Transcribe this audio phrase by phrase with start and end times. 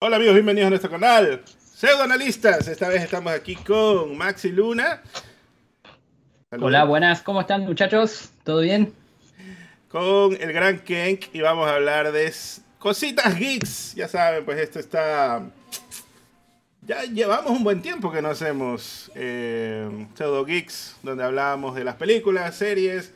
[0.00, 1.42] Hola amigos, bienvenidos a nuestro canal
[1.74, 2.68] Pseudoanalistas.
[2.68, 5.02] Esta vez estamos aquí con Maxi Luna.
[6.52, 8.30] Hola, buenas, ¿cómo están muchachos?
[8.44, 8.94] ¿Todo bien?
[9.88, 12.32] Con el gran Kenk y vamos a hablar de
[12.78, 13.96] cositas geeks.
[13.96, 15.42] Ya saben, pues esto está...
[16.82, 21.96] Ya llevamos un buen tiempo que no hacemos eh, Pseudo Geeks, donde hablábamos de las
[21.96, 23.12] películas, series,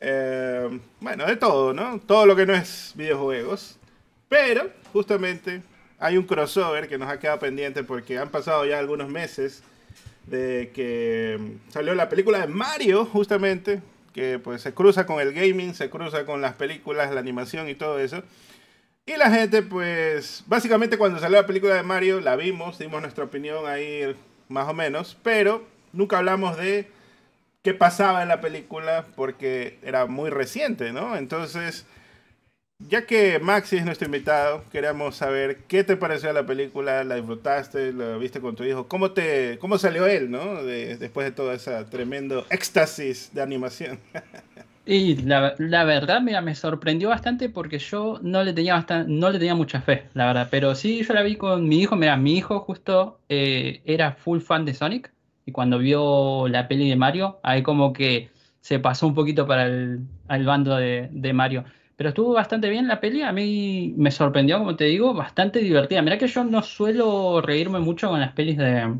[0.00, 1.98] eh, bueno, de todo, ¿no?
[1.98, 3.78] Todo lo que no es videojuegos.
[4.28, 5.62] Pero, justamente,
[6.00, 9.62] hay un crossover que nos ha quedado pendiente porque han pasado ya algunos meses
[10.26, 11.38] de que
[11.68, 13.82] salió la película de Mario, justamente,
[14.14, 17.74] que pues se cruza con el gaming, se cruza con las películas, la animación y
[17.74, 18.22] todo eso.
[19.06, 23.24] Y la gente, pues, básicamente cuando salió la película de Mario, la vimos, dimos nuestra
[23.24, 24.14] opinión ahí
[24.48, 26.88] más o menos, pero nunca hablamos de
[27.62, 31.16] qué pasaba en la película porque era muy reciente, ¿no?
[31.16, 31.86] Entonces,
[32.88, 37.92] ya que Maxi es nuestro invitado, queríamos saber qué te pareció la película, la disfrutaste,
[37.92, 40.62] la viste con tu hijo, cómo te, cómo salió él, ¿no?
[40.64, 43.98] después de todo ese tremendo éxtasis de animación.
[44.86, 45.54] Y la,
[45.84, 49.80] verdad, mira, me sorprendió bastante porque yo no le tenía bastante, no le tenía mucha
[49.82, 50.48] fe, la verdad.
[50.50, 51.94] Pero sí, yo la vi con mi hijo.
[51.94, 55.12] Mira, mi hijo justo eh, era full fan de Sonic
[55.46, 58.30] y cuando vio la peli de Mario, ahí como que
[58.62, 61.66] se pasó un poquito para el bando de Mario.
[62.00, 66.00] Pero estuvo bastante bien la peli, a mí me sorprendió, como te digo, bastante divertida.
[66.00, 68.94] Mira que yo no suelo reírme mucho con las pelis de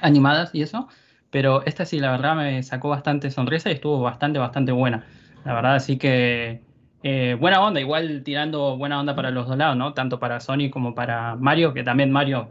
[0.00, 0.88] animadas y eso,
[1.30, 5.04] pero esta sí, la verdad me sacó bastante sonrisa y estuvo bastante, bastante buena.
[5.44, 6.62] La verdad, así que
[7.02, 9.92] eh, buena onda, igual tirando buena onda para los dos lados, ¿no?
[9.92, 12.48] Tanto para Sony como para Mario, que también Mario,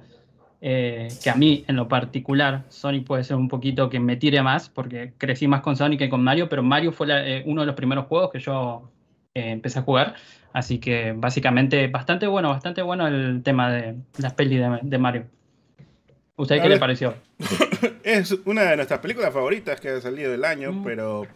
[0.62, 4.44] eh, que a mí en lo particular, Sony puede ser un poquito que me tire
[4.44, 7.66] más, porque crecí más con Sony que con Mario, pero Mario fue eh, uno de
[7.66, 8.92] los primeros juegos que yo
[9.34, 10.16] eh, empecé a jugar.
[10.54, 15.26] Así que básicamente bastante bueno, bastante bueno el tema de las pelis de, Mario.
[16.36, 17.16] ¿Usted qué le pareció?
[18.04, 20.84] es una de nuestras películas favoritas que ha salido del año, mm.
[20.84, 21.28] pero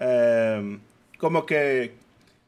[0.00, 0.80] em,
[1.18, 1.92] como que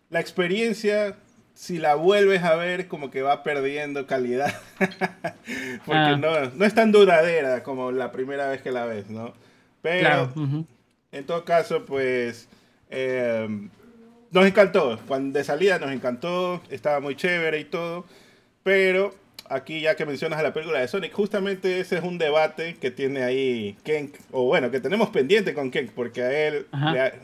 [0.08, 1.14] la experiencia,
[1.54, 4.52] si la vuelves a ver, como que va perdiendo calidad.
[5.86, 6.16] Porque ah.
[6.16, 9.34] no, no, es tan duradera como la primera vez que la ves, ¿no?
[9.82, 10.32] Pero,
[11.12, 12.48] en todo caso, pues...
[12.92, 13.68] Eh,
[14.30, 14.98] nos encantó.
[15.06, 18.04] Cuando de salida nos encantó, estaba muy chévere y todo.
[18.62, 19.14] Pero
[19.50, 22.90] aquí ya que mencionas a la película de Sonic, justamente ese es un debate que
[22.90, 26.66] tiene ahí Ken, o bueno, que tenemos pendiente con Ken, porque a él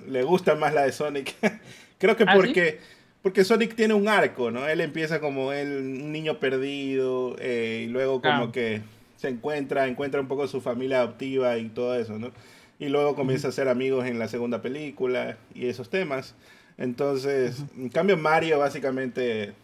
[0.08, 1.34] le, gusta más la de Sonic.
[1.98, 2.80] Creo que ¿Ah, porque,
[3.22, 4.68] porque Sonic tiene un arco, ¿no?
[4.68, 8.82] Él empieza como él, un niño perdido, eh, y luego como que
[9.16, 12.32] se encuentra, encuentra un poco su familia adoptiva y todo eso, ¿no?
[12.78, 16.34] Y luego comienza a ser amigos en la segunda película y esos temas.
[16.78, 19.54] Entonces, en cambio Mario básicamente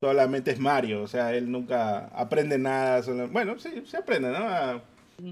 [0.00, 4.38] solamente es Mario, o sea, él nunca aprende nada, bueno, sí, se aprende, ¿no?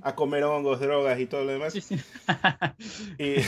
[0.03, 1.73] A, comer hongos, drogas y todo lo demás.
[1.73, 1.97] Sí, sí.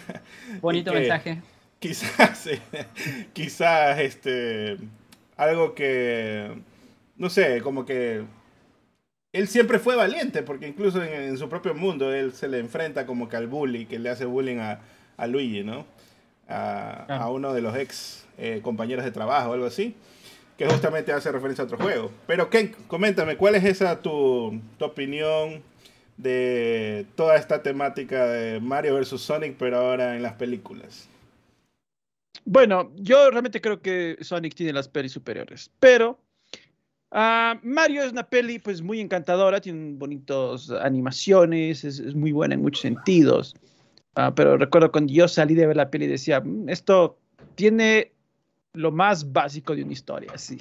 [0.62, 1.42] Bonito mensaje.
[1.78, 2.48] Quizás,
[3.34, 4.78] quizás, este,
[5.36, 6.50] algo que,
[7.16, 8.24] no sé, como que
[9.32, 13.28] él siempre fue valiente, porque incluso en, su propio mundo él se le enfrenta como
[13.28, 14.80] que al bully, que le hace bullying a,
[15.18, 15.84] a Luigi, ¿no?
[16.50, 19.94] A, uno de los ex eh, compañeros de trabajo o algo así,
[20.58, 22.10] que justamente hace referencia a otro juego.
[22.26, 25.62] Pero Ken, coméntame, ¿cuál es esa tu, tu opinión
[26.16, 31.08] de toda esta temática de Mario versus Sonic, pero ahora en las películas?
[32.44, 36.18] Bueno, yo realmente creo que Sonic tiene las pelis superiores, pero
[37.12, 42.54] uh, Mario es una peli pues muy encantadora, tiene bonitas animaciones, es, es, muy buena
[42.54, 43.54] en muchos sentidos.
[44.14, 47.18] Ah, pero recuerdo cuando yo salí de ver la peli y decía, mm, esto
[47.54, 48.12] tiene
[48.72, 50.58] lo más básico de una historia, sí.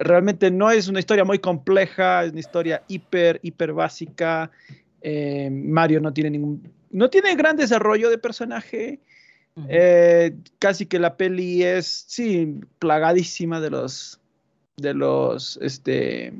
[0.00, 4.50] Realmente no es una historia muy compleja, es una historia hiper, hiper básica.
[5.00, 9.00] Eh, Mario no tiene ningún, no tiene gran desarrollo de personaje.
[9.68, 14.20] Eh, casi que la peli es, sí, plagadísima de los,
[14.76, 16.32] de los, este,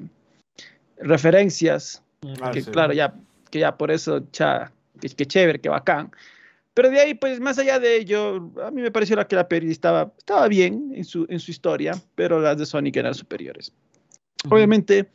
[0.99, 2.03] referencias.
[2.41, 3.15] Ah, que claro, ya,
[3.51, 6.11] que ya por eso, cha, que, chévere, que bacán.
[6.75, 9.71] Pero de ahí, pues más allá de ello, a mí me pareció que la peli
[9.71, 13.73] estaba, estaba bien en su, en su historia, pero las de Sonic eran superiores.
[14.49, 15.11] Obviamente,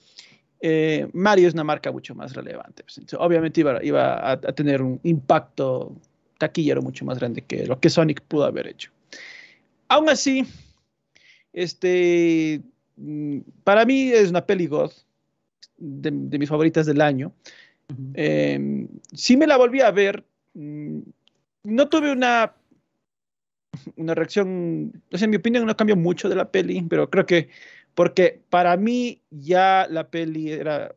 [0.62, 2.84] eh, Mario es una marca mucho más relevante.
[2.84, 5.96] Pues, obviamente iba, iba a, tener un impacto
[6.38, 8.92] taquillero mucho más grande que lo que Sonic pudo haber hecho.
[9.88, 10.46] Aún así,
[11.54, 12.62] este,
[12.98, 14.92] mm, para mí es una peli God,
[15.78, 17.32] de, de mis favoritas del año.
[18.14, 20.24] Em, sí me la volví a ver.
[20.54, 21.00] Mm,
[21.64, 22.54] no tuve una,
[23.96, 27.26] una reacción, o sea, en mi opinión no cambió mucho de la peli, pero creo
[27.26, 27.50] que
[27.96, 30.94] Porque para mí ya la peli era,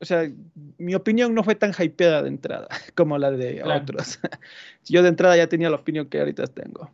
[0.00, 0.30] o sea,
[0.78, 4.20] mi opinión no fue tan hypeada de entrada como la de otros.
[4.84, 6.90] Yo de entrada ya tenía la opinión que ahorita tengo.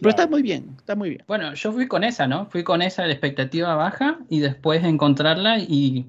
[0.00, 1.24] Pero está muy bien, está muy bien.
[1.26, 2.46] Bueno, yo fui con esa, ¿no?
[2.50, 6.06] Fui con esa de expectativa baja y después encontrarla y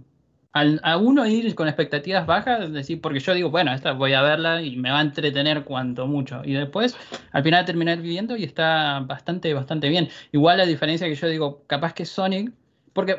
[0.54, 4.22] al, a uno ir con expectativas bajas, decir, porque yo digo, bueno, esta voy a
[4.22, 6.42] verla y me va a entretener cuanto mucho.
[6.44, 6.96] Y después,
[7.31, 10.10] al final terminar viviendo y está bastante, bastante bien.
[10.31, 12.51] Igual la diferencia que yo digo, capaz que Sonic,
[12.94, 13.18] porque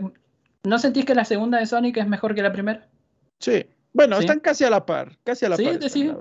[0.64, 2.88] ¿no sentís que la segunda de Sonic es mejor que la primera?
[3.38, 3.64] Sí.
[3.92, 5.90] Bueno, están casi a la par, casi a la par.
[5.90, 6.12] Sí,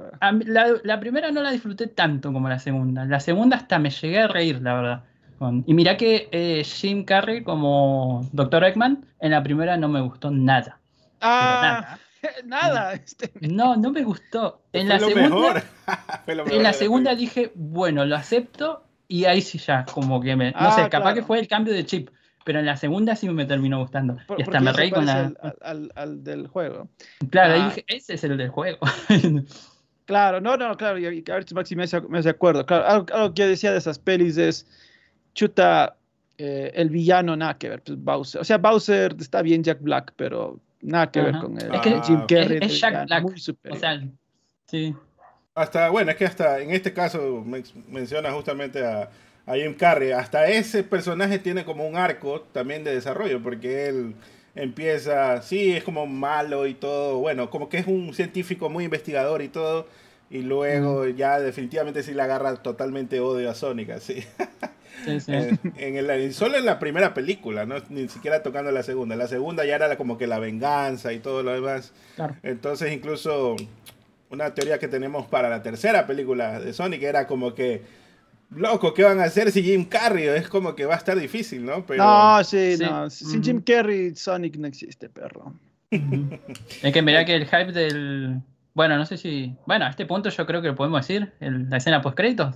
[0.46, 3.06] la, la, primera no la disfruté tanto como la segunda.
[3.06, 5.04] La segunda hasta me llegué a reír, la verdad.
[5.66, 8.64] Y mirá que eh, Jim Carrey como Dr.
[8.66, 10.79] Eggman en la primera no me gustó nada.
[11.22, 11.98] Ah,
[12.46, 12.94] nada.
[13.06, 14.62] Este, no, no me gustó.
[14.74, 15.64] En la segunda,
[16.28, 20.52] en la segunda dije, bueno, lo acepto y ahí sí ya, como que me.
[20.52, 22.10] No ah, sé, capaz que fue el cambio de chip,
[22.46, 24.18] pero en la segunda sí me terminó gustando.
[24.38, 25.34] y hasta me reí con la.
[25.62, 26.90] Al, al, del juego.
[27.32, 27.68] Claro, ahí ah.
[27.70, 28.80] dije, ese es el del juego.
[30.06, 32.66] claro, no, no, claro, y a ver si Maxi me hace, me hace acuerdo.
[32.66, 34.68] Claro, algo, que decía de esas pelis es,
[35.34, 35.96] chuta,
[36.38, 38.42] eh, el villano nada que ver, pues Bowser.
[38.42, 42.02] O sea, Bowser está bien Jack Black, pero nada que ver con el, es que
[42.04, 42.60] Jim Carrey.
[42.62, 43.24] Es, Jack Black.
[43.24, 43.78] Muy superior.
[43.78, 44.02] O sea,
[44.66, 44.96] sí.
[45.56, 47.44] Hasta, bueno, es que hasta en este caso
[47.88, 49.10] menciona justamente a,
[49.46, 50.12] a, Jim Carrey.
[50.12, 54.16] Hasta ese personaje tiene como un arco también de desarrollo, porque él
[54.56, 59.42] empieza, sí, es como malo y todo, bueno, como que es un científico muy investigador
[59.42, 59.88] y todo,
[60.30, 64.24] y luego ya definitivamente sí le agarra totalmente odio a Sonic, así.
[65.06, 67.76] En el, solo en la primera película, ¿no?
[67.90, 69.16] ni siquiera tocando la segunda.
[69.16, 71.94] La segunda ya era como que la venganza y todo lo demás.
[72.44, 73.56] Entonces incluso
[74.30, 77.84] una teoría que tenemos para la tercera película de Sonic era como que,
[78.52, 80.28] loco, ¿qué van a hacer si Jim Carrey?
[80.28, 81.86] Es como que va a estar difícil, ¿no?
[81.86, 82.04] Pero...
[82.04, 83.10] No, sí, no.
[83.10, 85.54] Sin Jim Carrey, Sonic no existe, perro.
[85.92, 88.42] es que mira que el hype del...
[88.76, 89.56] Bueno, no sé si...
[89.66, 92.56] Bueno, a este punto yo creo que lo podemos decir, la escena post créditos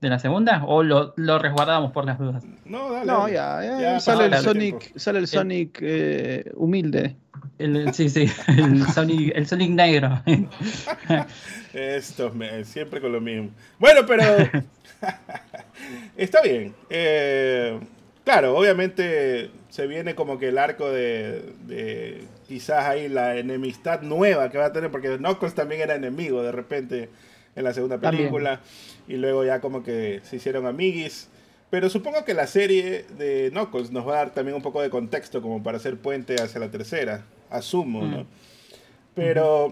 [0.00, 2.44] de la segunda o lo, lo resguardamos por las dudas?
[2.64, 3.06] No, dale.
[3.06, 7.16] No, ya, sale, el Sonic, sale el Sonic eh, humilde.
[7.58, 10.22] El, sí, sí, el Sonic, el Sonic negro.
[11.72, 12.32] Esto,
[12.64, 13.50] siempre con lo mismo.
[13.78, 14.22] Bueno, pero
[16.16, 16.74] está bien.
[16.90, 17.78] Eh,
[18.24, 24.50] claro, obviamente se viene como que el arco de, de, quizás ahí la enemistad nueva
[24.50, 27.08] que va a tener, porque Knuckles también era enemigo de repente
[27.56, 28.60] en la segunda película.
[29.08, 31.28] Y luego ya como que se hicieron amiguis.
[31.70, 34.90] Pero supongo que la serie de Knuckles nos va a dar también un poco de
[34.90, 37.24] contexto como para hacer puente hacia la tercera.
[37.50, 38.22] Asumo, ¿no?
[38.22, 38.26] Mm.
[39.14, 39.70] Pero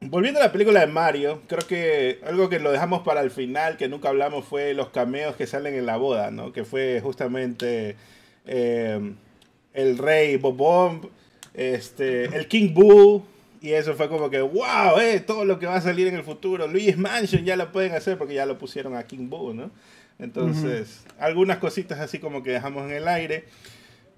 [0.00, 3.76] volviendo a la película de Mario, creo que algo que lo dejamos para el final,
[3.76, 6.52] que nunca hablamos, fue los cameos que salen en la boda, ¿no?
[6.52, 7.96] Que fue justamente
[8.46, 9.14] eh,
[9.74, 11.10] el rey Bob
[11.54, 13.24] este, el King Boo,
[13.66, 16.22] y eso fue como que, wow, eh, todo lo que va a salir en el
[16.22, 16.68] futuro.
[16.68, 19.72] Luis Mansion ya lo pueden hacer porque ya lo pusieron a King Boo, ¿no?
[20.20, 23.42] Entonces, algunas cositas así como que dejamos en el aire.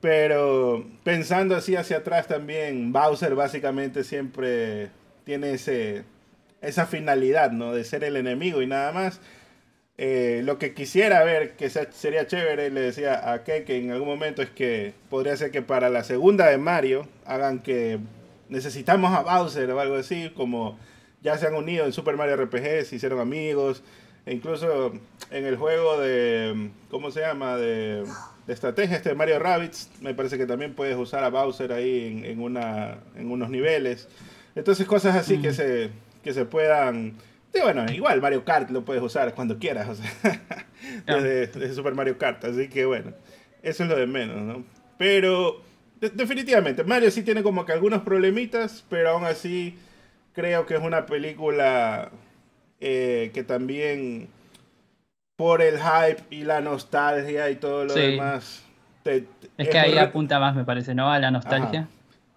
[0.03, 4.91] Pero pensando así hacia atrás también, Bowser básicamente siempre
[5.25, 6.05] tiene ese,
[6.61, 7.73] esa finalidad, ¿no?
[7.73, 9.19] De ser el enemigo y nada más.
[9.97, 14.43] Eh, lo que quisiera ver, que sería chévere, le decía a Keke en algún momento,
[14.43, 17.99] es que podría ser que para la segunda de Mario hagan que
[18.49, 20.79] necesitamos a Bowser o algo así, como
[21.23, 23.83] ya se han unido en Super Mario RPG, se hicieron amigos,
[24.27, 24.93] e incluso
[25.31, 27.57] en el juego de, ¿cómo se llama?
[27.57, 28.05] De,
[28.47, 32.23] de estrategia este de Mario Rabbits, me parece que también puedes usar a Bowser ahí
[32.25, 34.09] en, una, en unos niveles.
[34.55, 35.91] Entonces cosas así que, se,
[36.23, 37.15] que se puedan...
[37.63, 40.43] bueno, igual Mario Kart lo puedes usar cuando quieras, o sea,
[41.07, 43.13] desde, desde Super Mario Kart, así que bueno,
[43.63, 44.65] eso es lo de menos, ¿no?
[44.97, 45.63] Pero
[46.01, 49.77] definitivamente, Mario sí tiene como que algunos problemitas, pero aún así
[50.33, 52.11] creo que es una película
[52.81, 54.29] eh, que también
[55.37, 58.65] por el hype y la nostalgia y todo lo demás.
[59.05, 59.25] es,
[59.57, 61.11] que ahí apunta más, me parece, ¿no?
[61.11, 61.89] A la nostalgia.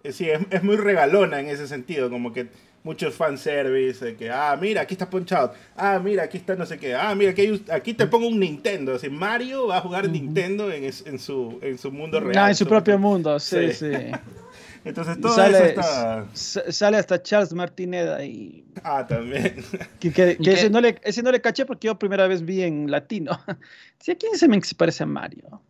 [0.04, 2.48] Eh, sí, es, muy regalona en ese sentido, como que
[2.84, 6.66] muchos fanservice, de que, ah, mira, aquí está Punch Out, ah, mira, aquí está no
[6.66, 10.08] sé qué, ah, mira, aquí, aquí te pongo un Nintendo, así, Mario va a jugar
[10.08, 12.36] Nintendo en, en, su, en su mundo real.
[12.38, 13.92] Ah, en su propio mundo, sí, sí.
[14.84, 16.72] Entonces todo sale, eso está...
[16.72, 18.64] Sale hasta Charles Martineda y...
[18.82, 19.64] Ah, también.
[20.00, 23.38] Que, ese, no le, ese no le caché porque yo primera vez vi en latino.
[24.00, 25.62] Sí, ¿a quién se me parece a Mario?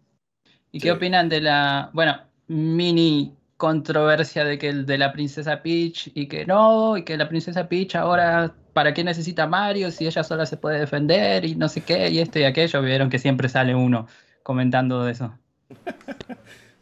[0.70, 2.16] ¿Y qué opinan de la, bueno,
[2.48, 7.28] mini controversia de que el de la princesa Peach y que no, y que la
[7.28, 11.68] princesa Peach ahora, ¿para qué necesita Mario si ella sola se puede defender y no
[11.68, 12.82] sé qué, y esto y aquello?
[12.82, 14.08] Vieron que siempre sale uno
[14.42, 15.32] comentando de eso.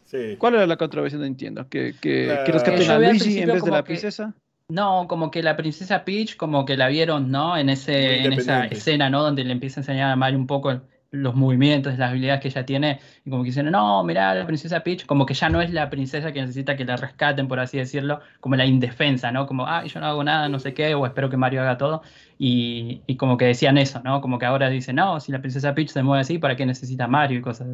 [0.05, 0.35] Sí.
[0.37, 1.17] ¿Cuál era la controversia?
[1.17, 1.69] No entiendo.
[1.69, 4.33] ¿Que, que, La- que rescaten a Luigi en principio vez de como la que- princesa?
[4.67, 7.55] No, como que la princesa Peach, como que la vieron, ¿no?
[7.55, 9.21] En ese, en esa escena, ¿no?
[9.23, 12.65] Donde le empieza a enseñar a Mario un poco los movimientos, las habilidades que ella
[12.65, 15.71] tiene, y como que dicen, no, mirá, la princesa Peach, como que ya no es
[15.71, 19.45] la princesa que necesita que la rescaten, por así decirlo, como la indefensa, ¿no?
[19.45, 22.01] Como, ah, yo no hago nada, no sé qué, o espero que Mario haga todo,
[22.37, 24.21] y, y como que decían eso, ¿no?
[24.21, 27.07] Como que ahora dicen, no, si la princesa Peach se mueve así, ¿para qué necesita
[27.07, 27.31] Mario?
[27.39, 27.67] y cosas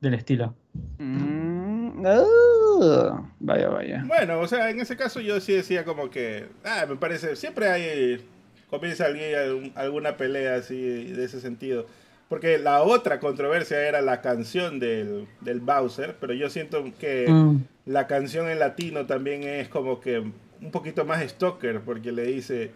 [0.00, 0.54] del estilo.
[0.98, 4.04] Mm, ah, vaya, vaya.
[4.06, 7.68] Bueno, o sea, en ese caso yo sí decía como que, ah, me parece, siempre
[7.68, 8.24] hay,
[8.70, 11.86] comienza alguien alguna pelea así de ese sentido.
[12.34, 17.58] Porque la otra controversia era la canción del, del Bowser, pero yo siento que Mm.
[17.86, 22.72] la canción en latino también es como que un poquito más stalker, porque le dice,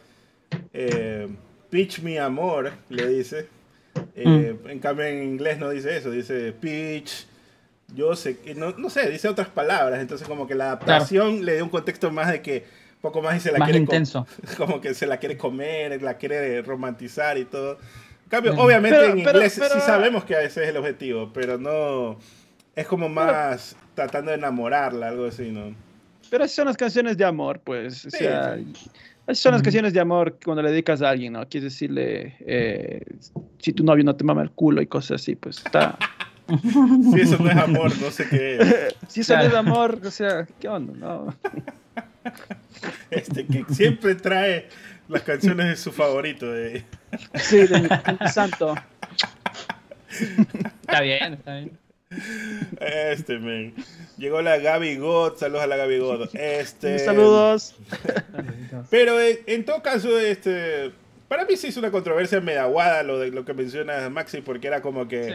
[0.73, 1.27] eh,
[1.71, 3.49] Peach mi amor, le dice.
[4.15, 7.27] Eh, En cambio en inglés no dice eso, dice Peach,
[7.97, 11.57] yo sé, que- no, no sé, dice otras palabras, entonces como que la adaptación le
[11.57, 12.65] dio un contexto más de que
[13.01, 14.25] poco más y se la Más quiere intenso.
[14.57, 17.79] como que se la quiere comer, la quiere romantizar y todo.
[18.29, 21.59] Cambio, obviamente Pero- en pero- inglés sí pero- sabemos que ese es el objetivo, pero
[21.59, 22.19] no
[22.77, 25.75] es como más tratando de enamorarla, algo así, ¿no?
[26.31, 28.05] Pero así son las canciones de amor, pues.
[28.07, 28.91] O Sí, sea, sí.
[29.27, 31.49] así son las canciones de amor cuando le dedicas a alguien, ¿no?
[31.49, 33.03] Quieres decirle, eh,
[33.59, 35.99] si tu novio no te mama el culo y cosas así, pues está.
[36.49, 38.95] Si eso no es amor, no sé qué es.
[39.09, 40.95] si eso no es amor, o sea, ¿qué onda?
[40.97, 41.35] No.
[43.11, 44.69] Este, que siempre trae
[45.09, 46.51] las canciones de su favorito.
[46.51, 46.85] De...
[47.35, 47.89] Sí, de mi,
[48.31, 48.75] santo.
[50.83, 51.79] Está bien, está bien.
[52.81, 53.75] Este, men.
[54.17, 56.29] Llegó la Gaby God, saludos a la Gaby God.
[56.35, 57.75] Este, Saludos.
[58.91, 60.93] Pero en, en todo caso, este,
[61.29, 64.67] para mí sí es una controversia media aguada lo de lo que menciona Maxi, porque
[64.69, 65.33] era como que, Sí.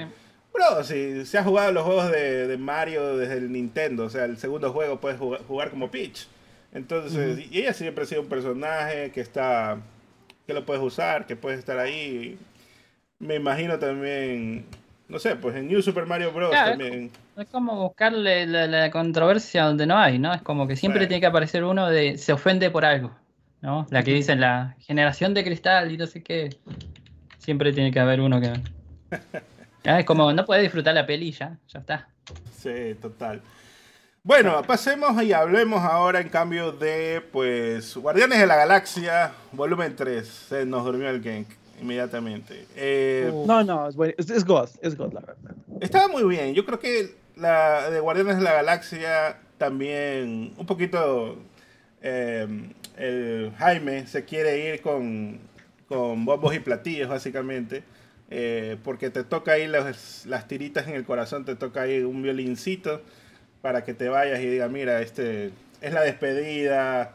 [0.53, 4.25] bro, si se ha jugado los juegos de, de Mario desde el Nintendo, o sea,
[4.25, 6.27] el segundo juego puedes jugar, jugar como Peach.
[6.73, 9.77] Entonces, y ella siempre ha sido un personaje que está,
[10.47, 12.37] que lo puedes usar, que puedes estar ahí.
[13.19, 14.65] Me imagino también,
[15.07, 16.49] no sé, pues en New Super Mario Bros.
[16.49, 16.71] Claro.
[16.71, 17.11] también.
[17.37, 20.33] Es como buscarle la, la controversia donde no hay, ¿no?
[20.33, 21.09] Es como que siempre Bueno.
[21.09, 23.11] tiene que aparecer uno de se ofende por algo,
[23.61, 23.85] ¿no?
[23.91, 26.57] La que dicen la generación de cristal y no sé qué.
[27.37, 28.51] Siempre tiene que haber uno que.
[29.83, 32.07] Ya, es como no puedes disfrutar la peli ya, ya está.
[32.57, 33.41] Sí, total.
[34.25, 40.25] Bueno, pasemos y hablemos ahora en cambio de, pues, Guardianes de la Galaxia, volumen 3.
[40.27, 41.47] Se nos durmió el Genk
[41.81, 42.65] inmediatamente.
[42.77, 43.29] Eh.
[43.45, 45.55] No, no, es, bueno, es, es God, es God, la verdad.
[45.81, 46.53] Estaba muy bien.
[46.53, 51.37] Yo creo que la de Guardianes de la Galaxia también, un poquito,
[52.01, 52.47] eh,
[52.95, 55.37] el Jaime se quiere ir con,
[55.89, 57.83] con bombos y platillos, básicamente.
[58.29, 62.23] eh, porque te toca ahí las, las tiritas en el corazón, te toca ahí un
[62.23, 63.01] violincito
[63.63, 65.51] para que te vayas y diga, mira, este
[65.81, 67.13] es la despedida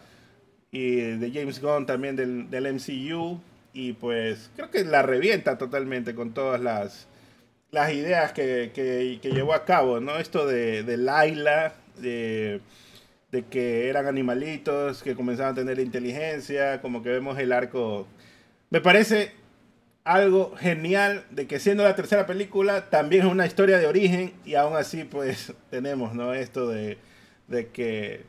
[0.73, 3.39] y de James Gunn también del, del MCU
[3.75, 7.07] y pues creo que la revienta totalmente con todas las,
[7.71, 10.17] las ideas que, que- que llevó a cabo, ¿no?
[10.19, 12.63] Esto de, de Laila, de,
[13.31, 18.07] de que eran animalitos, que comenzaban a tener inteligencia, como que vemos el arco.
[18.71, 19.33] Me parece
[20.09, 24.55] algo genial de que siendo la tercera película también es una historia de origen y
[24.55, 26.33] aún así pues tenemos, ¿no?
[26.33, 26.97] Esto de,
[27.47, 28.25] de que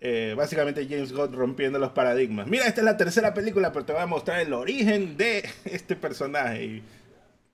[0.00, 2.46] eh, básicamente James Gunn rompiendo los paradigmas.
[2.46, 5.96] Mira, esta es la tercera película, pero te voy a mostrar el origen de este
[5.96, 6.64] personaje.
[6.64, 6.82] Y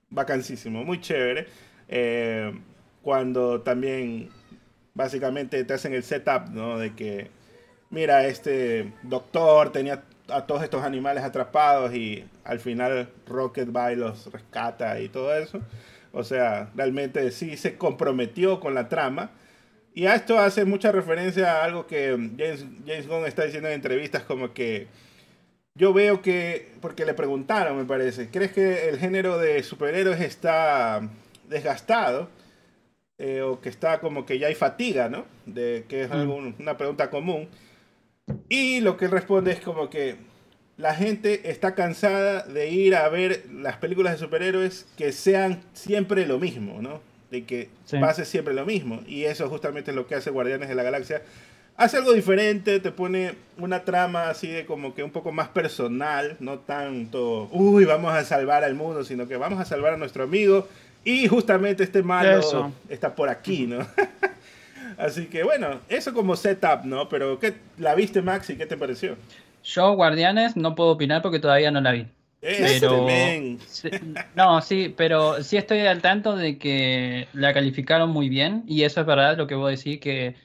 [0.09, 1.47] vacancísimo, muy chévere.
[1.89, 2.57] Eh,
[3.01, 4.29] cuando también
[4.93, 6.79] básicamente te hacen el setup, ¿no?
[6.79, 7.29] De que,
[7.89, 13.95] mira, este doctor tenía a todos estos animales atrapados y al final Rocket va y
[13.97, 15.59] los rescata y todo eso.
[16.13, 19.31] O sea, realmente sí se comprometió con la trama.
[19.93, 23.75] Y a esto hace mucha referencia a algo que James, James Gunn está diciendo en
[23.75, 24.87] entrevistas como que
[25.77, 31.01] yo veo que, porque le preguntaron, me parece, ¿crees que el género de superhéroes está
[31.49, 32.29] desgastado?
[33.17, 35.25] Eh, o que está como que ya hay fatiga, ¿no?
[35.45, 37.47] De que es algo- una pregunta común.
[38.49, 40.15] Y lo que él responde es como que
[40.77, 46.25] la gente está cansada de ir a ver las películas de superhéroes que sean siempre
[46.25, 47.01] lo mismo, ¿no?
[47.31, 47.97] De que Sí.
[47.99, 49.01] pase siempre lo mismo.
[49.07, 51.21] Y eso justamente es lo que hace Guardianes de la Galaxia.
[51.77, 56.37] Hace algo diferente, te pone una trama así de como que un poco más personal,
[56.39, 60.23] no tanto, uy, vamos a salvar al mundo, sino que vamos a salvar a nuestro
[60.23, 60.67] amigo
[61.03, 62.71] y justamente este malo Eso.
[62.87, 63.79] está por aquí, ¿no?
[64.97, 67.09] así que bueno, eso como setup, ¿no?
[67.09, 68.55] Pero ¿qué, ¿la viste, Maxi?
[68.55, 69.17] ¿Qué te pareció?
[69.65, 72.07] Yo, Guardianes, no puedo opinar porque todavía no la vi.
[72.39, 73.07] Pero,
[74.35, 79.01] no, sí, pero sí estoy al tanto de que la calificaron muy bien y eso
[79.01, 80.35] es verdad lo que vos decís que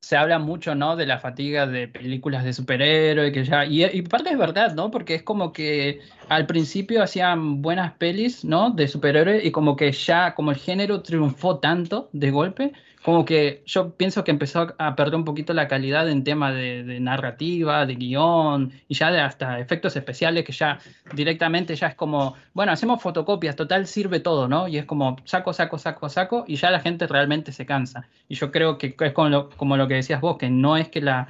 [0.00, 0.96] se habla mucho, ¿no?
[0.96, 4.90] De la fatiga de películas de superhéroes, que ya, y, y parte es verdad, ¿no?
[4.90, 8.70] Porque es como que al principio hacían buenas pelis, ¿no?
[8.70, 12.72] De superhéroes y como que ya, como el género triunfó tanto de golpe,
[13.06, 16.98] como que yo pienso que empezó a perder un poquito la calidad en tema de,
[16.98, 20.80] narrativa, de guion y ya de hasta efectos especiales que ya
[21.14, 24.66] directamente ya es como, bueno, hacemos fotocopias, total sirve todo, ¿no?
[24.66, 28.08] Y es como saco, saco, saco, saco y ya la gente realmente se cansa.
[28.28, 30.88] Y yo creo que es como lo, como lo que decías vos, que no es
[30.88, 31.28] que la,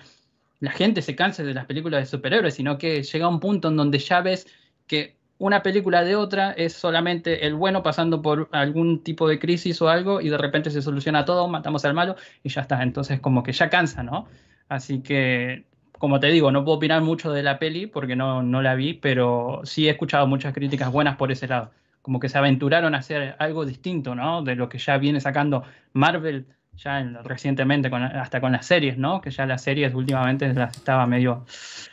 [0.60, 3.76] la gente se canse de las películas de superhéroes, sino que llega un punto en
[3.76, 4.46] donde ya ves
[4.86, 9.80] que una película de otra es solamente el bueno pasando por algún tipo de crisis
[9.82, 12.82] o algo y de repente se soluciona todo, matamos al malo y ya está.
[12.82, 14.26] Entonces como que ya cansa, ¿no?
[14.68, 15.64] Así que,
[15.98, 18.94] como te digo, no puedo opinar mucho de la peli porque no, no la vi,
[18.94, 21.70] pero sí he escuchado muchas críticas buenas por ese lado.
[22.02, 24.42] Como que se aventuraron a hacer algo distinto, ¿no?
[24.42, 29.20] De lo que ya viene sacando Marvel ya recientemente, hasta con las series, ¿no?
[29.20, 31.46] Que ya las series últimamente las estaba medio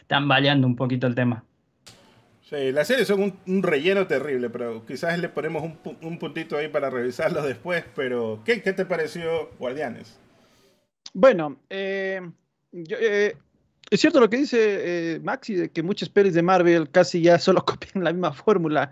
[0.07, 1.43] tambaleando un poquito el tema.
[2.53, 6.91] Sí, las series son un, relleno terrible, pero quizás le ponemos un, puntito ahí para
[6.91, 7.83] revisarlo después.
[7.95, 10.19] Pero, ¿qué, qué te pareció Guardianes?
[11.15, 12.22] Bueno, eh,
[12.72, 13.36] eh,
[13.89, 17.39] es cierto lo que dice eh, Maxi, de que muchas pelis de Marvel casi ya
[17.39, 18.91] solo copian la misma fórmula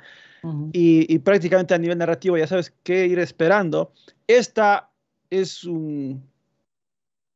[0.74, 3.94] y, prácticamente a nivel narrativo ya sabes qué ir esperando.
[4.25, 4.89] Esta
[5.30, 6.27] es un...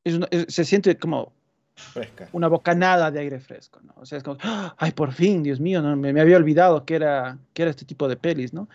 [0.04, 1.35] se siente como
[2.32, 3.94] una bocanada de aire fresco, ¿no?
[3.98, 4.38] O sea, es como,
[4.78, 5.96] ay, por fin, Dios mío, ¿no?
[5.96, 8.70] me, había olvidado que era, que era este tipo de pelis, ¿no?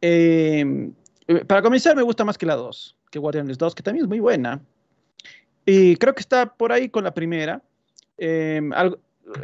[0.00, 0.92] Em,
[1.28, 4.08] eh, para comenzar, me gusta más que la 2, que Guardianes 2, que también es
[4.08, 4.60] muy buena.
[5.64, 7.62] Y creo que está por ahí con la primera.
[8.18, 8.72] Em,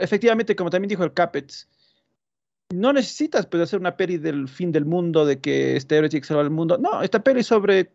[0.00, 1.68] efectivamente, como también dijo el Capets,
[2.70, 6.22] no necesitas pues, hacer una peli del fin del mundo, de que este héroe tiene
[6.22, 6.76] que salvar el mundo.
[6.76, 7.92] No, esta peli sobre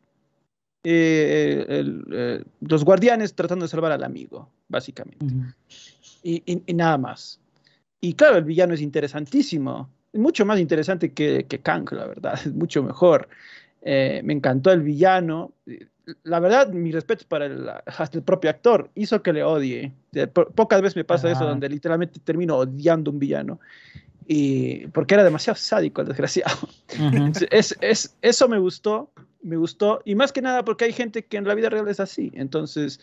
[0.84, 1.66] eh,
[2.12, 5.26] eh, los guardianes tratando de salvar al amigo, básicamente.
[6.24, 7.40] y, nada más.
[8.02, 12.54] Y claro, el villano es interesantísimo, mucho más interesante que, que Kang, la verdad, es
[12.54, 13.28] mucho mejor.
[13.82, 15.52] Eh, me encantó el villano.
[16.24, 19.94] La verdad, mi respeto para el, hasta el propio actor, hizo que le odie.
[20.56, 23.60] pocas veces me pasa eso, donde literalmente termino odiando un villano.
[24.26, 26.58] Y porque era demasiado sádico el desgraciado.
[27.52, 29.12] es, es, eso me gustó
[29.44, 32.00] me gustó, y más que nada porque hay gente que en la vida real es
[32.00, 32.32] así.
[32.34, 33.00] Entonces,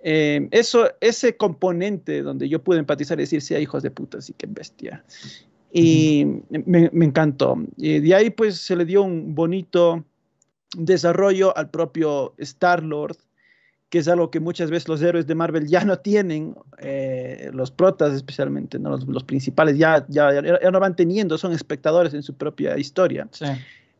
[0.00, 4.34] eh, eso, ese componente donde yo pude empatizar y decir, sí, hijos de puta, sí,
[4.36, 5.04] qué bestia.
[5.72, 7.56] Y me, encantó.
[7.76, 10.04] Y de ahí, pues, se le dio un bonito
[10.76, 13.16] desarrollo al propio Star-Lord,
[13.90, 17.70] que es algo que muchas veces los héroes de Marvel ya no tienen, eh, los
[17.70, 18.96] protas especialmente, ¿no?
[18.96, 23.28] los, principales ya, ya, ya, no van teniendo, son espectadores en su propia historia.
[23.30, 23.46] Sí.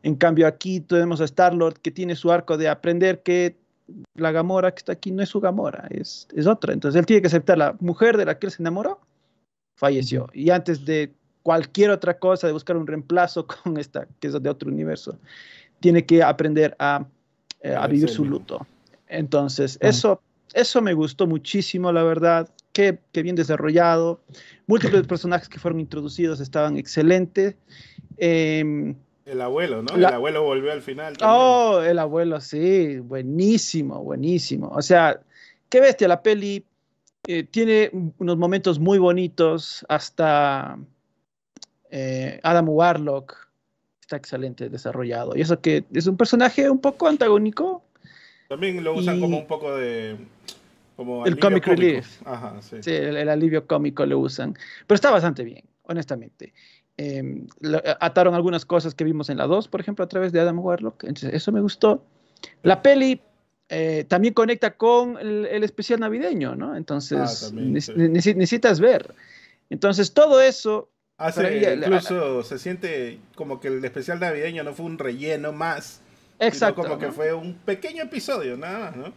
[0.03, 3.57] En cambio, aquí tenemos a Star-Lord que tiene su arco de aprender que
[4.15, 6.73] la Gamora que está aquí no es su Gamora, es, es otra.
[6.73, 8.99] Entonces él tiene que aceptar la mujer de la que él se enamoró,
[9.75, 10.27] falleció.
[10.33, 14.49] Y antes de cualquier otra cosa, de buscar un reemplazo con esta, que es de
[14.49, 15.17] otro universo,
[15.79, 17.05] tiene que aprender a,
[17.61, 18.65] eh, a vivir su luto.
[19.07, 20.21] Entonces, eso,
[20.53, 22.49] eso me gustó muchísimo, la verdad.
[22.73, 24.21] Qué, qué, bien desarrollado.
[24.67, 27.55] Múltiples personajes que fueron introducidos estaban excelentes.
[28.17, 28.93] Eh,
[29.29, 29.95] el abuelo, ¿no?
[29.95, 31.15] El abuelo volvió al final.
[31.21, 34.69] Oh, el abuelo, sí, buenísimo, buenísimo.
[34.69, 35.21] O sea,
[35.69, 36.65] qué bestia la peli.
[37.27, 40.79] Eh, tiene unos momentos muy bonitos, hasta
[41.91, 43.35] eh, Adam Warlock
[44.01, 45.35] está excelente desarrollado.
[45.35, 47.83] Y eso que es un personaje un poco antagónico.
[48.47, 50.17] También lo usan como un poco de...
[50.95, 52.21] Como el comic relief.
[52.25, 52.77] Ajá, sí.
[52.81, 54.57] sí el, alivio cómico lo usan.
[54.87, 56.51] Pero está bastante bien, honestamente.
[57.01, 57.47] Em,
[58.01, 61.05] ataron algunas cosas que vimos en la 2, por ejemplo, a través de Adam Warlock.
[61.05, 62.03] Entonces, eso me gustó.
[62.61, 63.21] La peli
[63.69, 66.75] eh, también conecta con el, especial navideño, ¿no?
[66.75, 69.15] Entonces, ah, necesitas ver.
[69.69, 70.89] Entonces, todo eso...
[71.17, 76.01] incluso se siente como que el especial navideño no fue un relleno más.
[76.37, 76.81] Exacto.
[76.81, 79.13] Sino como que fue un pequeño episodio, nada más, ¿no?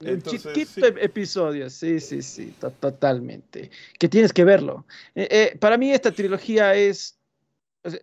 [0.00, 3.70] Un chiquito episodio, sí, sí, sí, totalmente.
[3.98, 4.84] Que tienes que verlo.
[5.14, 7.18] Eh, eh, para mí esta trilogía es,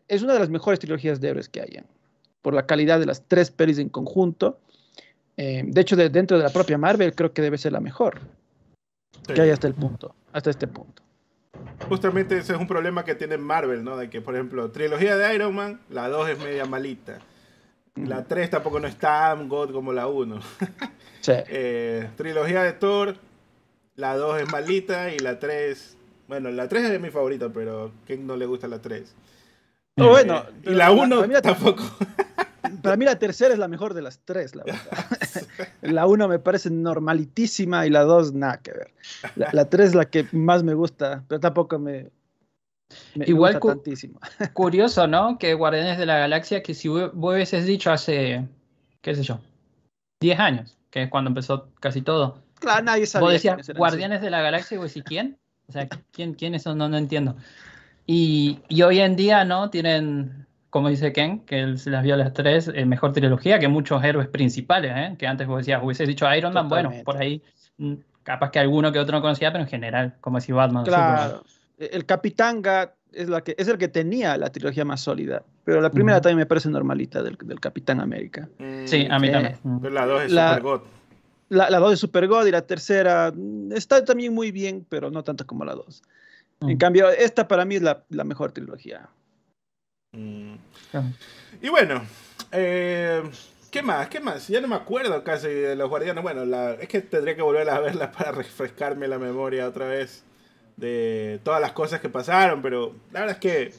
[0.07, 1.85] es una de las mejores trilogías de héroes que hayan,
[2.41, 4.59] por la calidad de las tres pelis en conjunto.
[5.37, 8.19] Eh, de hecho, dentro de la propia Marvel creo que debe ser la mejor
[9.33, 11.03] que hay hasta el punto, hasta este punto.
[11.87, 13.97] Justamente ese es un problema que tiene Marvel, ¿no?
[13.97, 17.19] De que, por ejemplo, trilogía de Iron Man, la 2 es media malita.
[17.95, 20.39] La 3 tampoco no es tan god como la 1.
[21.27, 23.15] Eh, trilogía de Thor,
[23.95, 25.95] la 2 es malita y la 3,
[26.27, 29.13] bueno, la 3 es mi favorita, pero ¿quién no le gusta la 3?
[29.97, 31.83] bueno, y la 1 tampoco.
[32.81, 34.81] Para mí la tercera es la mejor de las tres, la verdad.
[35.81, 38.91] la 1 me parece normalitísima y la 2 nada que ver.
[39.51, 42.09] La 3 es la que más me gusta, pero tampoco me,
[43.15, 43.59] Igual
[44.53, 45.37] curioso, ¿no?
[45.37, 48.47] Que Guardianes de la Galaxia, que si vos hubieses dicho hace,
[49.01, 49.39] qué sé yo,
[50.21, 52.39] 10 años, que es cuando empezó casi todo.
[52.59, 53.25] Claro, nadie sabía.
[53.25, 55.37] Vos decías Guardianes de la Galaxia y vos decís, ¿quién?
[55.67, 56.77] O sea, ¿quién, quiénes son?
[56.77, 57.35] No, no entiendo.
[58.05, 59.69] Y, y, hoy en día, ¿no?
[59.69, 63.67] Tienen, como dice Ken, que él se las vio las tres, eh, mejor trilogía que
[63.67, 65.15] muchos héroes principales, ¿eh?
[65.17, 67.41] Que antes vos decías, hubieses dicho Iron Man, bueno, por ahí,
[67.77, 70.83] mm, capaz que alguno que otro no conocía, pero en general, como decía Batman.
[70.83, 71.43] Claro
[71.91, 75.81] el Capitán Gat es, la que, es el que tenía la trilogía más sólida, pero
[75.81, 78.47] la primera también me parece normalita del, del Capitán América.
[78.59, 79.57] Mm, sí, a mí eh, también.
[79.81, 80.81] Pero la 2 es Super God.
[81.49, 85.09] La, la 2 es Super God y la tercera mm, está también muy bien, pero
[85.11, 86.03] no tanto como la 2.
[86.61, 89.09] En cambio, esta para mí es la, la mejor trilogía.
[90.11, 90.53] Mm.
[91.61, 92.03] Y bueno,
[92.51, 93.23] eh,
[93.71, 94.09] ¿qué más?
[94.09, 94.47] ¿Qué más?
[94.47, 96.21] Ya no me acuerdo casi de los guardianes.
[96.21, 100.23] Bueno, la, es que tendría que volver a verla para refrescarme la memoria otra vez
[100.77, 103.73] de todas las cosas que pasaron, pero la verdad es que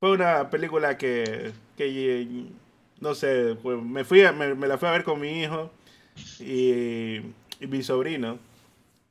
[0.00, 2.46] fue una película que, que
[3.00, 5.70] no sé, pues, me, fui me, la fui a ver con mi hijo
[6.40, 7.20] y,
[7.60, 8.38] mi sobrino.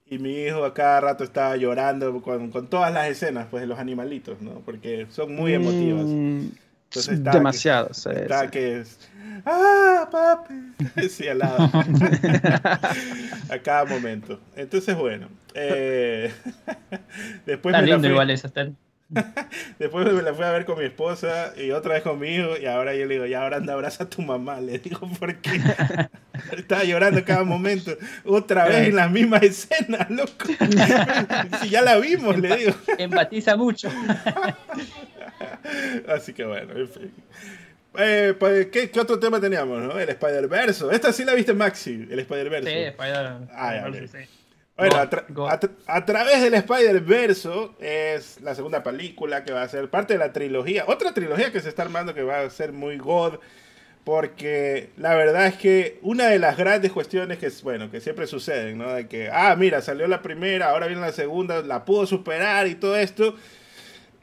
[0.05, 3.67] Y mi hijo a cada rato estaba llorando con, con, todas las escenas pues, de
[3.67, 4.61] los animalitos, ¿no?
[4.65, 6.03] Porque son muy emotivas.
[6.05, 6.49] Mm,
[6.89, 7.91] Entonces, demasiado.
[8.03, 8.83] Que, que
[9.45, 10.53] ¡Ah, papi!
[11.09, 11.57] Sí, al lado.
[13.49, 14.39] a cada momento.
[14.55, 15.29] Entonces, bueno.
[15.53, 16.31] Eh,
[17.45, 18.51] después me lindo igual eso,
[19.77, 22.95] Después me la fui a ver con mi esposa y otra vez conmigo y ahora
[22.95, 25.59] yo le digo, ya ahora anda abraza a tu mamá, le digo, porque
[26.57, 27.91] estaba llorando cada momento,
[28.23, 30.45] otra vez en la misma escena, loco.
[31.61, 32.73] si ya la vimos, le digo.
[32.97, 33.89] Empatiza mucho.
[36.07, 37.11] Así que bueno, en fin.
[37.97, 39.99] Eh, pues, ¿qué, ¿qué, otro tema teníamos, no?
[39.99, 40.85] El Spider-Verse.
[40.91, 42.69] Esta sí la viste, Maxi, el Spider-Verse.
[42.69, 43.51] Sí, Spider-Verse.
[43.53, 43.89] Ah,
[44.77, 44.95] Bueno,
[45.87, 47.49] a, través del Spider-Verse
[47.79, 50.85] es la segunda película que va a ser parte de la trilogía.
[50.87, 53.39] Otra trilogía que se está armando que va a ser muy god.
[54.03, 58.79] Porque la verdad es que una de las grandes cuestiones que, bueno, que siempre suceden,
[58.79, 58.91] ¿no?
[58.91, 62.73] De que, ah, mira, salió la primera, ahora viene la segunda, la pudo superar y
[62.73, 63.35] todo esto.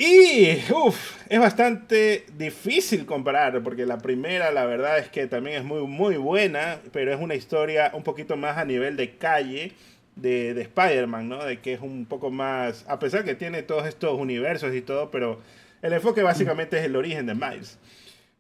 [0.01, 5.65] Y uf, es bastante difícil comparar, porque la primera la verdad es que también es
[5.65, 9.73] muy, muy buena, pero es una historia un poquito más a nivel de calle
[10.15, 11.45] de, de Spider-Man, ¿no?
[11.45, 15.11] De que es un poco más, a pesar que tiene todos estos universos y todo,
[15.11, 15.41] pero
[15.83, 17.77] el enfoque básicamente es el origen de Miles.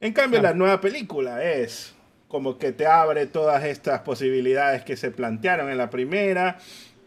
[0.00, 1.92] En cambio, la nueva película es
[2.28, 6.58] como que te abre todas estas posibilidades que se plantearon en la primera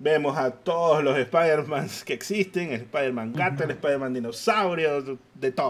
[0.03, 5.69] Vemos a todos los Spider-Man que existen, el Spider-Man gato, el Spider-Man dinosaurio, de todo.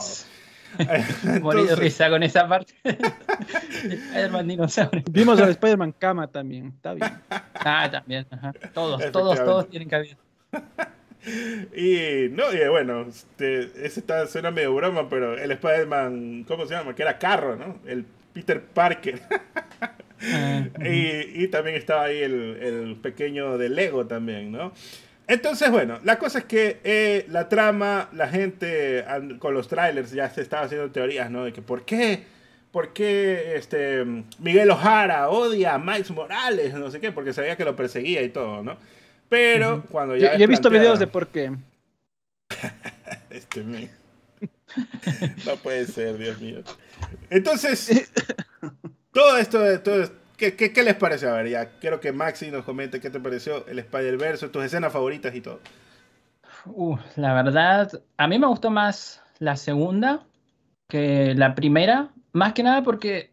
[1.41, 2.73] Morí de risa con esa parte.
[2.85, 5.03] Spider-Man dinosaurio.
[5.11, 7.11] Vimos al Spider-Man cama también, está bien.
[7.55, 8.25] Ah, también,
[8.73, 10.15] Todos, todos, todos tienen cabida.
[11.75, 16.73] Y no, y bueno, este, ese está, suena medio broma, pero el Spider-Man, ¿cómo se
[16.73, 16.95] llama?
[16.95, 17.77] Que era carro, ¿no?
[17.85, 19.21] El Peter Parker.
[20.23, 24.71] Ah, y, también estaba ahí el, pequeño de Lego también, ¿no?
[25.27, 29.05] Entonces, bueno, la cosa es que eh, la trama, la gente
[29.39, 31.45] con los trailers ya se estaba haciendo teorías, ¿no?
[31.45, 32.23] De que por qué,
[32.71, 34.05] por qué este,
[34.39, 38.29] Miguel Ojara odia a Miles Morales, no sé qué, porque sabía que lo perseguía y
[38.29, 38.77] todo, ¿no?
[39.29, 40.35] Pero cuando ya...
[40.37, 41.51] Yo, he visto videos de por qué.
[43.29, 43.89] este mío.
[45.45, 46.61] no puede ser, Dios mío.
[47.29, 48.11] Entonces,
[49.13, 51.27] todo esto, todo, ¿qué, qué, qué les parece?
[51.27, 54.93] A ver, ya quiero que Maxi nos comente qué te pareció el Spider-Verse, tus escenas
[54.93, 55.59] favoritas y todo.
[56.65, 60.23] Uh, la verdad, a mí me gustó más la segunda
[60.87, 63.31] que la primera, más que nada porque,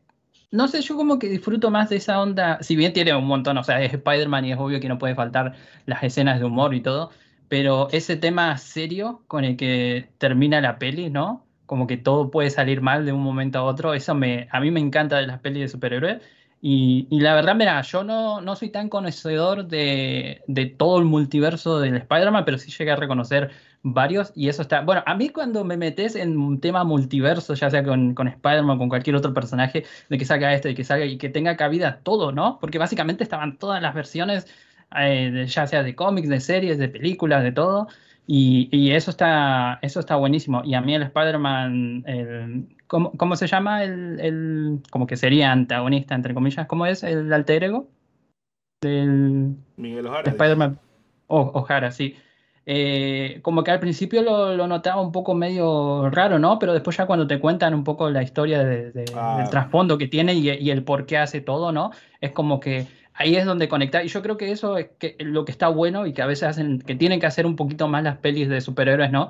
[0.51, 3.59] no sé, yo como que disfruto más de esa onda, si bien tiene un montón,
[3.59, 5.55] o sea, es Spider-Man y es obvio que no puede faltar
[5.87, 7.11] las escenas de humor y todo,
[7.49, 11.48] pero ese tema serio con el que termina la peli, ¿no?
[11.69, 13.95] Como que todo puede salir mal de un momento a otro.
[13.95, 16.23] Eso me, a mí me encanta de las pelis de superhéroes.
[16.61, 21.79] Y, la verdad, mira, yo no, no soy tan conocedor de, de todo el multiverso
[21.79, 23.51] del Spider-Man, pero sí llegué a reconocer
[23.83, 24.81] varios y eso está...
[24.81, 28.79] Bueno, a mí cuando me metes en un tema multiverso, ya sea con, con Spider-Man,
[28.79, 32.01] con cualquier otro personaje, de que salga este, de que salga y que tenga cabida
[32.03, 32.59] todo, ¿no?
[32.61, 34.47] Porque básicamente estaban todas las versiones,
[34.97, 37.89] eh, ya sea de cómics, de series, de películas, de todo.
[38.31, 40.63] Y, eso, está, eso está buenísimo.
[40.63, 42.05] Y a mí el Spider-Man,
[42.87, 43.83] ¿cómo, se llama?
[43.85, 46.67] El, como que sería antagonista, entre comillas.
[46.67, 47.89] ¿Cómo es el alter ego?
[48.83, 50.31] Del Miguel Ojara.
[50.31, 50.79] Spider-Man.
[51.29, 52.17] Ojara, sí.
[52.67, 56.59] eh, como que al principio lo, notaba un poco medio raro, ¿no?
[56.59, 59.47] Pero después ya cuando te cuentan un poco la historia del Ah.
[59.51, 61.93] trasfondo que tiene y, y el por qué hace todo, ¿no?
[62.21, 62.87] Es como que
[63.19, 64.05] ahí es donde conectar.
[64.05, 66.45] Y yo creo que eso es que, lo que está bueno y que a veces
[66.45, 69.29] hacen, que tienen que hacer un poquito más las pelis de superhéroes, ¿no?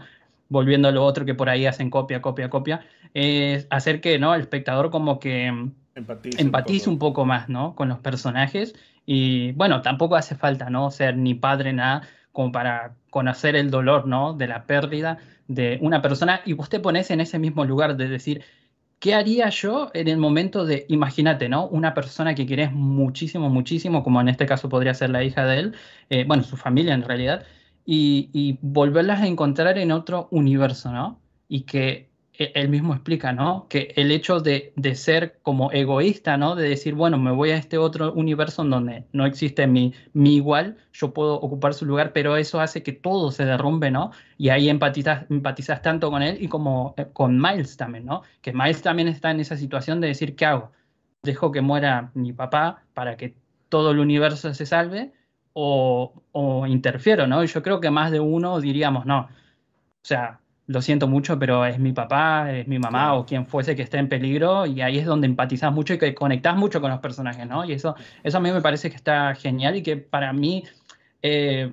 [0.49, 4.35] Volviendo a lo otro que por ahí hacen copia, copia, copia, es hacer que, ¿no?
[4.35, 5.53] El espectador como que
[5.95, 7.75] Empatiza, empatice un un poco más, ¿no?
[7.75, 8.75] Con los personajes.
[9.05, 10.91] Y bueno, tampoco hace falta, ¿no?
[10.91, 14.35] Ser ni padre, nada, como para conocer el dolor, ¿no?
[14.35, 16.43] De la pérdida de una persona.
[16.45, 18.45] Y vos te pones en ese mismo lugar de decir,
[18.99, 21.67] ¿qué haría yo en el momento de, imagínate, ¿no?
[21.69, 25.59] Una persona que querés muchísimo, muchísimo, como en este caso podría ser la hija de
[25.61, 25.77] él,
[26.11, 27.47] eh, bueno, su familia en realidad,
[27.85, 31.21] y, volverlas a encontrar en otro universo, ¿no?
[31.49, 33.67] Y que él mismo explica, ¿no?
[33.69, 36.55] Que el hecho de, de ser como egoísta, ¿no?
[36.55, 40.37] De decir, bueno, me voy a este otro universo en donde no existe mi, mi
[40.37, 44.13] igual, yo puedo ocupar su lugar, pero eso hace que todo se derrumbe, ¿no?
[44.37, 48.23] Y ahí empatizas, empatizas tanto con él y como eh, con Miles también, ¿no?
[48.41, 50.71] Que Miles también está en esa situación de decir, ¿qué hago?
[51.23, 53.35] ¿Dejo que muera mi papá para que
[53.69, 55.13] todo el universo se salve?
[55.55, 57.43] O, o interfiero, ¿no?
[57.43, 59.23] Y yo creo que más de uno diríamos, no.
[59.23, 59.29] O
[60.09, 63.83] sea, lo siento mucho, pero es mi papá, es mi mamá o quien fuese que
[63.83, 67.01] esté en peligro y ahí es donde empatizas mucho y que conectas mucho con los
[67.01, 67.65] personajes, ¿no?
[67.65, 70.65] Y eso, eso a mí me parece que está genial y que para mí
[71.23, 71.73] eh,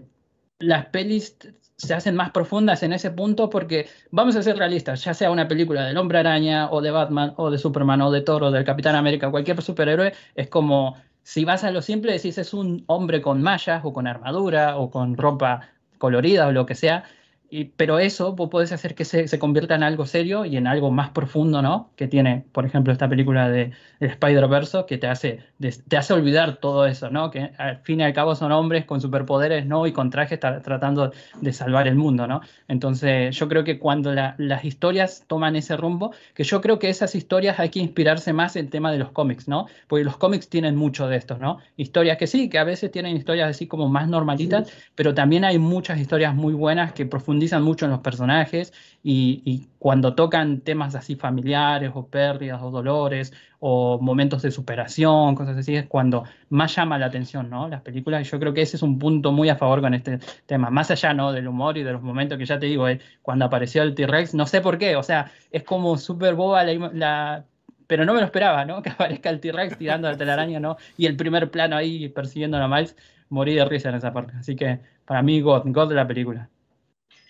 [0.59, 1.37] las pelis
[1.75, 5.49] se hacen más profundas en ese punto porque vamos a ser realistas, ya sea una
[5.49, 8.63] película del Hombre Araña o de Batman o de Superman o de Thor o del
[8.63, 13.21] Capitán América, cualquier superhéroe, es como si vas a lo simple decís es un hombre
[13.21, 17.03] con mallas o con armadura o con ropa colorida o lo que sea,
[17.49, 20.67] y- pero eso vos podés hacer que se, se convierta en algo serio y en
[20.67, 21.91] algo más profundo, ¿no?
[21.95, 26.13] Que tiene, por ejemplo, esta película de, de Spider-Verse que te hace, de- te hace
[26.13, 27.31] olvidar todo eso, ¿no?
[27.31, 29.85] Que al fin y al cabo son hombres con superpoderes, ¿no?
[29.87, 32.41] Y con trajes tra- tratando de salvar el mundo, ¿no?
[32.67, 36.89] Entonces, yo creo que cuando la- las historias toman ese rumbo, que yo creo que
[36.89, 39.67] esas historias hay que inspirarse más en el tema de los cómics, ¿no?
[39.87, 41.59] Porque los cómics tienen mucho de estos, ¿no?
[41.77, 45.59] Historias que sí, que a veces tienen historias así como más normalitas, pero también hay
[45.59, 50.95] muchas historias muy buenas que profundizan mucho en los personajes y, y cuando tocan temas
[50.95, 56.75] así familiares o pérdidas o dolores o momentos de superación, cosas así, es cuando más
[56.75, 57.67] llama la atención, ¿no?
[57.67, 60.19] Las películas, y yo creo que ese es un punto muy a favor con este
[60.45, 61.31] tema, más allá, ¿no?
[61.31, 64.33] Del humor y de los momentos que ya te digo, eh, cuando apareció el T-Rex,
[64.35, 67.45] no sé por qué, o sea, es como súper boba la, la-
[67.87, 68.81] Pero no me lo esperaba, ¿no?
[68.83, 70.77] Que aparezca el T-Rex tirando la telaraña, ¿no?
[70.97, 72.95] Y el primer plano ahí persiguiendo a Miles,
[73.29, 74.33] morí de risa en esa parte.
[74.37, 76.49] Así que para mí, God, God de la película.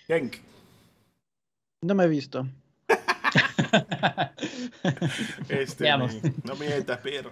[0.07, 0.37] Genk.
[1.83, 2.47] No me he visto.
[5.49, 7.31] Este, me- no mientas, perro.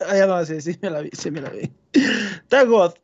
[0.00, 1.70] Ah, ya no, sí, sí me la vi, sí me la vi.
[2.48, 2.98] Tagot.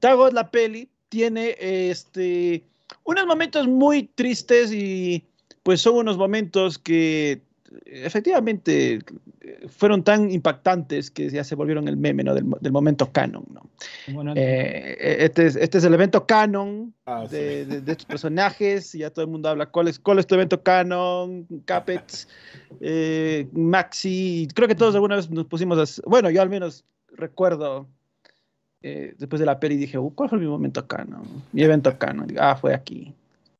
[0.00, 2.64] Tagot, la peli, tiene este
[3.04, 5.24] unos momentos muy tristes y
[5.62, 7.42] pues son unos momentos que
[7.84, 9.00] efectivamente
[9.40, 12.34] eh, fueron tan impactantes que ya se volvieron el meme ¿no?
[12.34, 13.44] del, del momento canon.
[13.50, 13.62] ¿no?
[14.08, 17.36] Bueno, Eh, este, es, este es el evento canon Ah, sí.
[17.36, 18.94] de, de- de estos personajes.
[18.94, 22.28] y Ya todo el mundo habla cuál es, cuál es tu evento canon, Capets,
[22.80, 24.48] eh, Maxi.
[24.54, 25.78] Creo que todos alguna vez nos pusimos.
[26.00, 26.84] a bueno, yo al menos
[27.16, 27.86] recuerdo
[28.82, 31.42] eh, después de la peli dije, "Uh, ¿cuál fue mi momento canon?
[31.52, 32.28] Mi evento canon.
[32.38, 33.12] Ah, fue aquí.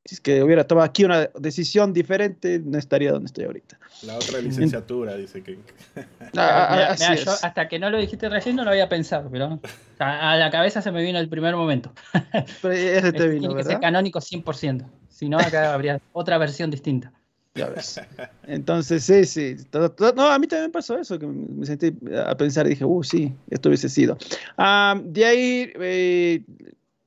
[0.05, 3.79] Si es que hubiera tomado aquí una decisión diferente, no estaría donde estoy ahorita.
[4.05, 5.67] La otra licenciatura, dice Genk.
[5.97, 7.25] Ah, Mira, ah, así mira, es.
[7.25, 9.61] yo hasta que no lo dijiste recién no lo había pensado, pero
[9.99, 11.93] a la cabeza se me vino el primer momento.
[12.63, 14.89] Pero ese te vino, tiene que ser canónico 100%.
[15.09, 17.13] Si no, acá habría otra versión distinta.
[17.55, 18.01] Ya ves.
[18.45, 19.57] Entonces, sí, sí.
[19.71, 22.85] todo- todo- no, a mí también pasó eso, que me sentí a pensar y dije,
[22.85, 24.17] uh, sí, esto hubiese sido.
[24.57, 26.45] Ah, de ahí, eh,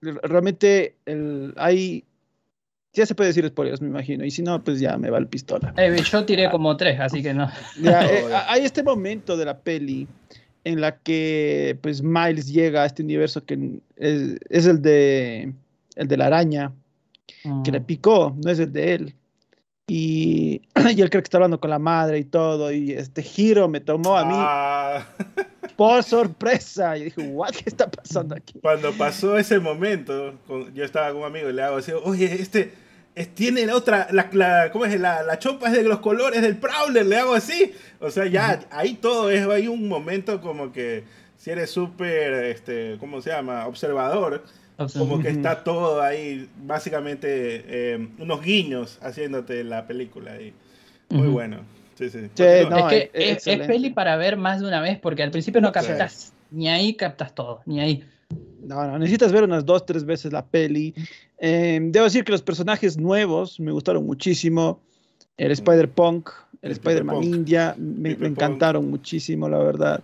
[0.01, 2.03] realmente, el, hay,
[2.93, 5.27] ya se puede decir spoilers, me imagino, y si no, pues ya me va el
[5.27, 5.73] pistola.
[5.77, 7.49] Eh, yo tiré como tres, así que no.
[7.81, 10.07] Ya, eh, hay este momento de la peli
[10.63, 15.53] en la que, pues, Miles llega a este universo que es, es el de,
[15.95, 16.71] el de la araña,
[17.63, 17.85] que le Mm.
[17.85, 19.15] picó, no es el de él.
[19.87, 20.61] Y,
[20.95, 23.79] y él cree que está hablando con la madre y todo, y este giro me
[23.79, 25.05] tomó a mí Ah,
[25.75, 26.97] por sorpresa.
[26.97, 27.51] Y dije, ¿what?
[27.51, 28.59] ¿Qué está pasando aquí?
[28.61, 30.33] cuando pasó ese momento,
[30.73, 32.73] yo estaba con un amigo y le hago así, oye, este
[33.15, 34.99] es- tiene la otra, la, la- ¿cómo es?
[34.99, 37.73] La, la chopa es de los colores del Prowler, le hago así.
[37.99, 41.03] O sea, ya ahí todo es, hay un momento como que
[41.37, 43.65] si eres súper, este, ¿cómo se llama?
[43.67, 44.43] Observador,
[44.97, 47.27] como que está todo ahí, básicamente
[47.67, 50.53] eh, unos guiños haciéndote la película ahí.
[51.09, 51.31] Muy Ujú.
[51.31, 51.57] bueno.
[51.95, 52.29] Sí, sí.
[52.33, 55.21] Sí, no, es que es- es es, peli para ver más de una vez, porque
[55.21, 58.03] al principio no captas, ni ahí captas todo, ni ahí.
[58.63, 60.93] No, no, necesitas ver unas dos, tres veces la peli.
[61.39, 64.79] Eh, debo decir que los personajes nuevos me gustaron muchísimo.
[65.37, 66.29] El Spider-Punk,
[66.61, 70.03] el, Spider-Man India, me, encantaron muchísimo, la verdad.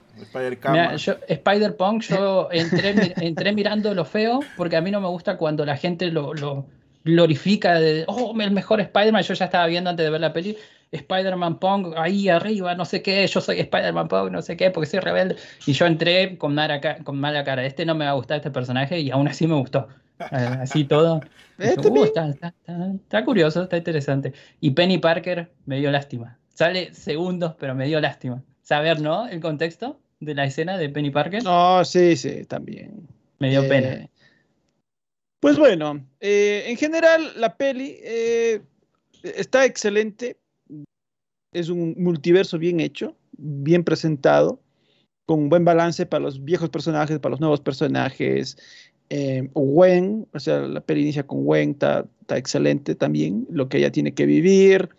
[1.28, 5.78] Spider-Punk, yo, entré, entré mirando lo feo, porque a mí no me gusta cuando la
[5.78, 6.65] gente lo, lo
[7.08, 10.58] glorifica de, oh, el mejor Spider-Man, yo ya estaba viendo antes de ver la peli,
[10.91, 14.89] Spider-Man Punk ahí arriba, no sé qué, yo soy Spider-Man Punk, no sé qué, porque
[14.89, 15.36] soy rebelde.
[15.65, 18.52] Y yo entré con mala, con mala cara, este no me va a gustar este
[18.52, 19.88] personaje y aún así me gustó.
[20.20, 21.22] Eh, así todo.
[21.58, 24.32] Este uh, está, curioso, está interesante.
[24.62, 26.38] Y Penny Parker me dio lástima.
[26.54, 28.43] Sale segundos, pero me dio lástima.
[28.62, 29.28] Saber, ¿no?
[29.28, 31.43] El contexto de la escena de Penny Parker.
[31.43, 33.08] No, sí, sí, también.
[33.39, 34.08] Me dio pena.
[35.38, 37.97] Eh, pues bueno, eh, en general la peli
[39.23, 40.38] está excelente.
[41.54, 44.60] Es un multiverso bien hecho, bien presentado,
[45.26, 48.58] con un buen balance para los viejos personajes, para los nuevos personajes.
[49.10, 53.91] Eh, Gwen, o sea, la peli inicia con Gwen, está, excelente también, lo que ella
[53.91, 54.89] tiene que vivir,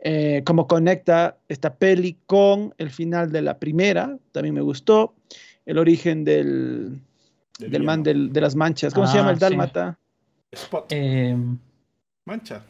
[0.00, 5.14] eh, cómo conecta esta peli con el final de la primera, también me gustó,
[5.64, 7.00] el origen del,
[7.58, 9.98] del, man de las manchas, ¿cómo se llama el ah, dálmata?
[10.88, 11.36] Eh,
[12.24, 12.62] Mancha.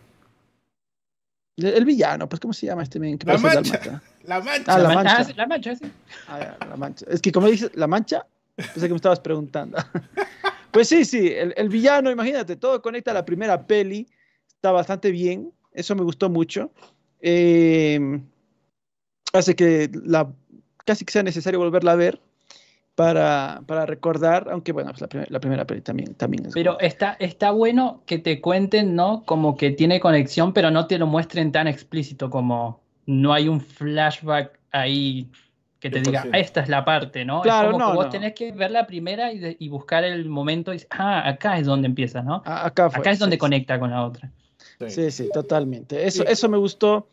[1.56, 3.18] El villano, pues, ¿cómo se llama este men?
[3.24, 4.02] La mancha.
[4.24, 4.74] La mancha.
[4.74, 5.32] Ah, la mancha.
[5.34, 5.84] la mancha, sí.
[6.28, 7.04] Ah, la mancha.
[7.10, 9.78] Es que como dices, la mancha, pensé que me estabas preguntando.
[10.70, 14.06] pues sí, sí, el, villano, imagínate, todo conecta a la primera peli,
[14.46, 16.70] está bastante bien, eso me gustó mucho.
[17.20, 18.20] Eh,
[19.32, 20.32] hace que la,
[20.84, 22.20] casi que sea necesario volverla a ver
[22.94, 27.50] para, para recordar, aunque bueno, pues la, primera peli también, también es Pero está, está
[27.50, 29.24] bueno que te cuenten, ¿no?
[29.24, 33.60] Como que tiene conexión, pero no te lo muestren tan explícito como no hay un
[33.60, 35.30] flashback ahí
[35.80, 37.42] que te diga, esta es la parte, ¿no?
[37.42, 40.80] Claro, es como que vos tenés que ver la primera y, buscar el momento y
[40.90, 42.42] ah, acá es donde empieza, ¿no?
[42.44, 44.30] acá, acá es donde conecta con la otra.
[44.86, 46.06] Sí, sí, totalmente.
[46.06, 47.08] Eso, eso me gustó.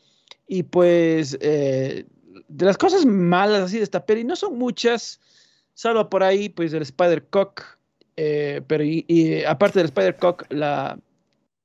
[0.47, 2.05] Y pues, eh,
[2.47, 5.19] de las cosas malas así de esta peli, no son muchas
[5.79, 7.63] salvo por ahí, pues el Spider-Cock,
[8.17, 10.99] eh, pero y, aparte del Spider-Cock, la,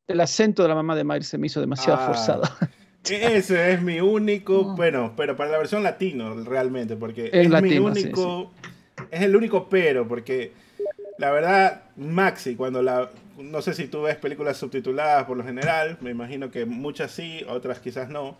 [0.06, 2.42] el acento de la mamá de Miles se me hizo demasiado ah, forzado.
[3.10, 8.52] Ese es mi único, bueno, pero para la versión latino realmente, porque es mi único,
[9.10, 10.52] es el único pero, porque
[11.18, 15.98] la verdad, Maxi, cuando la, no sé si tú ves películas subtituladas por lo general,
[16.00, 18.36] me imagino que muchas sí, otras quizás no,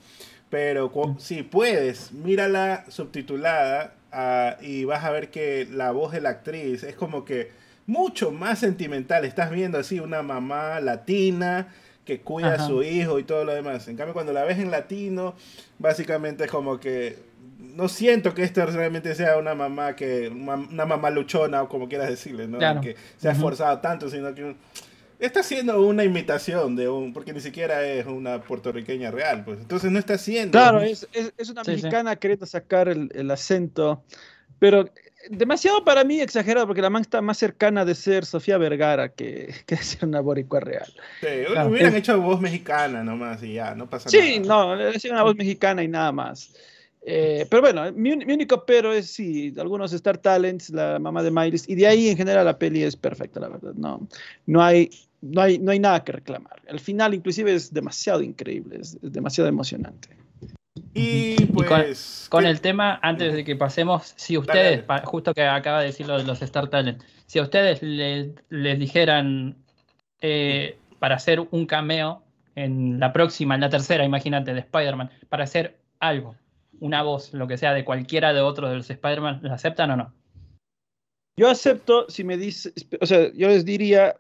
[0.50, 6.28] pero si puedes, mírala subtitulada Ah, y vas a ver que la voz de la
[6.30, 7.50] actriz es como que
[7.86, 9.24] mucho más sentimental.
[9.24, 11.66] Estás viendo así una mamá latina
[12.04, 13.88] que cuida a su hijo y todo lo demás.
[13.88, 15.34] En cambio, cuando la ves en latino,
[15.80, 17.18] básicamente es como que
[17.58, 22.08] no siento que esto realmente sea una mamá que una mamá luchona o como quieras
[22.08, 22.58] decirle, ¿no?
[22.80, 24.54] Que se ha esforzado tanto, sino que
[25.18, 29.90] está haciendo una imitación de un, porque ni siquiera es una puertorriqueña real, pues entonces
[29.90, 30.52] no está haciendo.
[30.52, 34.02] Claro, es, es, una mexicana queriendo sacar el, el, acento,
[34.58, 34.88] pero
[35.30, 39.54] demasiado para mí exagerado, porque la man está más cercana de ser Sofía Vergara que,
[39.66, 40.92] que de ser una boricua real.
[41.20, 41.26] Sí,
[41.68, 44.24] hubieran hecho voz mexicana nomás y ya, no pasa nada.
[44.24, 46.54] Sí, no, es una voz mexicana y nada más.
[47.06, 51.30] Eh, pero bueno, mi, mi, único pero es sí, algunos Star Talents, la mamá de
[51.30, 53.74] Miles, y de ahí en general la peli es perfecta, la verdad.
[53.74, 54.08] No,
[54.46, 54.88] no, hay,
[55.20, 56.62] no, hay, no hay nada que reclamar.
[56.66, 60.16] El final inclusive es demasiado increíble, es, demasiado emocionante.
[60.94, 62.26] Y pues...
[62.30, 66.16] con, el tema, antes de que pasemos, si ustedes, justo que acaba de decir lo
[66.16, 69.56] de los Star Talents, si a ustedes les dijeran
[70.22, 72.22] eh, para hacer un cameo
[72.54, 76.36] en la próxima, en la tercera, imagínate, de Spider-Man, para hacer algo,
[76.80, 79.96] una voz, lo que sea, de cualquiera de otros de los Spider-Man, ¿la aceptan o
[79.96, 80.14] no?
[81.36, 84.16] Yo acepto si me dice, o sea, yo les diría,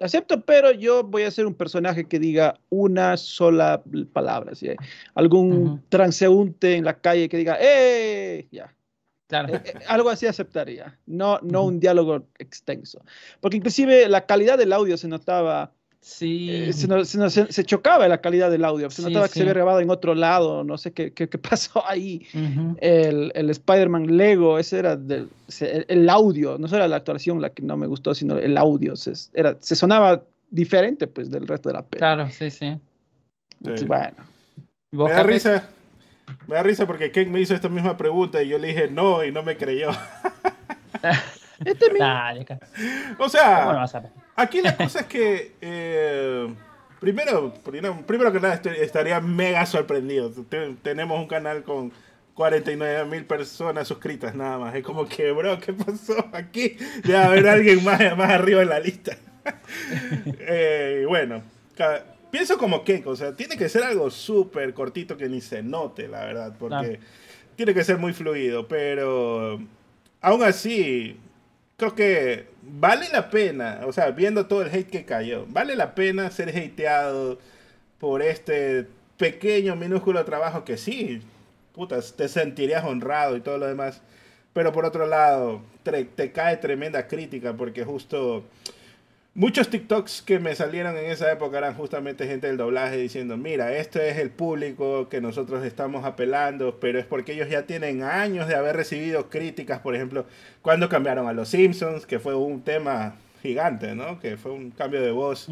[0.00, 4.70] acepto, pero yo voy a ser un personaje que diga una sola palabra, ¿sí?
[5.14, 8.46] algún transeúnte en la calle que diga, ¡eh!
[8.50, 8.74] Ya.
[9.26, 9.54] Claro.
[9.54, 13.02] Eh, eh, algo así aceptaría, no, no un diálogo extenso.
[13.40, 16.48] Porque inclusive la calidad del audio se notaba Sí.
[16.50, 18.90] Eh, se, chocaba la calidad del audio.
[18.90, 20.64] Se notaba que se había grabado en otro lado.
[20.64, 22.26] No sé qué, qué, pasó ahí.
[22.78, 25.28] El, el Spider-Man Lego, ese era del,
[25.60, 26.58] el, audio.
[26.58, 28.96] No solo la actuación la que no me gustó, sino el audio.
[28.96, 32.14] Se, era, se sonaba diferente pues del resto de la película.
[32.16, 32.76] Claro, sí, sí.
[33.86, 34.16] bueno.
[34.90, 35.68] Me da risa.
[36.48, 39.24] Me da risa porque Ken me hizo esta misma pregunta y yo le dije no
[39.24, 39.90] y no me creyó.
[41.64, 41.86] este
[43.18, 43.86] o sea,
[44.34, 46.54] Aquí la cosa es que, eh,
[47.00, 47.52] primero,
[48.06, 50.30] primero que nada estaría mega sorprendido.
[50.82, 51.92] tenemos un canal con
[52.34, 54.74] 49 mil personas suscritas nada más.
[54.74, 56.76] Es como que, bro, ¿qué pasó aquí?
[57.04, 59.16] Debe haber alguien más, más arriba en la lista.
[60.40, 61.42] eh, bueno,
[62.30, 66.08] pienso como que, o sea, tiene que ser algo súper cortito que ni se note,
[66.08, 67.00] la verdad, porque
[67.56, 69.60] tiene que ser muy fluido, pero
[70.20, 71.18] aún así,
[71.82, 75.96] creo que vale la pena, o sea, viendo todo el hate que cayó, vale la
[75.96, 77.40] pena ser hateado
[77.98, 81.22] por este pequeño, minúsculo trabajo que sí,
[81.72, 84.00] putas, te sentirías honrado y todo lo demás.
[84.52, 88.44] Pero por otro lado, te, cae tremenda crítica porque justo
[89.34, 93.76] muchos TikToks que me salieron en esa época eran justamente gente del doblaje diciendo, mira,
[93.76, 98.48] este es el público que nosotros estamos apelando, pero es porque ellos ya tienen años
[98.48, 100.26] de haber recibido críticas, por ejemplo,
[100.60, 104.20] cuando cambiaron a los Simpsons, que fue un tema gigante, ¿no?
[104.20, 105.48] Que fue un cambio de voz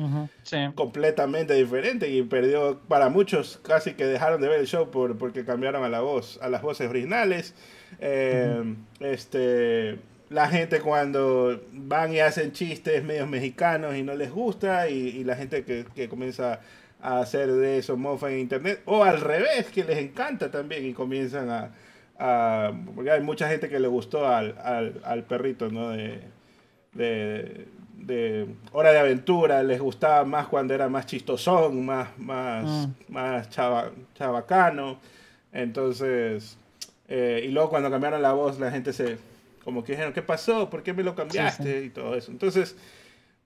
[0.77, 5.45] completamente diferente y perdió para muchos casi que dejaron de ver el show por, porque
[5.45, 7.55] cambiaron a la voz, a las voces originales.
[7.99, 9.99] Eh, este,
[10.31, 15.35] la gente cuando van y hacen chistes medios mexicanos y no les gusta y, la
[15.37, 16.61] gente que, que, comienza
[17.03, 20.93] a hacer de eso mofa en internet o al revés que les encanta también y
[20.95, 21.71] comienzan a,
[22.19, 26.21] a porque hay mucha gente que le gustó al, al, al perrito no de,
[26.93, 27.67] de,
[27.97, 33.13] de Hora de Aventura, les gustaba más cuando era más chistosón, más, más, mm.
[33.13, 34.99] más chava, chabacano.
[35.53, 36.57] Entonces,
[37.09, 39.19] eh, y luego cuando cambiaron la voz, la gente se,
[39.65, 40.71] como que dijeron, ¿qué pasó?
[40.71, 41.85] ¿Por qué me lo cambiaste?
[41.85, 42.31] Y todo eso.
[42.31, 42.77] Entonces,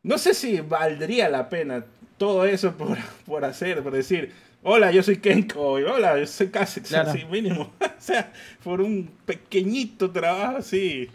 [0.03, 1.85] no sé si valdría la pena
[2.19, 2.97] todo eso por,
[3.27, 7.73] por hacer, por decir, hola, yo soy Kenko, y hola, yo soy casi así mínimo.
[7.81, 11.09] o sea, por un pequeñito trabajo así.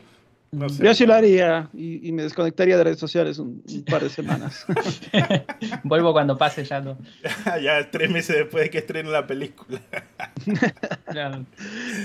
[0.52, 4.66] Yo sí lo haría y, me desconectaría de redes sociales un, par de semanas.
[5.84, 6.98] Vuelvo cuando pase ya no.
[7.62, 9.82] ya tres meses después de que estrene la película.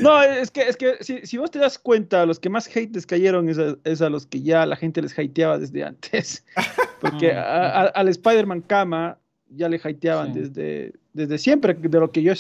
[0.01, 3.07] No, es que, es que si, vos te das cuenta, los que más hate les
[3.07, 6.45] cayeron es a, los que ya la gente les hateaba desde antes.
[7.01, 7.93] Porque ah.
[7.95, 9.19] al Spider-Man Kama
[9.51, 12.33] ya le hateaban desde, desde siempre, de lo que yo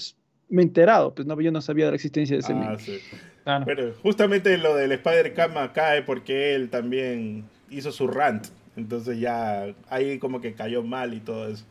[0.48, 1.14] me he enterado.
[1.14, 3.00] Pues no, yo no sabía de la existencia de ese
[3.46, 8.46] ah, pero justamente lo del Spider-Kama cae porque él también hizo su rant.
[8.76, 11.64] Entonces ya ahí como que cayó mal y todo eso.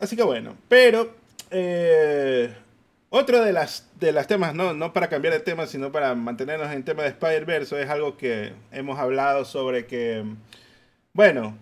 [0.00, 1.14] Así que bueno, pero
[1.50, 2.54] eh,
[3.08, 6.72] otro de las, de las temas, no, no para cambiar de tema, sino para mantenernos
[6.72, 10.24] en tema de Spider-Verse, es algo que hemos hablado sobre que,
[11.12, 11.56] bueno,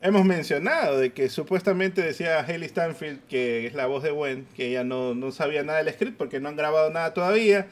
[0.00, 4.68] hemos mencionado de que supuestamente decía Haley Stanfield, que es la voz de Gwen, que
[4.68, 7.66] ella no, no sabía nada del script porque no han grabado nada todavía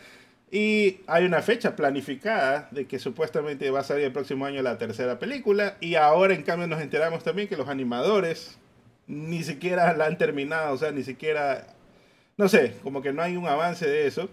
[0.51, 4.79] y hay una fecha planificada de que supuestamente va a salir el próximo año la
[4.79, 5.77] tercera película.
[5.81, 8.57] Y ahora en cambio nos enteramos también que los animadores
[9.09, 10.73] ni siquiera la han terminado.
[10.75, 11.67] O sea, ni siquiera...
[12.37, 14.29] No sé, como que no hay un avance de eso.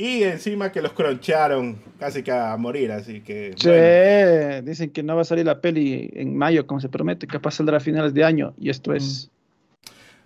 [0.00, 3.52] Y encima que los croncharon casi que a morir, así que...
[3.56, 7.56] Sí, dicen que no va a salir la peli en mayo como se promete, capaz
[7.56, 8.54] saldrá a finales de año.
[8.60, 9.28] Y esto es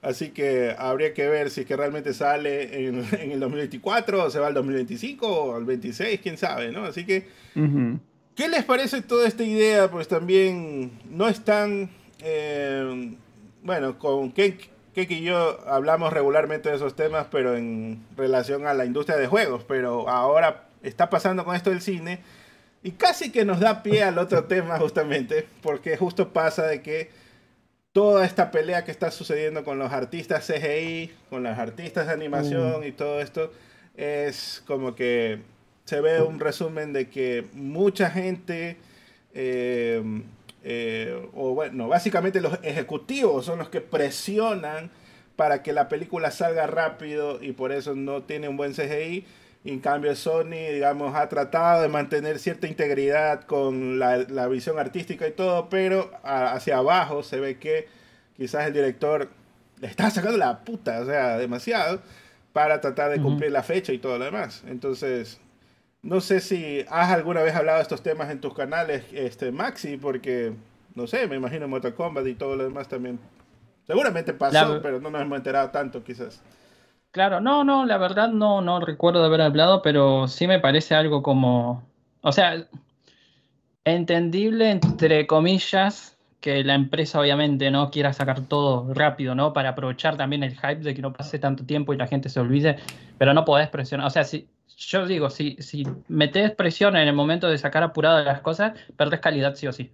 [0.02, 4.40] Así que habría que ver si es que realmente sale en, el 2024 o se
[4.40, 6.84] va al 2025 o al 26, quién sabe, ¿no?
[6.84, 7.28] Así que,
[8.34, 9.88] ¿qué les parece toda esta idea?
[9.92, 11.88] Pues también no están,
[12.20, 13.14] eh,
[13.62, 14.32] bueno, con
[14.94, 19.26] Kek, y yo hablamos regularmente de esos temas, pero en relación a la industria de
[19.26, 22.20] juegos, pero ahora está pasando con esto del cine
[22.82, 27.10] y casi que nos da pie al otro tema justamente, porque justo pasa de que
[27.92, 32.80] toda esta pelea que está sucediendo con los artistas CGI, con los artistas de animación
[32.80, 32.84] mm.
[32.84, 33.52] y todo esto,
[33.96, 35.40] es como que
[35.84, 38.78] se ve un resumen de que mucha gente,
[39.34, 40.02] eh,
[40.62, 44.90] eh, o bueno, básicamente los ejecutivos son los que presionan
[45.36, 49.24] para que la película salga rápido y por eso no tiene un buen CGI
[49.64, 55.32] en cambio, Sony, digamos, ha tratado de mantener cierta integridad con la, visión artística y
[55.32, 57.86] todo, pero hacia abajo se ve que
[58.36, 59.28] quizás el director
[59.80, 62.02] le está sacando la puta, o sea, demasiado,
[62.52, 64.64] para tratar de cumplir la fecha y todo lo demás.
[64.66, 65.40] Entonces,
[66.02, 69.96] no sé si has alguna vez hablado de estos temas en tus canales, este Maxi,
[69.96, 70.52] porque,
[70.94, 73.20] no sé, me imagino Mortal Kombat y todo lo demás también.
[73.86, 76.42] Seguramente pasó, pero no nos hemos enterado tanto quizás.
[77.12, 81.22] Claro, no, no, la verdad no, no recuerdo haber hablado, pero sí me parece algo
[81.22, 81.82] como,
[82.22, 82.66] o sea,
[83.84, 89.52] entendible entre comillas que la empresa obviamente no quiera sacar todo rápido, ¿no?
[89.52, 92.40] Para aprovechar también el hype de que no pase tanto tiempo y la gente se
[92.40, 92.78] olvide,
[93.18, 94.48] pero no podés presionar, o sea, si
[94.86, 99.20] yo digo, si, si metes presión en el momento de sacar apurado las cosas, perdés
[99.20, 99.90] calidad sí o sí.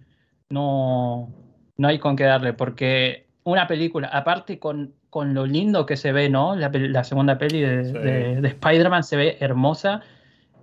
[0.49, 1.33] No,
[1.77, 6.11] no hay con qué darle, porque una película, aparte con con lo lindo que se
[6.11, 6.55] ve, ¿no?
[6.55, 10.01] La, segunda peli de, Spider-Man se ve hermosa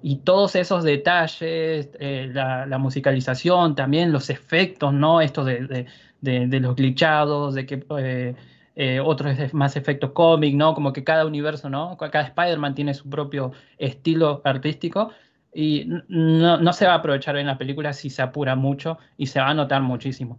[0.03, 5.21] y todos esos detalles, eh, la, musicalización, también los efectos, ¿no?
[5.21, 5.87] Esto de,
[6.23, 8.35] los glitchados, de que eh,
[8.79, 10.75] eh, otros es más efecto cómic, ¿no?
[10.75, 11.97] Como que cada universo, ¿no?
[11.97, 15.13] Cada Spider-Man tiene su propio estilo artístico
[15.55, 19.29] y no, no, se va a aprovechar en la película si se apura mucho y
[19.29, 20.39] se va a notar muchísimo.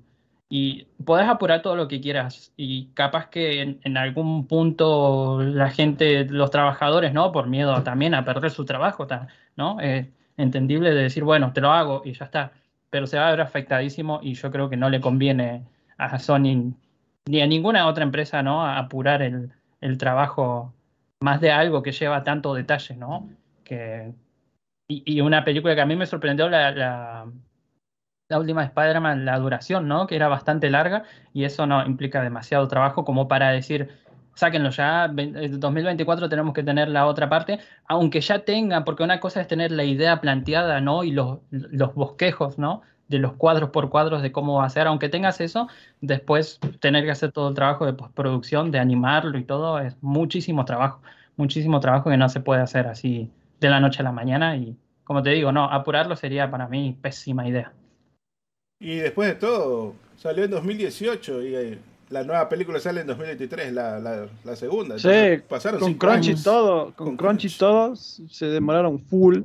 [0.49, 6.25] Y puedes apurar todo lo que quieras y capaz que en, algún punto la gente,
[6.25, 7.31] los trabajadores, ¿no?
[7.31, 9.07] Por miedo también a perder su trabajo,
[9.55, 9.77] ¿no?
[10.37, 12.51] Entendible de decir, bueno, te lo hago y ya está.
[12.91, 15.65] Pero se va a ver afectadísimo y yo creo que no le conviene
[15.97, 16.73] a Sony
[17.27, 18.65] ni a ninguna otra empresa, ¿no?
[18.65, 19.51] Apurar el,
[19.81, 20.73] el trabajo
[21.19, 23.29] más de algo que lleva tanto detalle, ¿no?
[23.63, 24.13] Que,
[24.87, 30.07] y, una película que a mí me sorprendió la, la, última Spider-Man, la duración, ¿no?
[30.07, 31.03] Que era bastante larga
[31.33, 33.89] y eso no implica demasiado trabajo como para decir,
[34.35, 39.19] sáquenlo ya, en 2024 tenemos que tener la otra parte, aunque ya tengan, porque una
[39.19, 41.03] cosa es tener la idea planteada, ¿no?
[41.03, 42.81] Y los, los bosquejos, ¿no?
[43.07, 45.67] De los cuadros por cuadros de cómo va a ser, aunque tengas eso,
[46.01, 50.65] después tener que hacer todo el trabajo de postproducción, de animarlo y todo, es muchísimo
[50.65, 51.01] trabajo,
[51.35, 53.29] muchísimo trabajo que no se puede hacer así
[53.59, 56.97] de la noche a la mañana y como te digo, no, apurarlo sería para mí
[57.01, 57.71] pésima idea.
[58.79, 61.79] Y después de todo, salió en 2018 y eh,
[62.09, 63.99] la nueva película sale en 2023, la,
[64.43, 64.99] la, segunda.
[64.99, 69.41] Sí, pasaron con Crunchy y todo, con, Crunchy y todo, se demoraron full.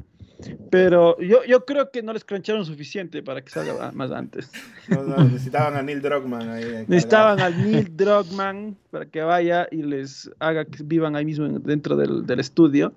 [0.70, 4.50] Pero yo, yo creo que no les cruncharon suficiente para que salga más antes.
[4.88, 6.84] necesitaban a Neil Druckmann ahí.
[6.88, 11.96] Necesitaban a Neil Druckmann para que vaya y les haga que vivan ahí mismo dentro
[11.96, 12.92] del, del estudio.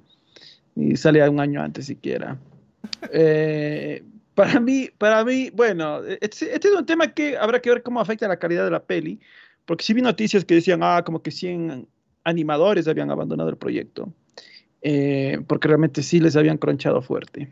[0.76, 2.38] Y sale un año antes siquiera.
[3.12, 4.04] Eh,
[4.36, 8.02] para mí, para mí, bueno, este, este, es un tema que habrá que ver cómo
[8.02, 9.20] afecta la calidad de la peli,
[9.66, 11.88] porque sí vi noticias que decían, ah, como que 100
[12.26, 14.12] animadores habían abandonado el proyecto.
[14.88, 17.52] Eh, porque realmente sí les habían cronchado fuerte.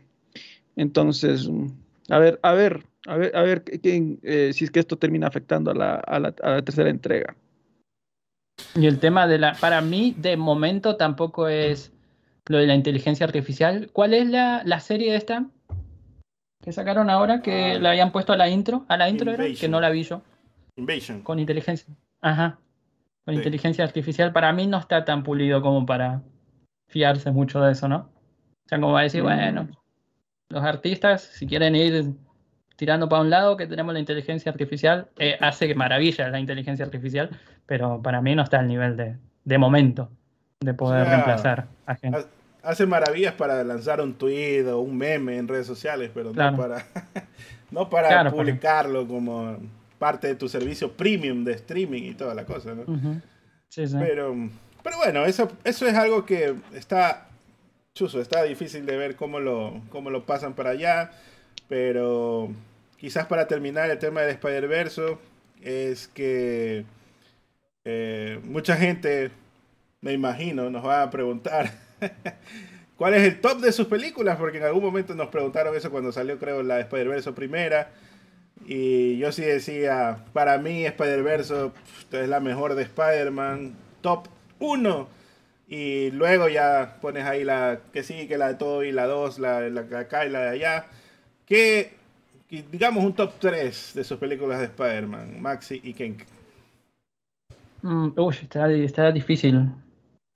[0.76, 1.50] Entonces,
[2.08, 5.72] a ver, a ver, a ver, a ver eh, si es que esto termina afectando
[5.72, 7.34] a la, a, la, tercera entrega.
[8.76, 11.92] Y el tema de la, para mí, de momento tampoco es
[12.46, 13.90] lo de la inteligencia artificial.
[13.92, 15.44] ¿Cuál es la, la serie esta
[16.62, 18.84] que sacaron ahora que ah, la habían puesto a la intro?
[18.86, 20.22] A la intro era que no la vi yo.
[20.76, 21.20] Invasion.
[21.22, 21.92] Con inteligencia.
[22.20, 22.60] Ajá.
[23.24, 24.32] Con inteligencia artificial.
[24.32, 26.22] Para mí no está tan pulido como para
[26.94, 27.96] fiarse mucho de eso, ¿no?
[27.96, 29.24] O sea, como va a decir, mm.
[29.24, 29.68] bueno,
[30.48, 32.12] los artistas, si quieren ir
[32.76, 37.30] tirando para un lado, que tenemos la inteligencia artificial, eh, hace maravillas la inteligencia artificial,
[37.66, 40.08] pero para mí no está al nivel de, de momento
[40.60, 42.26] de poder reemplazar a gente.
[42.62, 46.86] Hace maravillas para lanzar un tweet o un meme en redes sociales, pero no para,
[47.72, 49.58] no para publicarlo como
[49.98, 52.84] parte de tu servicio premium de streaming y toda la cosa, ¿no?
[53.68, 53.96] sí, sí.
[53.98, 54.36] Pero
[54.84, 57.26] pero bueno, eso, eso es algo que está
[57.94, 61.10] chuso, está difícil de ver cómo lo, cómo lo pasan para allá.
[61.68, 62.52] Pero
[62.98, 65.16] quizás para terminar el tema del Spider-Verse
[65.62, 66.84] es que
[67.86, 69.30] eh, mucha gente,
[70.02, 71.70] me imagino, nos va a preguntar
[72.96, 76.12] cuál es el top de sus películas, porque en algún momento nos preguntaron eso cuando
[76.12, 77.90] salió, creo, la Spider-Verse primera.
[78.66, 81.70] Y yo sí decía, para mí Spider-Verse
[82.12, 84.28] es la mejor de Spider-Man, top
[84.64, 85.08] uno.
[85.66, 89.38] Y luego ya pones ahí la que sí, que la de todo y la dos,
[89.38, 90.86] la, la acá y la de allá.
[91.46, 91.94] Que,
[92.48, 96.16] digamos un top 3 de sus películas de Spider-Man, Maxi y Ken.
[97.82, 99.68] Mm, uy, está, difícil.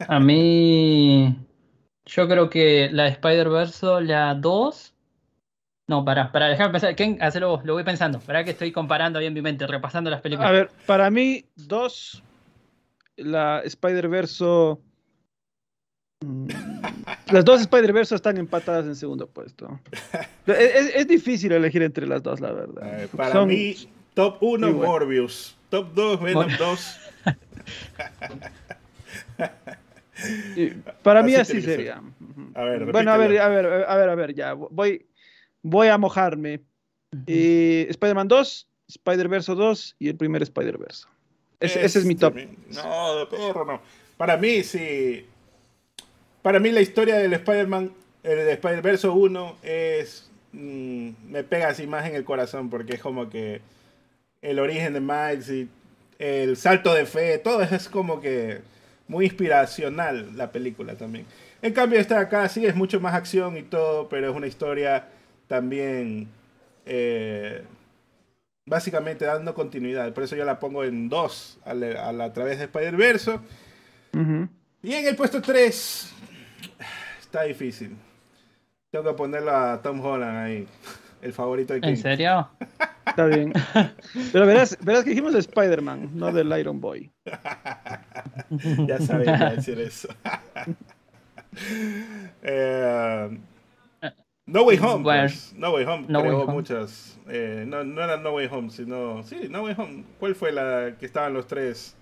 [0.07, 1.37] A mí,
[2.07, 4.95] yo creo que la de Spider-Verse, la 2.
[5.91, 8.19] No, para, para dejar pensar, Ken, hacerlo, lo voy pensando.
[8.21, 10.51] Para que estoy comparando bien mi mente, repasando las películas.
[10.51, 12.23] A ver, para mí, 2
[13.19, 14.79] la Spider-Verse.
[16.25, 16.49] Mm,
[17.31, 19.79] las dos Spider-Verse están empatadas en segundo puesto.
[20.47, 23.03] Es, difícil elegir entre las dos, la verdad.
[23.03, 23.77] Eh, para mí,
[24.15, 25.55] top 1 Morbius.
[25.69, 27.01] Top 2 Venom 2.
[31.03, 32.01] para mí así sería.
[32.91, 34.55] bueno, a ver, a ver, a ver, a ver, ya.
[34.55, 35.07] Voy,
[35.63, 36.63] voy a mojarme.
[37.27, 41.07] Eh, Spider-Man 2, Spider-Verse 2 y el primer Spider-Verse.
[41.61, 42.37] Ese, es mi top.
[42.71, 43.81] No, de perro no.
[44.17, 45.27] Para mí, sí.
[46.43, 47.93] Para mí la historia del Spider-Man,
[48.23, 50.31] el de Spider-Verse 1 es...
[50.53, 53.61] Mm, me pega así más en el corazón porque es como que
[54.41, 55.69] el origen de Miles y
[56.19, 58.61] el salto de fe, todo eso es como que
[59.09, 61.27] muy inspiracional la película también.
[61.61, 65.09] En cambio esta acá sí es mucho más acción y todo, pero es una historia
[65.49, 66.29] también
[66.87, 67.63] eh,
[68.69, 70.13] básicamente dando continuidad.
[70.13, 73.39] Por eso yo la pongo en 2 a, la, a, través de Spider-Verse.
[74.83, 76.13] Y en el puesto 3
[77.21, 77.97] está difícil.
[78.91, 80.67] Tengo que ponerlo a Tom Holland ahí,
[81.21, 81.89] el favorito de King.
[81.89, 82.49] ¿En serio?
[83.07, 83.53] Está bien.
[84.33, 87.11] Pero verás, verás que dijimos de Spider-Man, no del Iron Boy.
[88.87, 90.09] ya sabía decir eso.
[92.43, 93.39] Eh,
[94.49, 95.05] no Way Home.
[95.05, 95.53] Pues.
[95.57, 97.19] No Way Home no creó muchas.
[97.29, 99.23] Eh, no, no era No Way Home, sino.
[99.23, 100.05] Sí, No Way Home.
[100.19, 101.95] ¿Cuál fue la que estaban los tres?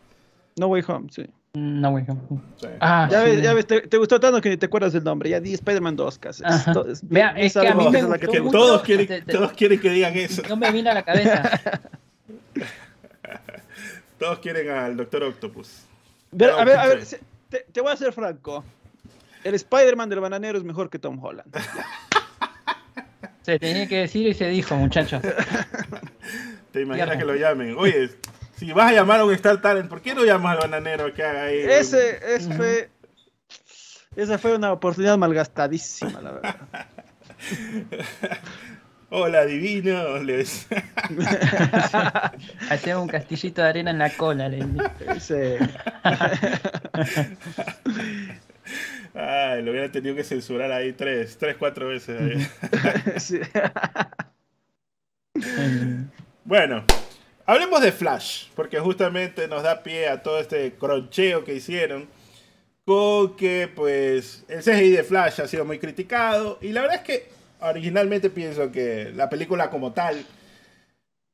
[0.56, 1.26] No Way Home, sí.
[1.54, 2.40] No Way Home.
[2.80, 5.28] Ah, ya ves, ya ves te, gustó tanto que te acuerdas del nombre.
[5.28, 6.44] Ya di Spider-Man 2 casi.
[7.02, 10.42] Vea, es que a mí me gustó que todos, quieren, todos quieren que digan eso.
[10.48, 11.60] No me vino a la cabeza.
[14.18, 15.86] todos quieren al Doctor Octopus.
[16.32, 17.04] a ver, a ver,
[17.48, 18.62] te, te voy a ser franco.
[19.42, 21.52] El Spider-Man del bananero es mejor que Tom Holland.
[23.46, 25.22] Se tenía que decir y se dijo, muchachos.
[26.72, 27.76] ¿Te imaginas que lo llamen?
[27.78, 28.10] Oye,
[28.56, 31.22] si vas a llamar a un Star Talent, ¿por qué no llamas al bananero que
[31.22, 31.60] haga ahí?
[31.60, 32.90] Ese, ese fue,
[34.16, 36.56] esa fue una oportunidad malgastadísima, la verdad.
[39.10, 40.18] Hola, divino.
[40.24, 40.66] Les...
[42.68, 44.66] Hacemos un castillito de arena en la cola, le
[45.20, 45.34] sí.
[49.18, 52.50] Ay, lo hubiera tenido que censurar ahí tres, tres, cuatro veces.
[56.44, 56.84] bueno,
[57.46, 62.08] hablemos de Flash, porque justamente nos da pie a todo este croncheo que hicieron.
[62.84, 66.58] Con que, pues, el CGI de Flash ha sido muy criticado.
[66.60, 70.24] Y la verdad es que originalmente pienso que la película como tal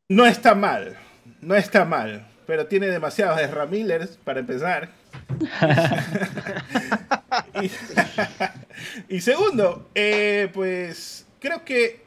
[0.08, 0.96] no está mal.
[1.40, 2.28] No está mal.
[2.46, 5.01] Pero tiene demasiados de Ramillers para empezar.
[9.08, 12.02] y, segundo, eh, pues creo que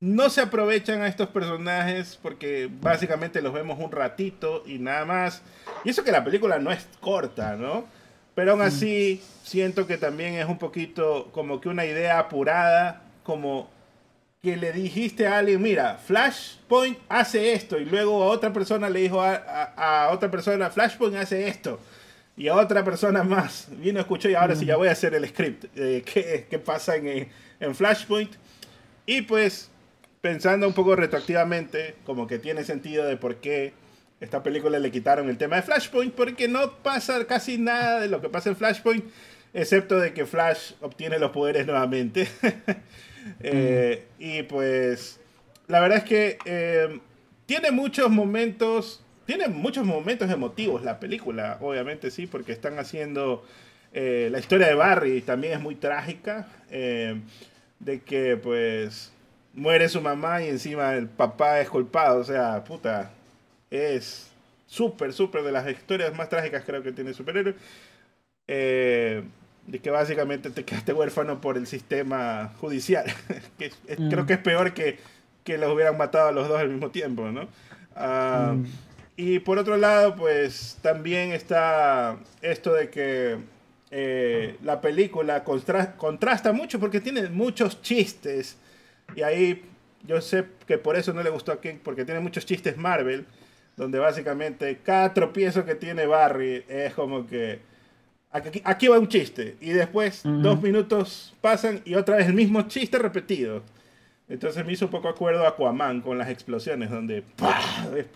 [0.00, 5.42] no se aprovechan a estos personajes porque básicamente los vemos un ratito y nada más.
[5.84, 7.84] Y eso que la película no es corta, ¿no?
[8.34, 8.64] Pero aún mm.
[8.64, 13.70] así siento que también es un poquito como que una idea apurada, como
[14.42, 19.00] que le dijiste a alguien, mira, Flashpoint hace esto, y luego a otra persona le
[19.00, 21.78] dijo a, a otra persona, Flashpoint hace esto
[22.36, 25.26] y a otra persona más vino, escuchó y ahora sí ya voy a hacer el
[25.28, 25.66] script.
[25.76, 26.02] Eh,
[26.48, 27.28] ¿qué, pasa en,
[27.60, 28.32] en, Flashpoint?
[29.06, 29.70] Y pues
[30.20, 33.74] pensando un poco retroactivamente, como que tiene sentido de por qué
[34.20, 38.20] esta película le quitaron el tema de Flashpoint, porque no pasa casi nada de lo
[38.20, 39.04] que pasa en Flashpoint,
[39.52, 42.28] excepto de que Flash obtiene los poderes nuevamente.
[43.38, 45.20] Eh, y pues
[45.68, 47.00] la verdad es que eh,
[47.46, 53.44] tiene muchos momentos tiene muchos momentos emotivos la película, obviamente sí, porque están haciendo...
[53.94, 57.20] Eh, la historia de Barry también es muy trágica, eh,
[57.78, 59.12] de que pues
[59.52, 63.10] muere su mamá y encima el papá es culpado, o sea, puta,
[63.70, 64.30] es
[64.66, 67.54] súper, súper de las historias más trágicas creo que tiene superhéroe.
[68.48, 69.22] Eh,
[69.66, 73.04] de que básicamente te quedaste huérfano por el sistema judicial,
[73.58, 74.26] que creo mm.
[74.26, 74.98] que es peor que,
[75.44, 77.48] que los hubieran matado a los dos al mismo tiempo, ¿no?
[77.94, 78.64] Ah, mm.
[79.16, 83.38] Y por otro lado, pues también está esto de que
[83.90, 88.56] eh, la película contrasta mucho porque tiene muchos chistes.
[89.14, 89.62] Y ahí
[90.06, 93.26] yo sé que por eso no le gustó a King, porque tiene muchos chistes Marvel,
[93.76, 97.60] donde básicamente cada tropiezo que tiene Barry es como que
[98.32, 99.56] aquí, va un chiste.
[99.60, 103.62] Y después dos minutos pasan y otra vez el mismo chiste repetido.
[104.32, 107.22] Entonces me hizo un poco acuerdo a Aquaman con las explosiones, donde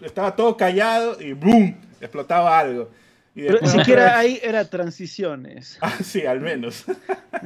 [0.00, 1.76] estaba todo callado y ¡boom!
[2.00, 2.90] explotaba algo.
[3.34, 5.78] Pero ni siquiera ahí era transiciones.
[5.82, 6.86] Ah, sí, al menos.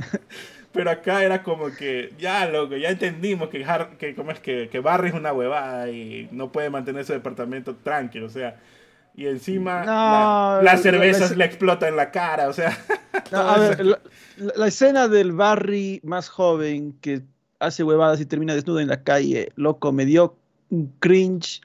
[0.73, 3.67] Pero acá era como que, ya loco, ya entendimos que,
[3.99, 7.75] que, ¿cómo es que, que Barry es una huevada y no puede mantener su departamento
[7.75, 8.57] tranquilo, o sea.
[9.17, 9.85] Y encima
[10.63, 12.79] la, cerveza le explota en la cara, o sea.
[13.33, 14.01] a ver, la,
[14.37, 17.23] la, escena del Barry más joven que
[17.61, 19.53] hace huevadas y termina desnudo en la calle.
[19.55, 20.37] Loco, me dio
[20.71, 21.61] un cringe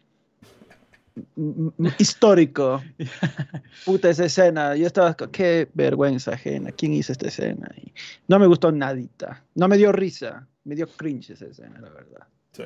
[1.98, 2.84] histórico.
[3.86, 4.76] Puta esa escena.
[4.76, 6.72] Yo estaba, qué vergüenza ajena.
[6.72, 7.70] ¿Quién hizo esta escena?
[7.78, 7.92] Y
[8.28, 9.44] no me gustó nadita.
[9.56, 10.48] No me dio risa.
[10.66, 12.28] Me dio cringe esa escena, la verdad.
[12.52, 12.64] Sí.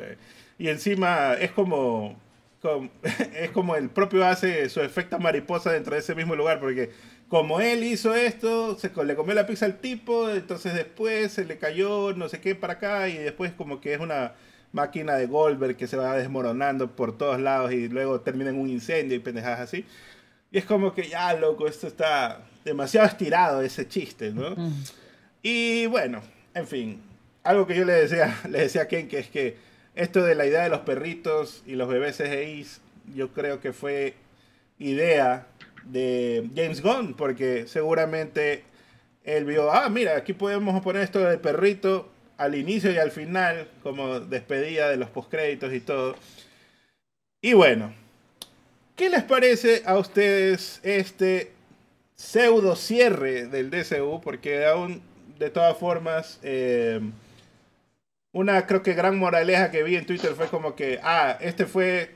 [0.57, 2.19] Y encima es como,
[2.61, 2.89] como,
[3.35, 6.91] es como el propio hace su efecto mariposa dentro de ese mismo lugar, porque
[7.29, 11.59] como él hizo esto, se le comió la pizza al tipo, entonces después se le
[11.59, 14.33] cayó no sé qué para acá y después como que es una
[14.71, 18.67] máquina de Goldberg que se va desmoronando por todos lados y luego termina en un
[18.67, 19.85] incendio y pendejadas así.
[20.51, 24.55] Y es como que ya, loco, esto está demasiado estirado ese chiste, ¿no?
[25.43, 26.21] Y bueno,
[26.55, 27.01] en fin,
[27.43, 29.57] algo que yo le decía, le decía a Ken que es que
[29.95, 32.65] esto de la idea de los perritos y los bebés CGI,
[33.15, 34.15] yo creo que fue
[34.79, 35.45] idea
[35.91, 38.63] de James Gunn, porque seguramente
[39.23, 43.67] él vio, ah, mira, aquí podemos poner esto del perrito al inicio y al final,
[43.83, 46.15] como despedida de los postcréditos y todo.
[47.41, 47.93] Y bueno,
[48.95, 51.51] ¿qué les parece a ustedes este
[52.15, 54.21] pseudo cierre del DCU?
[54.21, 55.01] Porque aún,
[55.37, 57.01] de todas formas, eh,
[58.31, 62.11] una creo que gran moraleja que vi en Twitter fue como que, ah, este fue,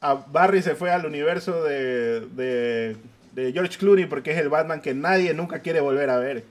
[0.00, 2.96] a Barry se fue al universo de, de,
[3.32, 6.44] de George Clooney porque es el Batman que nadie nunca quiere volver a ver.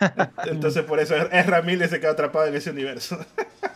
[0.46, 3.18] Entonces por eso Ezra Miller se quedó atrapado en ese universo.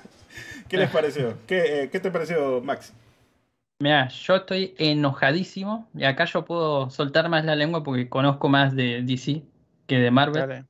[0.69, 1.37] ¿Qué les pareció?
[1.47, 2.93] ¿Qué, eh, ¿Qué, te pareció, Max?
[3.81, 8.75] Mira, yo estoy enojadísimo y acá yo puedo soltar más la lengua porque conozco más
[8.75, 9.43] de DC
[9.87, 10.65] que de Marvel.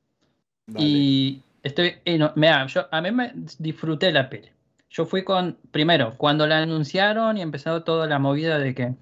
[0.77, 1.95] Y estoy,
[2.35, 4.49] mira, yo a mí me disfruté la peli.
[4.89, 8.95] Yo fui con, primero, cuando la anunciaron y empezó toda la movida de que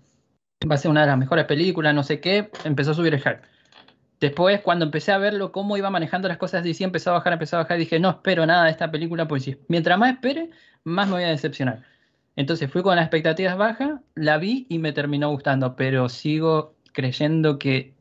[0.70, 3.22] va a ser una de las mejores películas, no sé qué, empezó a subir el
[3.22, 3.42] hype.
[4.20, 7.58] Después, cuando empecé a verlo, cómo iba manejando las cosas, DC empezó a bajar, empezó
[7.58, 10.50] a bajar, dije, no espero nada de esta película, porque mientras más espere,
[10.86, 11.84] más me voy a decepcionar.
[12.36, 17.60] Entonces fui con las expectativas bajas, la vi y me terminó gustando, pero sigo creyendo
[17.60, 17.94] que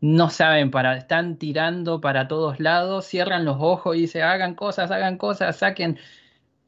[0.00, 4.90] no saben para, están tirando para todos lados, cierran los ojos y dicen, hagan cosas,
[4.90, 5.98] hagan cosas, saquen.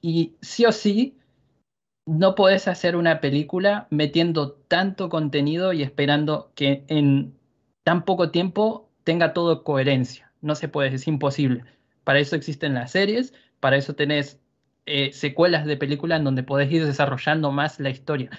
[0.01, 1.19] Y sí o sí,
[2.07, 7.37] no podés hacer una película metiendo tanto contenido y esperando que en
[7.83, 10.33] tan poco tiempo tenga todo coherencia.
[10.41, 11.65] No se puede, es imposible.
[12.05, 14.41] Para eso existen las series, para eso tenés
[14.87, 18.31] eh, secuelas de películas en donde podés ir desarrollando más la historia.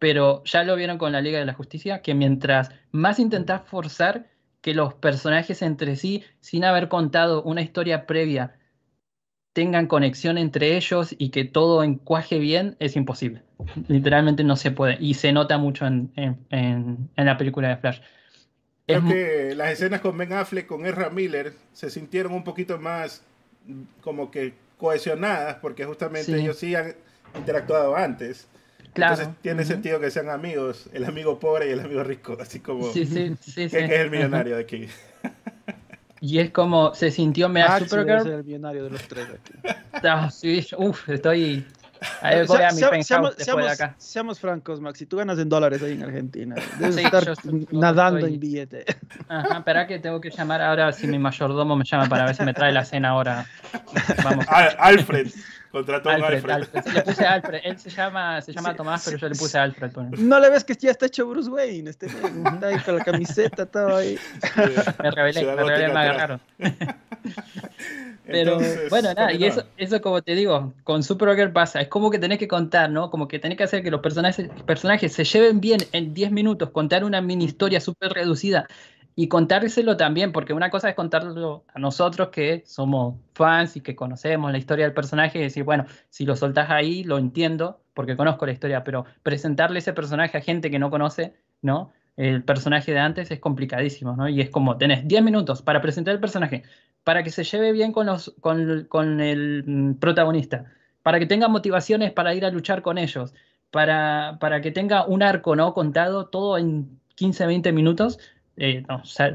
[0.00, 4.26] Pero ya lo vieron con la Liga de la Justicia, que mientras más intentás forzar
[4.60, 8.58] que los personajes entre sí, sin haber contado una historia previa,
[9.56, 13.40] tengan conexión entre ellos y que todo encuaje bien, es imposible.
[13.88, 14.98] Literalmente no se puede.
[15.00, 16.10] Y se nota mucho en,
[17.16, 18.00] la película de Flash.
[18.86, 23.22] Creo que las escenas con Ben Affleck, con Ezra Miller, se sintieron un poquito más
[24.02, 26.94] como que cohesionadas, porque justamente ellos sí han
[27.34, 28.46] interactuado antes.
[28.92, 29.14] Claro.
[29.14, 32.92] Entonces tiene sentido que sean amigos, el amigo pobre y el amigo rico, así como
[32.92, 34.86] sí, sí, sí, que, es el millonario de aquí.
[36.20, 39.76] Y es como se sintió mega super es el millonario de los tres aquí.
[40.02, 41.66] Ah, sí, uf, estoy
[42.20, 43.94] Ahí voy a mi seamos, seamos, de acá.
[43.98, 44.98] seamos francos, Max.
[44.98, 47.24] Si tú ganas en dólares ahí en Argentina, debes estar
[47.70, 48.84] nadando en billete.
[49.28, 52.42] Ajá, espera que tengo que llamar ahora si mi mayordomo me llama para ver si
[52.42, 53.46] me trae la cena ahora.
[54.24, 54.46] Vamos.
[54.48, 55.28] Alfred.
[55.70, 56.78] Contrató Alfred, a Alfred.
[56.78, 56.94] Alfred.
[56.94, 57.60] Le puse Alfred.
[57.64, 59.92] Él se llama, se llama Tomás, pero yo le puse Alfred.
[60.18, 61.90] No le ves que ya está hecho Bruce Wayne.
[61.90, 62.06] Este,
[62.54, 64.18] está ahí con la camiseta, todo ahí.
[65.02, 66.40] Me revelé, me revelé, me agarraron.
[68.26, 68.58] Pero
[68.90, 72.38] bueno, nada, y eso, eso como te digo, con Supergirl pasa, es como que tenés
[72.38, 73.10] que contar, ¿no?
[73.10, 76.70] Como que tenés que hacer que los personajes, personajes se lleven bien en 10 minutos,
[76.70, 78.66] contar una mini historia súper reducida
[79.14, 83.96] y contárselo también, porque una cosa es contarlo a nosotros que somos fans y que
[83.96, 88.14] conocemos la historia del personaje y decir, bueno, si lo soltás ahí, lo entiendo porque
[88.14, 91.92] conozco la historia, pero presentarle ese personaje a gente que no conoce, ¿no?
[92.16, 94.28] El personaje de antes es complicadísimo, ¿no?
[94.28, 96.62] Y es como, tenés 10 minutos para presentar el personaje,
[97.06, 100.64] para que se lleve bien con, los, con, el mm, protagonista,
[101.04, 103.32] para que tenga motivaciones para ir a luchar con ellos,
[103.70, 108.18] para, para que tenga un arco no contado todo en 15, 20 minutos,
[108.56, 108.82] eh,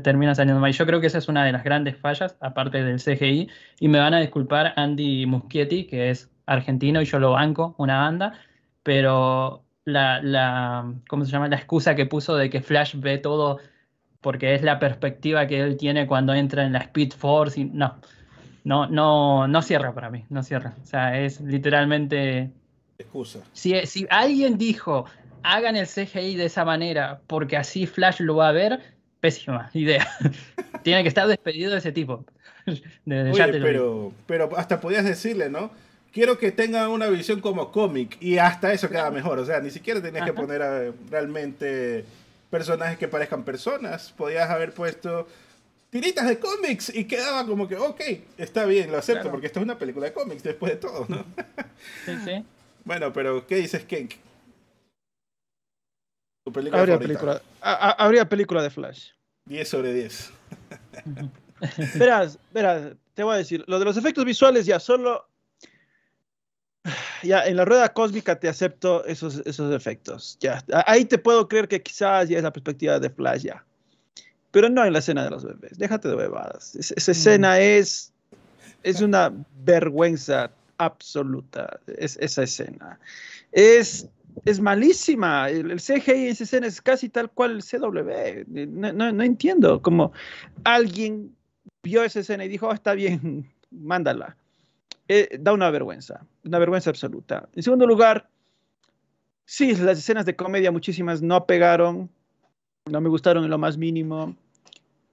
[0.04, 0.74] termina saliendo mal.
[0.74, 3.50] Yo creo que esa es una de las grandes fallas, aparte del CGI,
[3.80, 8.00] y me van a disculpar Andy Muschietti, que es argentino y yo lo banco, una
[8.00, 8.34] banda,
[8.84, 11.48] pero la, la, ¿cómo se llama?
[11.48, 13.60] La excusa que puso de que Flash ve todo
[14.22, 17.60] porque es la perspectiva que él tiene cuando entra en la Speed Force.
[17.60, 18.00] Y, no,
[18.64, 20.76] no, no, no cierra para mí, no cierra.
[20.82, 22.52] O sea, es literalmente.
[23.00, 23.40] Excusa.
[23.52, 25.06] Si, si alguien dijo,
[25.44, 28.80] hagan el CGI de esa manera porque así Flash lo va a ver,
[29.20, 30.08] pésima idea.
[30.84, 32.26] tiene que estar despedido de ese tipo.
[33.06, 35.72] pero, pero hasta podías decirle, ¿no?
[36.14, 39.40] Quiero que tenga una visión como cómic y hasta eso queda mejor.
[39.40, 42.04] O sea, ni siquiera tenías que poner a, realmente
[42.52, 44.12] personajes que parezcan personas.
[44.12, 45.28] Podías haber puesto
[45.90, 48.02] tiritas de cómics y quedaba como que, ok,
[48.38, 51.26] está bien, lo acepto porque esta es una película de cómics después de todo, ¿no?
[52.06, 52.46] Sí, sí.
[52.86, 54.14] bueno, pero ¿qué dices, Kenk?
[56.46, 59.12] ¿Tu película habría, película, habría película de Flash.
[59.46, 60.32] 10 sobre 10.
[61.96, 65.28] verás, verás, te voy a decir, lo de los efectos visuales ya solo
[67.24, 70.38] ya en la rueda cósmica te acepto esos, esos efectos.
[70.40, 73.64] Ya, ahí te puedo creer que quizás ya es la perspectiva de Flash ya.
[74.52, 75.78] Pero no en la escena de los bebés.
[75.78, 76.76] Déjate de bebadas.
[76.76, 77.12] esa mm.
[77.12, 78.12] escena es,
[78.84, 79.32] es una
[79.64, 83.00] vergüenza absoluta es, esa escena.
[83.52, 84.08] Es,
[84.46, 85.50] es malísima.
[85.50, 88.46] El, CGI en esa escena es casi tal cual el CW.
[88.48, 90.12] No, no, entiendo cómo
[90.64, 91.36] alguien
[91.84, 94.36] vio esa escena y dijo, oh, está bien, mándala.
[95.14, 97.50] Eh, da una vergüenza, una vergüenza absoluta.
[97.54, 98.30] En segundo lugar,
[99.44, 102.10] sí, las escenas de comedia muchísimas no pegaron,
[102.90, 104.38] no me gustaron en lo más mínimo.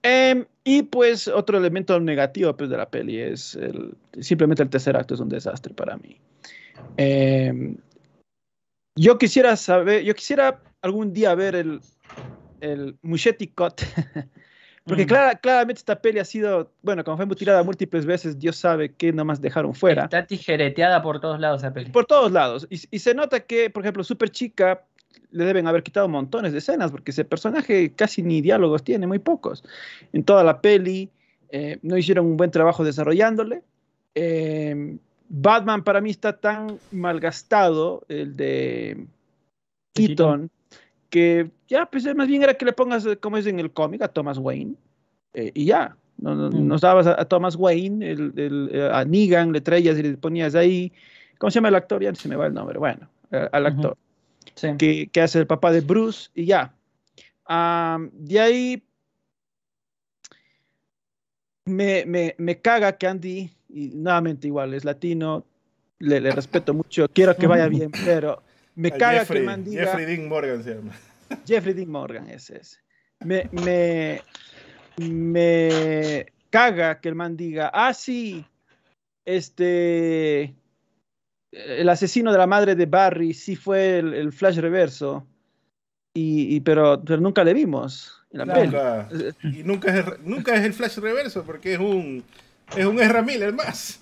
[0.04, 3.58] Em, y pues otro elemento negativo pues, de la peli es
[4.20, 6.16] simplemente el tercer acto es un desastre para mí.
[6.96, 7.76] Em,
[8.94, 11.80] yo quisiera saber, yo quisiera algún día ver el,
[12.60, 12.96] el
[13.56, 13.82] Cut
[14.88, 15.38] Porque mm.
[15.40, 19.40] claramente esta peli ha sido, bueno, como fue mutilada múltiples veces, Dios sabe que nomás
[19.40, 20.04] dejaron fuera.
[20.04, 21.90] Está tijereteada por todos lados esa peli.
[21.90, 22.66] Por todos lados.
[22.70, 24.82] Y, se nota que, por ejemplo, Super Chica
[25.30, 29.18] le deben haber quitado montones de escenas, porque ese personaje casi ni diálogos tiene, muy
[29.18, 29.62] pocos.
[30.14, 31.10] En toda la peli
[31.50, 33.62] eh, no hicieron un buen trabajo desarrollándole.
[34.14, 34.96] Eh,
[35.28, 39.06] Batman para mí está tan malgastado, el de
[39.92, 40.50] Keaton
[41.10, 44.02] que ya, pues más bien era que le pongas, eh, como es en el cómic,
[44.02, 44.74] a Thomas Wayne,
[45.34, 46.66] eh, y ya, no, no, mm.
[46.66, 50.54] nos dabas a, Thomas Wayne, el, el, eh, a Negan, le traías y le ponías
[50.54, 50.92] ahí,
[51.38, 52.02] ¿cómo se llama el actor?
[52.02, 53.96] Ya se me va el nombre, bueno, al actor,
[54.78, 56.74] que, que, hace el papá de Bruce, y ya.
[57.48, 58.82] de ahí,
[61.64, 65.44] me, me, me caga que Andy, y nuevamente igual, es latino,
[65.98, 68.42] le, le respeto mucho, quiero que vaya bien, pero
[68.78, 69.84] me caga que man diga.
[69.84, 70.92] Jeffrey Dean Morgan se llama.
[71.46, 72.80] Jeffrey Dean Morgan, ese es.
[73.24, 74.22] Me, me,
[74.98, 78.46] me caga que el man diga, ah, sí,
[79.24, 80.54] este,
[81.50, 85.26] el asesino de la madre de Barry sí fue el, Flash Reverso,
[86.14, 89.08] y, pero, pero, nunca le vimos en la nunca,
[89.42, 92.24] Y nunca es, nunca es el Flash Reverso porque es un,
[92.76, 94.00] es un Ezra Miller más.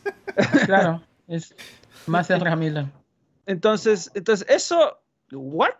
[0.66, 1.54] Claro, es
[2.06, 2.86] más Ezra Miller.
[3.46, 4.98] Entonces, entonces eso,
[5.32, 5.70] ¿what?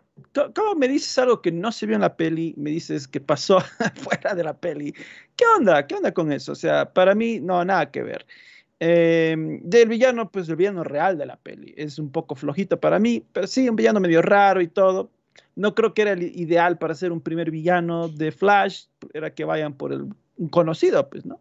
[0.54, 2.54] ¿Cómo me dices algo que no se vio en la peli?
[2.56, 3.60] Me dices que pasó
[3.96, 4.94] fuera de la peli.
[5.36, 5.86] ¿Qué onda?
[5.86, 6.52] ¿Qué onda con eso?
[6.52, 8.26] O sea, para mí, no, nada que ver.
[8.78, 11.74] Em, del villano, pues el villano real de la peli.
[11.76, 15.10] Es un poco flojito para mí, pero sí, un villano medio raro y todo.
[15.54, 18.86] No creo que era el ideal para ser un primer villano de Flash.
[19.12, 20.08] Era que vayan por el
[20.50, 21.40] conocido, pues, ¿no?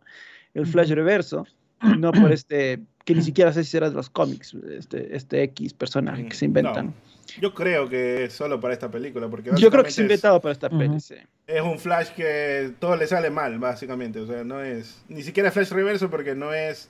[0.54, 1.46] El Flash reverso,
[2.00, 5.74] no por este que ni siquiera sé si era de los cómics, este, este X
[5.74, 6.94] personaje que se inventan.
[7.40, 10.52] yo creo que es solo para esta película, porque yo creo que es inventado para
[10.52, 11.00] esta película.
[11.48, 15.52] Es un Flash que todo le sale mal, básicamente, o sea, no es ni siquiera
[15.52, 16.90] Flash reverso porque no es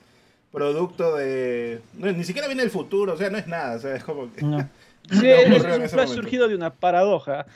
[0.50, 4.02] producto de ni siquiera viene del futuro, o sea, no es nada, o sea, es
[4.02, 4.68] como que no.
[5.08, 7.46] Sí, es, un Flash surgido de una paradoja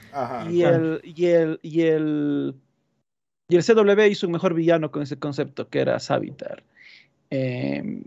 [0.48, 2.54] y, el, y el y el
[3.48, 6.62] y el CW hizo un mejor villano con ese concepto que era Savitar.
[7.30, 8.02] Eh,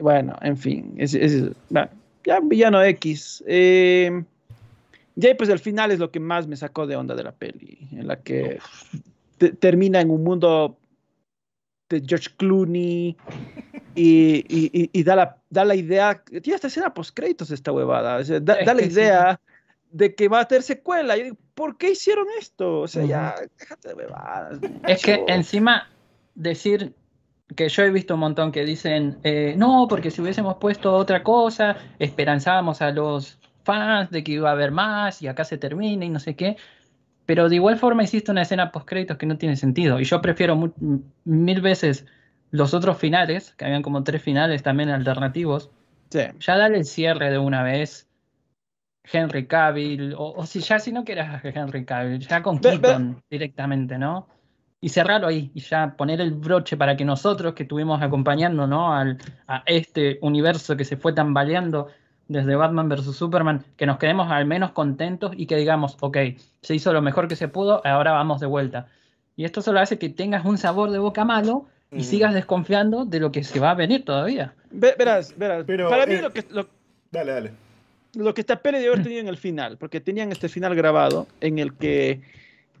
[0.00, 1.12] bueno, en fin, es,
[2.24, 3.42] ya un villano X.
[3.46, 4.22] Eh,
[5.16, 7.32] y ahí pues el final es lo que más me sacó de onda de la
[7.32, 8.58] peli, en la que
[9.58, 10.76] termina en un mundo
[11.88, 13.16] de George Clooney
[13.94, 18.82] y, da, la, da la idea, tiene esta escena post créditos esta huevada, da, la
[18.82, 19.40] idea
[19.90, 21.16] de que va a tener secuela.
[21.16, 22.80] Yo digo, ¿por qué hicieron esto?
[22.80, 24.58] O sea, ya, déjate de huevadas.
[24.86, 25.88] Es que encima
[26.34, 26.92] decir
[27.54, 31.22] que yo he visto un montón que dicen, eh, no, porque si hubiésemos puesto otra
[31.22, 36.04] cosa, esperanzábamos a los fans de que iba a haber más y acá se termina
[36.04, 36.56] y no sé qué.
[37.24, 40.00] Pero de igual forma hiciste una escena post créditos que no tiene sentido.
[40.00, 40.72] Y yo prefiero
[41.24, 42.06] mil veces
[42.50, 45.70] los otros finales, que habían como tres finales también alternativos.
[46.10, 48.08] Ya dale el cierre de una vez.
[49.12, 54.26] Henry Cavill, o, si ya si no quieres Henry Cavill, ya con Keaton directamente, ¿no?
[54.86, 58.94] Y cerrarlo ahí y ya poner el broche para que nosotros que estuvimos acompañando ¿no?
[58.94, 59.18] Al,
[59.48, 61.88] a este universo que se fue tambaleando
[62.28, 63.16] desde Batman vs.
[63.16, 66.18] Superman, que nos quedemos al menos contentos y que digamos, ok,
[66.62, 68.86] se hizo lo mejor que se pudo, ahora vamos de vuelta.
[69.34, 73.18] Y esto solo hace que tengas un sabor de boca malo y sigas desconfiando de
[73.18, 74.54] lo que se va a venir todavía.
[74.70, 75.64] Verás, verás.
[75.66, 76.44] Pero, Para mí eh, lo que...
[77.10, 77.50] dale, dale.
[78.14, 81.26] Lo que está pele de haber tenido en el final, porque tenían este final grabado
[81.40, 82.20] en el que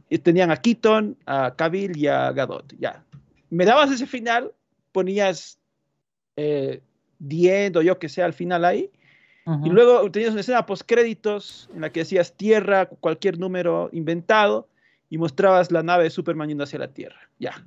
[0.08, 2.72] y tenían a Keaton, a Cavill y a Gadot.
[2.78, 3.02] Ya.
[3.50, 4.52] Me dabas ese final,
[4.92, 5.58] ponías
[6.36, 6.80] eh,
[7.74, 8.90] o yo que sea al final ahí.
[9.64, 14.66] Y luego tenías una escena post créditos en la que decías tierra, cualquier número inventado,
[15.08, 17.30] y mostrabas la nave de Superman yendo hacia la tierra.
[17.38, 17.64] Ya.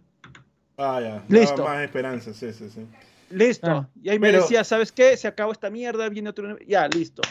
[0.77, 1.23] Ah, ya.
[1.29, 1.63] Listo.
[1.63, 2.85] más esperanza, sí, sí, sí.
[3.29, 3.71] Listo.
[3.71, 3.89] Ah.
[4.03, 5.15] Y ahí me decías, ¿sabes qué?
[5.15, 6.57] Se acabó esta mierda, viene otro.
[6.67, 7.21] Ya, listo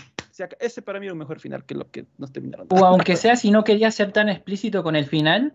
[0.60, 2.66] ese para mí es un mejor final que lo que nos terminaron.
[2.70, 5.52] O aunque sea si no quería ser tan explícito con el final,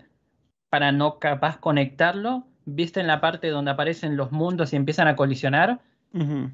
[0.69, 5.15] para no capaz conectarlo, viste en la parte donde aparecen los mundos y empiezan a
[5.15, 5.79] colisionar,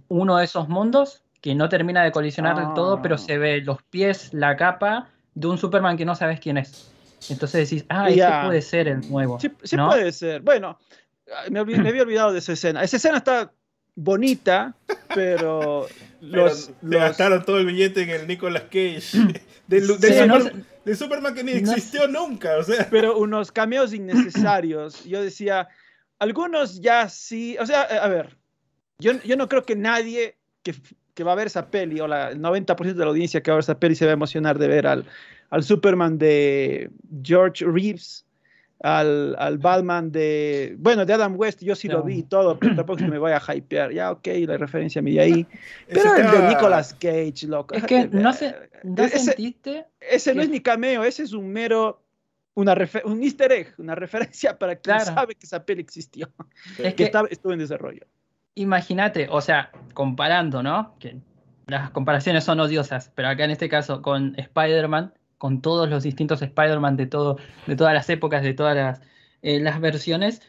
[0.07, 3.17] uno de esos mundos que no termina de colisionar del todo, pero ah.
[3.17, 6.91] se ve los pies, la capa de un Superman que no sabes quién es.
[7.29, 9.39] Entonces decís, ah, ese puede ser el nuevo.
[9.39, 10.41] Sí, puede ser.
[10.41, 10.77] Bueno,
[11.49, 12.83] me, había olvidado de esa escena.
[12.83, 13.51] Esa escena está
[13.99, 14.73] bonita,
[15.13, 15.87] pero,
[16.21, 19.01] los, gastaron todo el billete en el Nicolas Cage
[19.67, 19.85] del,
[20.95, 22.87] Superman que ni existió nunca, o sea.
[22.89, 25.03] Pero unos cameos innecesarios.
[25.03, 25.67] Yo decía,
[26.17, 28.37] algunos ya sí, o sea, a ver,
[28.99, 30.73] yo, yo no creo que nadie que,
[31.13, 33.55] que va a ver esa peli, o la, el 90% de la audiencia que va
[33.55, 35.05] a ver esa peli se va a emocionar de ver al,
[35.49, 36.89] al Superman de
[37.21, 38.25] George Reeves,
[38.81, 42.75] al, al, Batman de, bueno, de Adam West, yo sí lo vi y todo, pero
[42.75, 43.91] tampoco me voy a hypear.
[43.91, 45.45] Ya, ok, la referencia me ahí.
[45.87, 47.75] Pero el de Nicolas Cage, loco.
[47.75, 49.85] Es que no, se, ¿no ese, sentiste.
[49.99, 52.03] Ese no es ni cameo, ese es un mero.
[52.55, 52.75] Una
[53.05, 56.29] un easter egg, una referencia para quien sabe que esa peli existió,
[56.77, 58.05] es que, estaba, estuvo en desarrollo.
[58.55, 60.97] Imagínate, o sea, comparando, ¿no?
[60.99, 61.21] Que
[61.67, 66.43] las comparaciones son odiosas, pero acá en este caso con Spider-Man, con todos los distintos
[66.43, 69.01] Spider-Man de, todo, de todas las épocas, de todas las,
[69.41, 70.41] eh, las versiones,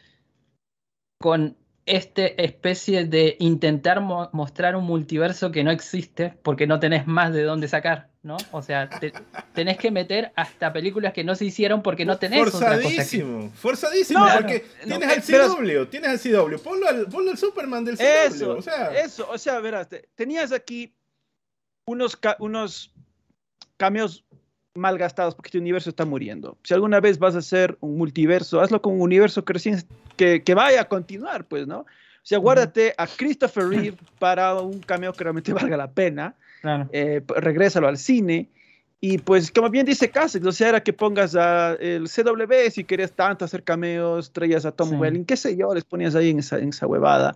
[1.17, 7.33] con esta especie de intentar mostrar un multiverso que no existe porque no tenés más
[7.33, 8.37] de dónde sacar, ¿no?
[8.51, 8.89] O sea,
[9.53, 13.57] tenés que meter hasta películas que no se hicieron porque no tenés forzadísimo, otra cosa
[13.57, 18.03] Forzadísimo, porque tienes al CW, tienes al CW, ponlo al, ponlo al Superman del CW,
[18.27, 18.93] eso, o sea.
[18.93, 20.93] Eso, o sea, verás, tenías aquí
[21.85, 22.93] unos, unos
[23.77, 24.23] cameos
[24.73, 26.57] mal gastados porque este universo está muriendo.
[26.63, 30.81] Si alguna vez vas a hacer un multiverso, hazlo con un universo que, que, vaya
[30.81, 31.79] a continuar, pues, ¿no?
[31.79, 36.35] O sea, guárdate a Christopher Reeve para un cameo que realmente valga la pena.
[36.61, 36.87] Claro.
[36.91, 38.49] Eh, regrésalo al cine.
[39.03, 42.83] Y pues, como bien dice Cassidy, o sea, era que pongas a el CW si
[42.83, 46.39] querías tanto hacer cameos, traías a Tom Welling, qué sé yo, les ponías ahí en
[46.39, 47.35] esa, en esa huevada.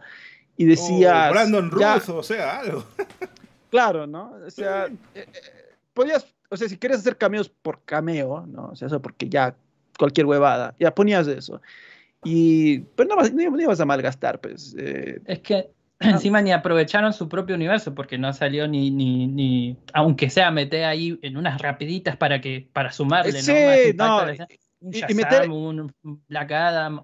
[0.58, 1.32] Y decías.
[1.32, 2.86] Brandon Russo, o sea, algo.
[3.72, 4.36] claro, ¿no?
[4.46, 5.28] O sea, eh, eh,
[5.96, 8.68] podías o sea, si quieres hacer cameos por cameo, ¿no?
[8.68, 9.56] O sea, eso porque ya
[9.98, 11.62] cualquier huevada, ya ponías eso.
[12.24, 14.76] Y pues no, no, ibas a malgastar, pues.
[14.78, 15.20] Eh.
[15.26, 15.70] Es que
[16.00, 20.86] encima ni aprovecharon su propio universo porque no salió ni, ni, ni aunque sea meter
[20.86, 24.24] ahí en unas rapiditas para que para sumarle sí, no,
[24.82, 25.50] un y, meter...
[25.50, 25.94] un
[26.28, 27.02] Black Adam,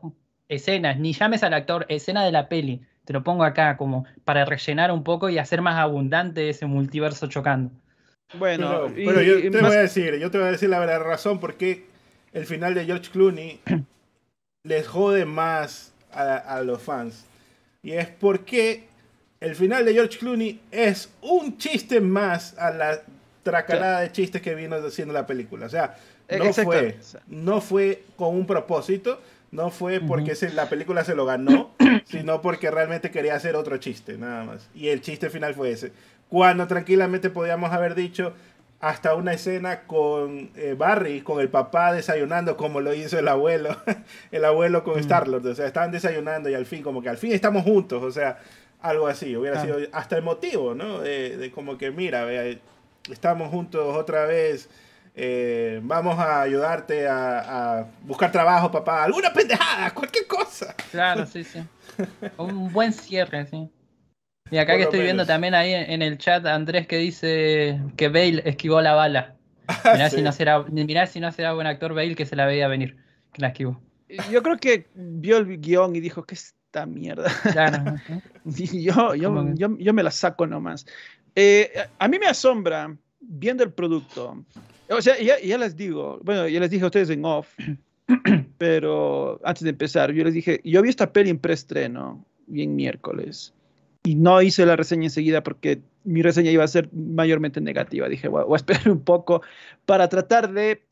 [0.49, 4.45] escenas, ni llames al actor, escena de la peli, te lo pongo acá como para
[4.45, 7.71] rellenar un poco y hacer más abundante ese multiverso chocando.
[8.33, 11.39] Bueno, pero, yo te voy a decir, yo te voy a decir la verdadera razón
[11.39, 11.85] por qué
[12.33, 13.59] el final de George Clooney
[14.63, 17.25] les jode más a, los fans.
[17.83, 18.85] Y es porque
[19.39, 23.01] el final de George Clooney es un chiste más a la
[23.43, 25.65] tracalada de chistes que vino haciendo la película.
[25.65, 25.97] O sea,
[26.29, 29.19] no fue, no fue con un propósito,
[29.51, 31.71] no fue porque la película se lo ganó,
[32.05, 34.69] sino porque realmente quería hacer otro chiste, nada más.
[34.75, 35.91] Y el chiste final fue ese
[36.31, 38.33] cuando tranquilamente podíamos haber dicho
[38.79, 43.75] hasta una escena con eh, Barry, con el papá desayunando como lo hizo el abuelo,
[44.31, 44.99] el abuelo con mm.
[44.99, 48.11] Star-Lord, o sea, estaban desayunando y al fin, como que al fin estamos juntos, o
[48.13, 48.39] sea,
[48.79, 51.01] algo así, hubiera sido hasta emotivo, ¿no?
[51.01, 52.25] De, como que, mira,
[53.11, 54.69] estamos juntos otra vez,
[55.15, 60.73] eh, vamos a ayudarte a, a, buscar trabajo, papá, alguna pendejada, cualquier cosa.
[60.91, 61.59] Claro, sí, sí.
[62.37, 63.69] Un buen cierre, sí.
[64.51, 68.41] Y acá que estoy viendo también ahí en el chat Andrés que dice que Bale
[68.45, 69.35] esquivó la bala.
[69.85, 70.65] Mirá, si no será,
[71.07, 72.97] si no será buen actor Bale que se la veía venir,
[73.31, 73.81] que la esquivó.
[74.29, 77.31] Yo creo que vio el guion y dijo, ¿qué esta mierda?
[77.49, 77.95] Claro.
[78.43, 80.85] yo, yo, yo, me la saco nomás.
[81.33, 84.43] Eh, a mí me asombra viendo el producto.
[84.89, 87.55] O sea, ya, ya les digo, bueno, ya les dije a ustedes en off,
[88.57, 93.53] pero antes de empezar, yo les dije, yo vi esta peli en preestreno, bien miércoles
[94.03, 98.09] y no hice la reseña enseguida porque mi reseña iba a ser mayormente negativa.
[98.09, 99.41] Dije, voy a esperar un poco
[99.85, 100.83] para tratar de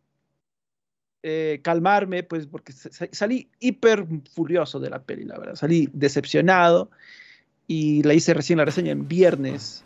[1.23, 5.55] eh, calmarme, pues porque salí hiper furioso de la peli, la verdad.
[5.55, 6.91] Salí decepcionado
[7.67, 9.85] y la hice recién la reseña en viernes,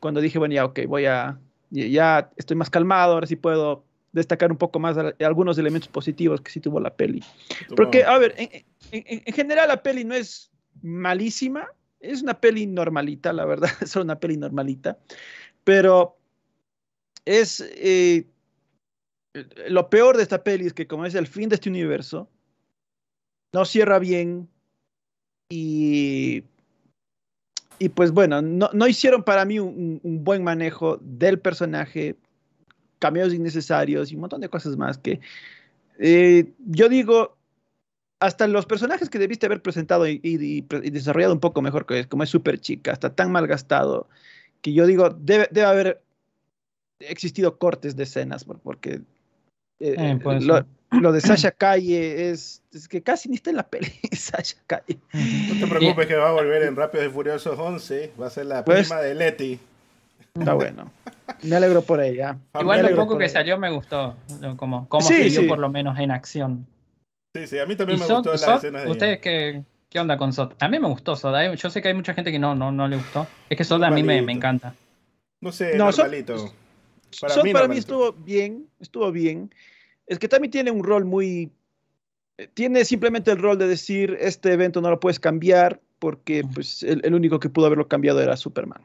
[0.00, 1.38] cuando dije, bueno, ya, ok, voy a,
[1.70, 6.50] ya estoy más calmado, ahora sí puedo destacar un poco más algunos elementos positivos que
[6.50, 7.22] sí tuvo la peli.
[7.74, 8.34] Porque, a ver,
[8.90, 10.50] en general la peli no es
[10.82, 11.68] malísima,
[12.00, 14.98] es una peli normalita, la verdad, es una peli normalita,
[15.64, 16.16] pero
[17.24, 17.60] es...
[17.76, 18.26] Eh,
[19.68, 22.30] lo peor de esta peli es que como es el fin de este universo,
[23.52, 24.48] no cierra bien
[25.50, 26.42] y,
[27.78, 32.16] y pues bueno, no, hicieron para mí un, buen manejo del personaje,
[32.98, 35.20] cambios innecesarios y un montón de cosas más que
[35.98, 37.35] eh, yo digo,
[38.20, 42.22] hasta los personajes que debiste haber presentado y, desarrollado un poco mejor, que es, como
[42.22, 44.08] es Super Chica, está tan mal gastado,
[44.62, 46.02] que yo digo, debe, debe haber
[47.00, 49.02] existido cortes de escenas, porque
[49.80, 50.18] eh, eh,
[50.92, 54.98] lo, de Sasha Calle es, es, que casi ni está en la peli, Sasha Calle.
[55.12, 58.46] No te preocupes que va a volver en Rápidos y Furiosos 11, va a ser
[58.46, 59.60] la pues, prima de Letty.
[60.34, 60.90] Está bueno.
[61.42, 62.38] Me alegro por ella.
[62.58, 64.16] Igual lo poco que salió me gustó,
[64.56, 66.66] como, como se vio por lo menos en acción.
[67.36, 70.32] Sí, sí, a mí también me gustó la escena de ¿Ustedes qué, qué onda con
[70.32, 70.60] Sot?
[70.62, 71.54] A mí me gustó Soda.
[71.54, 73.26] Yo sé que hay mucha gente que no, no, no le gustó.
[73.50, 74.74] Es que Soda a mí me, me, encanta.
[75.40, 76.52] No sé, no, normalito.
[77.20, 79.52] Para, mí, para mí estuvo bien, estuvo bien.
[80.06, 81.50] Es que también tiene un rol muy...
[82.38, 86.82] Eh, tiene simplemente el rol de decir, este evento no lo puedes cambiar porque pues,
[86.82, 88.82] el, único que pudo haberlo cambiado era Superman.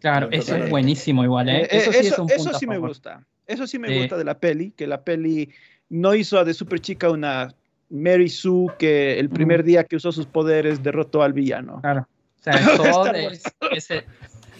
[0.00, 1.62] Claro, eso es buenísimo igual, ¿eh?
[1.62, 3.24] eh eso sí, es un eso sí me gusta.
[3.46, 5.50] Eso sí me gusta de la peli, que la peli
[5.88, 7.54] no hizo a de Super Chica una
[7.90, 11.80] Mary Sue que el primer día que usó sus poderes derrotó al villano.
[11.80, 12.06] Claro.
[12.40, 14.04] O sea, todo ese...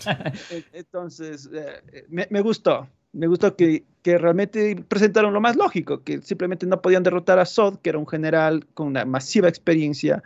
[0.73, 6.67] Entonces, eh, me, me, gustó me gustó que, realmente presentaron lo más lógico, que simplemente
[6.67, 10.23] no podían derrotar a Sod, que era un general con una masiva experiencia,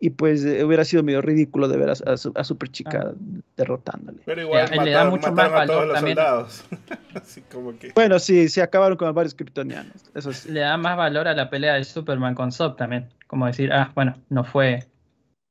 [0.00, 3.12] y pues eh, hubiera sido medio ridículo de ver a, a, Super Chica
[3.56, 4.20] derrotándole.
[4.24, 6.18] Pero igual le da mucho más valor a también.
[7.94, 10.10] Bueno, sí, se acabaron con varios kryptonianos.
[10.14, 13.08] Eso Le da más valor a la pelea de Superman con Sod también.
[13.26, 14.88] Como decir, ah, bueno, no fue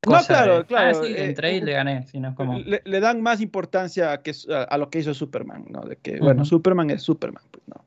[0.08, 0.98] no, claro, claro.
[0.98, 2.58] Ah, sí, entré y le gané, sino como...
[2.60, 4.34] Le, dan más importancia a, que,
[4.70, 5.82] a, lo que hizo Superman, ¿no?
[5.82, 7.84] De que, bueno, Superman es Superman, pues no.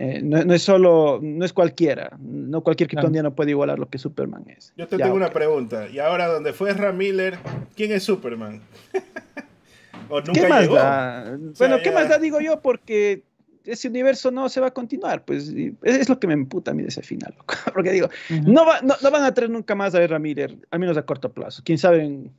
[0.00, 4.44] Eh, no, es solo, no es cualquiera, no cualquier no puede igualar lo que Superman
[4.46, 4.72] es.
[4.76, 7.36] Yo te tengo una pregunta, y ahora donde fue Ram Miller,
[7.74, 8.60] ¿quién es Superman?
[10.08, 11.36] ¿O nunca ¿Qué más Da?
[11.58, 12.62] bueno, ¿qué más da digo yo?
[12.62, 13.24] Porque
[13.64, 16.82] ese universo no se va a continuar, pues es, lo que me emputa a mí
[16.82, 17.34] de ese final,
[17.74, 18.08] porque digo,
[18.46, 21.62] no, no, van a traer nunca más a ver Ramírez, al menos a corto plazo,
[21.64, 22.32] quién sabe en,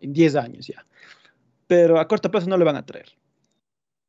[0.00, 0.86] 10 años ya,
[1.66, 3.10] pero a corto plazo no le van a traer.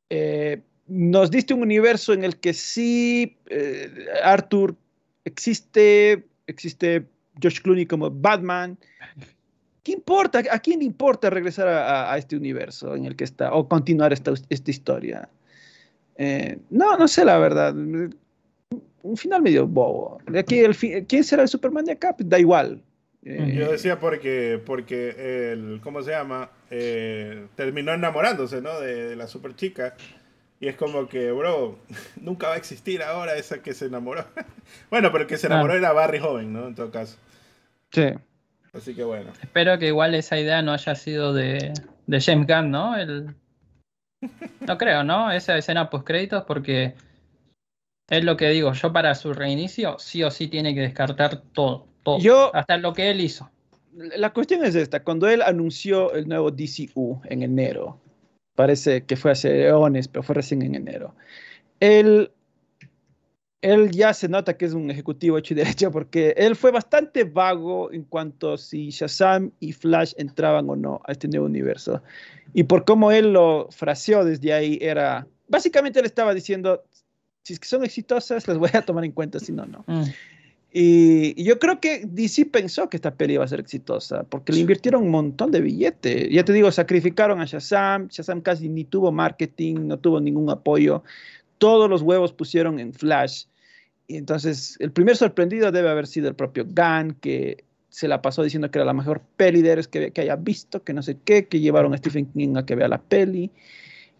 [0.08, 3.90] Eh, nos diste un universo en el que sí, eh,
[4.22, 4.76] Arthur
[5.24, 7.06] existe, existe
[7.40, 8.76] George Clooney como Batman.
[9.82, 10.42] ¿Qué importa?
[10.50, 14.32] ¿A quién le importa regresar a, este universo en el que está o continuar esta,
[14.48, 15.28] historia?
[16.16, 17.74] Eh, no, no sé la verdad.
[17.74, 20.18] Un final medio bobo.
[20.34, 20.74] Aquí el
[21.06, 22.16] ¿Quién será el Superman de acá?
[22.16, 22.82] Pues da igual.
[23.22, 26.50] Eh, Yo decía porque, porque el, ¿cómo se llama?
[27.54, 28.80] Terminó enamorándose, ¿no?
[28.80, 29.94] De, la super chica.
[30.60, 31.78] Y es como que, bro,
[32.20, 34.24] nunca va a existir ahora esa que se enamoró.
[34.90, 36.68] bueno, pero el que se enamoró era Barry joven, ¿no?
[36.68, 37.16] En todo caso.
[37.90, 38.06] Sí.
[38.72, 39.32] Así que bueno.
[39.40, 41.72] Espero que igual esa idea no haya sido de,
[42.06, 42.96] de James Gunn, ¿no?
[42.96, 43.34] El,
[44.60, 45.30] no creo, ¿no?
[45.30, 46.94] Esa escena post créditos porque
[48.08, 51.86] es lo que digo, yo para su reinicio sí o sí tiene que descartar todo,
[52.02, 53.50] todo, hasta lo que él hizo.
[53.94, 58.00] La cuestión es esta, cuando él anunció el nuevo DCU en enero,
[58.54, 61.14] parece que fue hace eones, pero fue recién en enero,
[61.80, 62.30] él,
[63.60, 67.24] él ya se nota que es un ejecutivo hecho y derecho porque él fue bastante
[67.24, 72.02] vago en cuanto a si Shazam y Flash entraban o no a este nuevo universo.
[72.52, 76.84] Y por cómo él lo fraseó desde ahí era, básicamente le estaba diciendo,
[77.42, 79.84] si es que son exitosas, las voy a tomar en cuenta, si no, no.
[79.86, 80.04] Mm.
[80.76, 84.58] Y, yo creo que DC pensó que esta peli iba a ser exitosa, porque le
[84.58, 86.28] invirtieron un montón de billete.
[86.32, 91.04] Ya te digo, sacrificaron a Shazam, Shazam casi ni tuvo marketing, no tuvo ningún apoyo,
[91.58, 93.44] todos los huevos pusieron en Flash.
[94.08, 98.42] Y entonces, el primer sorprendido debe haber sido el propio Gunn, que se la pasó
[98.42, 101.46] diciendo que era la mejor peli de que, que haya visto, que no sé qué,
[101.46, 103.52] que llevaron a Stephen King a que vea la peli.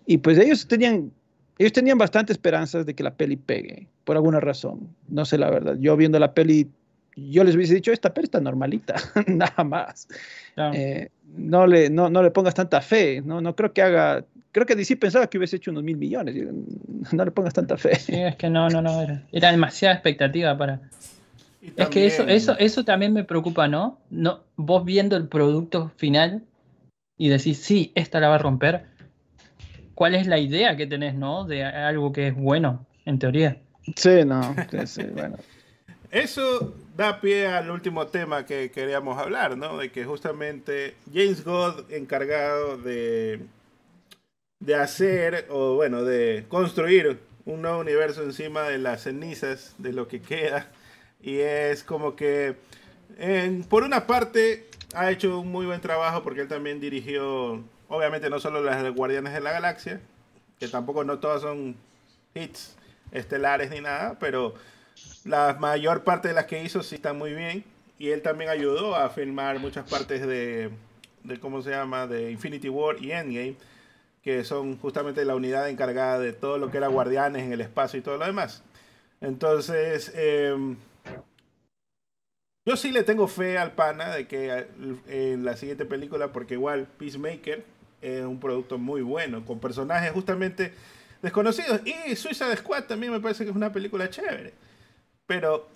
[0.06, 1.10] Y pues ellos tenían,
[1.58, 4.88] ellos tenían bastante esperanzas de que la peli pegue, por alguna razón.
[5.08, 5.76] No sé la verdad.
[5.78, 6.68] Yo viendo la peli,
[7.16, 8.94] yo les hubiese dicho, esta peli está normalita,
[9.26, 10.08] nada más.
[10.56, 14.24] Eh, no, le, no, no, le pongas tanta fe, no, no creo que haga...
[14.52, 16.36] Creo que DC pensaba que hubiese hecho unos mil millones.
[17.10, 17.96] No le pongas tanta fe.
[17.96, 19.02] Sí, es que no, no, no.
[19.02, 20.80] Era, era demasiada expectativa para,
[21.76, 23.98] es que eso, eso, eso también me preocupa, ¿no?
[24.10, 24.40] ¿no?
[24.56, 26.42] Vos viendo el producto final
[27.16, 28.86] y decís, sí, esta la va a romper.
[29.94, 31.44] ¿Cuál es la idea que tenés, no?
[31.44, 33.56] De algo que es bueno, en teoría.
[33.96, 34.54] Sí, no.
[35.12, 35.36] bueno.
[36.10, 39.78] Eso da pie al último tema que queríamos hablar, ¿no?
[39.78, 43.40] De que justamente James God, encargado de,
[44.60, 50.06] de hacer, o bueno, de construir un nuevo universo encima de las cenizas de lo
[50.06, 50.68] que queda
[51.24, 52.54] y es como que,
[53.70, 58.40] por una parte, ha hecho un muy buen trabajo porque él también dirigió, obviamente no
[58.40, 60.00] solo las Guardianes de la Galaxia,
[60.58, 61.76] que tampoco no todas son
[62.34, 62.76] hits
[63.12, 64.54] estelares ni nada, pero
[65.24, 67.64] la mayor parte de las que hizo sí están muy bien.
[67.98, 70.70] y él también ayudó a filmar muchas partes de,
[71.22, 73.56] de, ¿cómo se llama?, de Infinity War y Endgame,
[74.22, 77.98] que son justamente la unidad encargada de todo lo que era Guardianes en el espacio
[78.00, 78.64] y todo lo demás.
[79.20, 80.76] Entonces, em,
[82.66, 84.66] yo sí le tengo fe al pana de que
[85.06, 87.64] en la siguiente película, porque igual Peacemaker
[88.04, 90.72] es un producto muy bueno, con personajes justamente
[91.22, 91.80] desconocidos.
[91.84, 94.52] Y Suicide Squad también me parece que es una película chévere.
[95.26, 95.68] Pero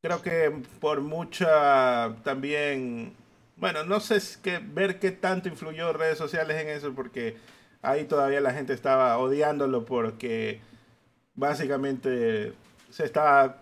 [0.00, 0.50] creo que
[0.80, 3.12] por mucha también,
[3.56, 7.36] bueno, no sé qué, ver qué tanto influyó redes sociales en eso, porque
[7.82, 10.60] ahí todavía la gente estaba odiándolo porque
[11.34, 12.54] básicamente
[12.90, 13.60] se estaba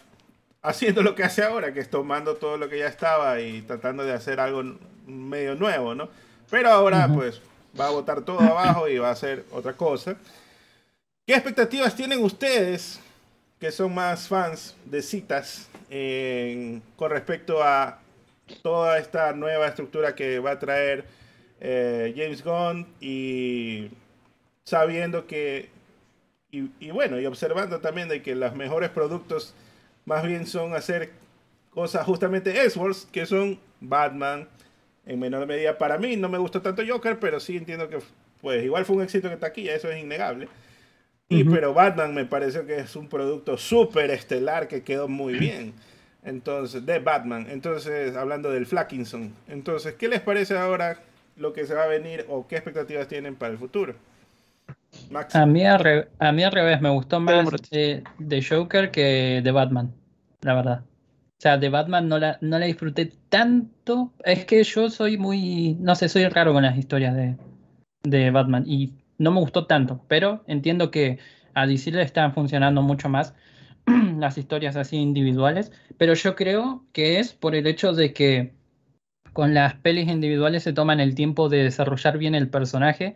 [0.62, 4.04] haciendo lo que hace ahora, que es tomando todo lo que ya estaba y tratando
[4.04, 4.62] de hacer algo
[5.06, 6.08] medio nuevo, ¿no?
[6.50, 7.40] Pero ahora pues
[7.78, 10.16] va a botar todo abajo y va a hacer otra cosa.
[11.26, 13.00] ¿Qué expectativas tienen ustedes,
[13.58, 15.68] que son más fans de citas,
[16.96, 17.98] con respecto a
[18.62, 21.04] toda esta nueva estructura que va a traer
[21.60, 23.90] eh, James Gunn y
[24.64, 25.68] sabiendo que,
[26.50, 29.54] y, bueno, y observando también de que los mejores productos
[30.04, 31.10] más bien son hacer
[31.70, 34.48] cosas justamente Esworth, que son Batman,
[35.06, 36.16] en menor medida para mí.
[36.16, 37.98] No me gustó tanto Joker, pero sí entiendo que
[38.40, 40.48] pues igual fue un éxito que taquilla, eso es innegable.
[41.28, 45.74] Y pero Batman me parece que es un producto súper estelar que quedó muy bien.
[46.24, 47.46] Entonces, de Batman.
[47.48, 49.32] Entonces, hablando del Flackinson.
[49.46, 50.98] Entonces, ¿qué les parece ahora
[51.36, 53.94] lo que se va a venir o qué expectativas tienen para el futuro?
[55.32, 59.94] A mí, a mí al revés, me gustó más de, de Joker que de Batman,
[60.40, 60.84] la verdad.
[61.40, 64.12] O sea, de Batman no la, no la disfruté tanto.
[64.26, 67.38] Es que yo soy muy, no sé, soy raro con las historias de,
[68.02, 71.18] de Batman y no me gustó tanto, pero entiendo que
[71.54, 73.34] a DC están funcionando mucho más
[74.18, 78.52] las historias así individuales, pero yo creo que es por el hecho de que
[79.32, 83.14] con las pelis individuales se toman el tiempo de desarrollar bien el personaje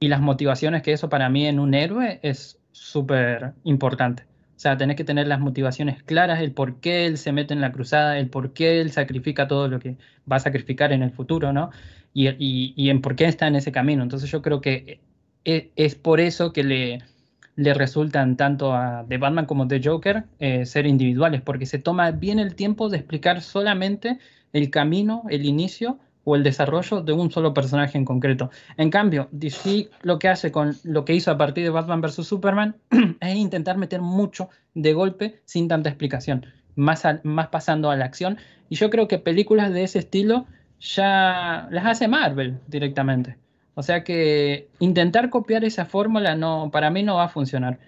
[0.00, 4.24] y las motivaciones, que eso para mí en un héroe es súper importante.
[4.56, 7.60] O sea, tenés que tener las motivaciones claras, el por qué él se mete en
[7.60, 9.96] la cruzada, el por qué él sacrifica todo lo que
[10.30, 11.70] va a sacrificar en el futuro, ¿no?
[12.12, 14.04] Y, y, en por qué está en ese camino.
[14.04, 15.00] Entonces yo creo que
[15.44, 16.98] e, es, por eso que le,
[17.56, 22.12] le resultan tanto a de Batman como de Joker eh, ser individuales, porque se toma
[22.12, 24.18] bien el tiempo de explicar solamente
[24.52, 28.50] el camino, el inicio o el desarrollo de un solo personaje en concreto.
[28.76, 32.26] En cambio, DC lo que hace con lo que hizo a partir de Batman vs.
[32.26, 32.76] Superman
[33.20, 38.38] es intentar meter mucho de golpe sin tanta explicación, más, más pasando a la acción.
[38.68, 40.46] Y yo creo que películas de ese estilo
[40.80, 43.36] ya las hace Marvel directamente.
[43.74, 47.78] O sea que intentar copiar esa fórmula no, para mí no va a funcionar.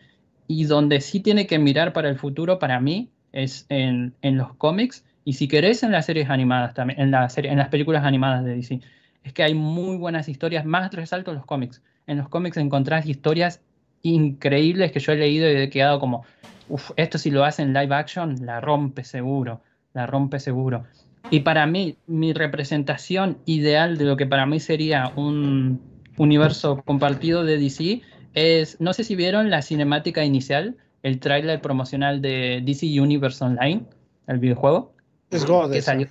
[0.48, 4.54] Y donde sí tiene que mirar para el futuro, para mí, es en, en los
[4.54, 8.80] cómics y si querés en las series animadas también, en, las películas animadas de DC,
[9.24, 11.82] es que hay muy buenas historias, más resalto los cómics.
[12.06, 13.60] En los cómics encontrás historias
[14.02, 16.24] increíbles que yo he leído y he quedado como,
[16.68, 19.62] uff, esto si lo hacen live action, la rompe seguro,
[19.94, 20.84] la rompe seguro.
[21.32, 25.80] Y para mí, mi representación ideal de lo que para mí sería un
[26.18, 28.00] universo compartido de DC
[28.34, 33.82] es, no sé si vieron la cinemática inicial, el tráiler promocional de DC Universe Online,
[34.28, 34.94] el videojuego.
[35.30, 35.72] Es God.
[35.72, 36.08] Que salió,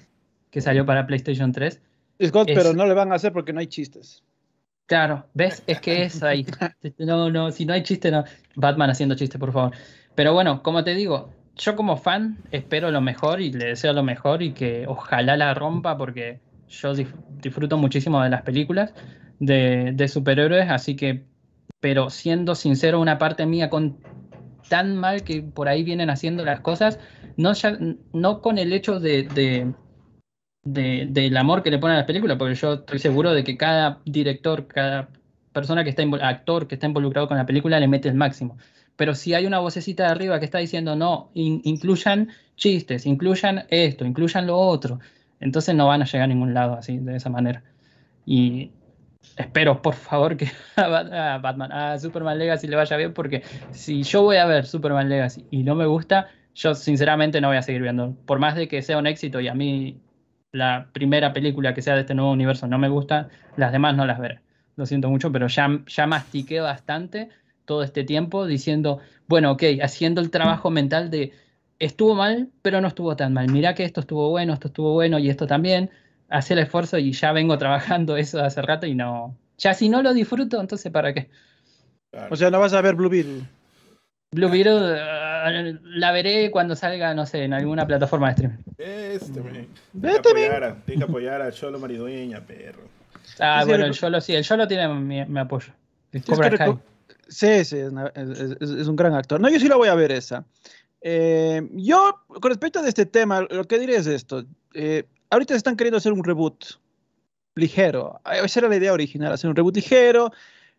[0.50, 1.82] que salió, para PlayStation 3.
[2.20, 4.24] Es God, pero no le van a hacer porque no hay chistes.
[4.86, 5.64] Claro, ¿ves?
[5.66, 6.46] Es que es ahí.
[7.00, 8.24] No, no, si no hay chiste, no.
[8.56, 9.74] Batman haciendo chiste, por favor.
[10.14, 14.04] Pero bueno, como te digo, yo como fan espero lo mejor y le deseo lo
[14.04, 16.40] mejor y que ojalá la rompa porque
[16.70, 18.94] yo disfruto muchísimo de las películas
[19.40, 21.26] de, de superhéroes, así que,
[21.80, 23.98] pero siendo sincero, una parte mía con
[24.70, 27.00] tan mal que por ahí vienen haciendo las cosas,
[27.38, 27.54] no,
[28.14, 29.74] no con el hecho de,
[30.64, 34.02] del amor que le ponen a las películas, porque yo estoy seguro de que cada
[34.06, 35.10] director, cada
[35.54, 38.58] persona que está actor que está involucrado con la película le mete el máximo.
[38.98, 44.06] Pero si hay una vocecita de arriba que está diciendo no, incluyan chistes, incluyan esto,
[44.06, 45.00] incluyan lo otro,
[45.40, 47.64] entonces no van a llegar a ningún lado así, de esa manera.
[48.26, 48.72] Y
[49.38, 54.24] espero, por favor, que a Batman, a Superman Legacy le vaya bien, porque si yo
[54.24, 57.82] voy a ver Superman Legacy y no me gusta, yo sinceramente no voy a seguir
[57.82, 58.16] viendo.
[58.26, 60.00] Por más de que sea un éxito y a mí
[60.52, 64.06] la primera película que sea de este nuevo universo no me gusta, las demás no
[64.06, 64.40] las veré.
[64.78, 67.30] Lo siento mucho, pero ya, ya mastiqué bastante
[67.66, 71.34] todo este tiempo diciendo, bueno, ok, haciendo el trabajo mental de
[71.80, 73.50] estuvo mal, pero no estuvo tan mal.
[73.50, 75.90] Mirá que esto estuvo bueno, esto estuvo bueno y esto también.
[76.36, 79.36] Hacé el esfuerzo y ya vengo trabajando eso hace rato y no.
[79.58, 81.30] Ya si no lo disfruto, entonces ¿para qué?
[82.30, 83.44] O sea, no vas a ver Blue Beetle.
[84.32, 85.00] Blue Beetle,
[85.84, 88.58] la veré cuando salga, no sé, en alguna plataforma de streaming.
[88.78, 89.68] Este, me.
[90.02, 92.84] Que apoyar a- tiene que apoyar a Cholo Maridueña, perro.
[93.40, 95.72] Ah, Sí, bueno, el Yolo sí, el Yolo tiene mi, mi apoyo.
[96.26, 96.78] Cobra que
[97.28, 99.40] Sí, sí, es, una- es- es- es un gran actor.
[99.40, 100.46] No, yo sí la voy a ver esa.
[101.02, 104.46] Eh, yo, con respecto a este tema, lo que diré es esto.
[104.74, 106.64] Eh, ahorita se están queriendo hacer un reboot
[107.56, 108.20] ligero.
[108.24, 110.32] Ah, Esa era la idea original, hacer un reboot ligero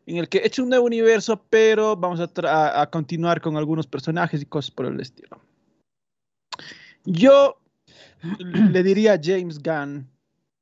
[0.07, 4.47] en el que eche un nuevo universo, pero vamos a continuar con algunos personajes y
[4.47, 5.41] cosas por el estilo.
[7.05, 7.59] Yo
[8.71, 10.09] le diría a James Gunn,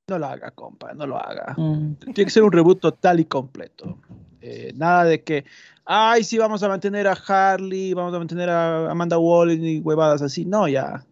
[0.08, 1.54] no lo haga, compa, no lo haga.
[1.56, 1.94] Mm.
[1.96, 3.98] Tiene que ser un reboot total y completo.
[4.40, 5.44] Eh, nada de que,
[5.86, 10.20] ay, sí, vamos a mantener a Harley, vamos a mantener a Amanda Waller y huevadas
[10.20, 10.44] así.
[10.44, 11.04] No, ya.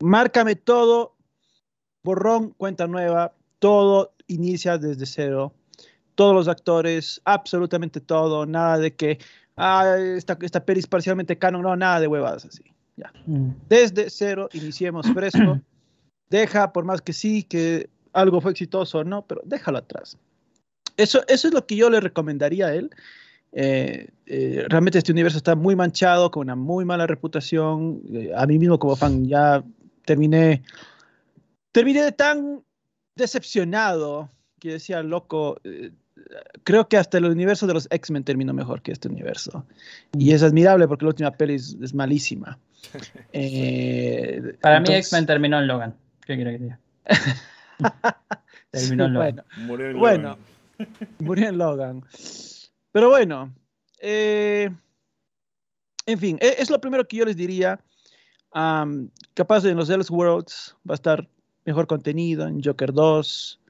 [0.00, 1.16] Márcame todo,
[2.08, 5.52] borrón, cuenta nueva, todo inicia desde cero.
[6.14, 9.18] Todos los actores, absolutamente todo, nada de que,
[9.56, 12.64] ah, esta, esta peli es parcialmente canon, no, nada de huevadas así.
[12.96, 13.12] Ya.
[13.26, 13.50] Mm.
[13.68, 15.60] Desde cero, iniciemos fresco.
[16.30, 20.16] Deja, por más que sí, que algo fue exitoso o no, pero déjalo atrás.
[20.96, 22.90] Eso, eso es lo que yo le recomendaría a él.
[23.52, 28.00] Eh, eh, realmente este universo está muy manchado, con una muy mala reputación.
[28.12, 29.62] Eh, a mí mismo como fan ya
[30.04, 30.62] terminé,
[31.78, 32.64] terminé de tan
[33.14, 34.28] decepcionado
[34.58, 35.92] que decía, loco, eh,
[36.64, 39.64] creo que hasta el universo de los X-Men terminó mejor que este universo.
[40.18, 42.58] Y es admirable porque la última peli es, es malísima.
[43.32, 45.94] Eh, Para mí X-Men terminó en Logan.
[46.26, 46.80] ¿Qué quiere que diga?
[48.72, 49.36] terminó en Logan.
[49.36, 50.28] Bueno, Murió en Bueno.
[50.78, 50.88] Logan.
[51.20, 52.04] murió en Logan.
[52.92, 53.54] Pero bueno,
[54.00, 54.70] eh,
[56.06, 57.78] en fin, e- es lo primero que yo les diría.
[59.34, 61.28] Capaz en los Elseworlds va a estar
[61.64, 63.60] mejor contenido, en Joker 2,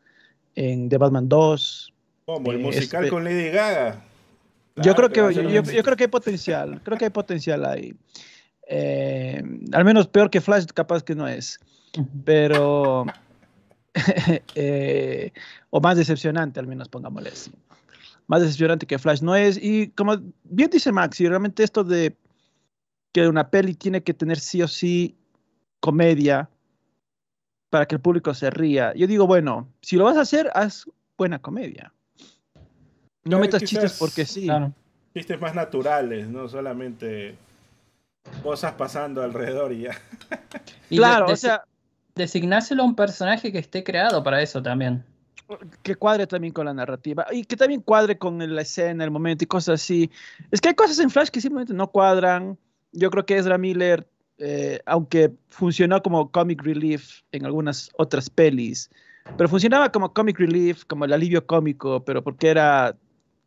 [0.55, 1.93] en The Batman 2.
[2.27, 4.05] Como el Eh, musical este- con Lady Gaga.
[4.77, 7.95] yo, creo que, yo creo que hay potencial, creo que hay potencial ahí.
[8.71, 9.43] Eh,
[9.73, 11.59] al menos peor que Flash, capaz que no es.
[12.25, 13.07] pero
[14.55, 15.33] eh,
[15.71, 17.51] o más decepcionante al menos pongámosle así
[18.27, 22.15] más decepcionante que Flash no es y como bien dice Max y realmente esto de
[23.13, 25.17] que una peli tiene que tener sí o sí
[25.81, 26.51] comedia
[27.71, 30.87] para que el público se ría yo digo bueno si lo vas a hacer haz
[31.17, 31.93] buena comedia
[33.25, 34.73] no Eh, metas quizás- chistes porque sí Claro.
[35.15, 37.35] Chistes más naturales, no solamente
[38.43, 39.99] cosas pasando alrededor y ya.
[40.91, 41.65] Y claro de- o sea
[42.15, 45.05] designárselo a un personaje que esté creado para eso también.
[45.83, 49.45] que cuadre también con la narrativa y que también cuadre con la escena, el momento
[49.45, 50.11] y cosas así.
[50.51, 52.59] Es que hay cosas en Flash que simplemente no cuadran.
[52.93, 54.07] Yo creo que Ezra Miller,
[54.39, 58.91] eh, aunque funcionó como comic relief en algunas otras pelis,
[59.37, 62.97] pero funcionaba como comic relief, como el alivio cómico, pero porque era...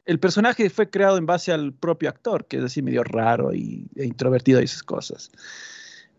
[0.06, 3.88] El personaje fue creado en base al propio actor, que es así medio raro y,
[3.96, 5.32] e introvertido y esas cosas.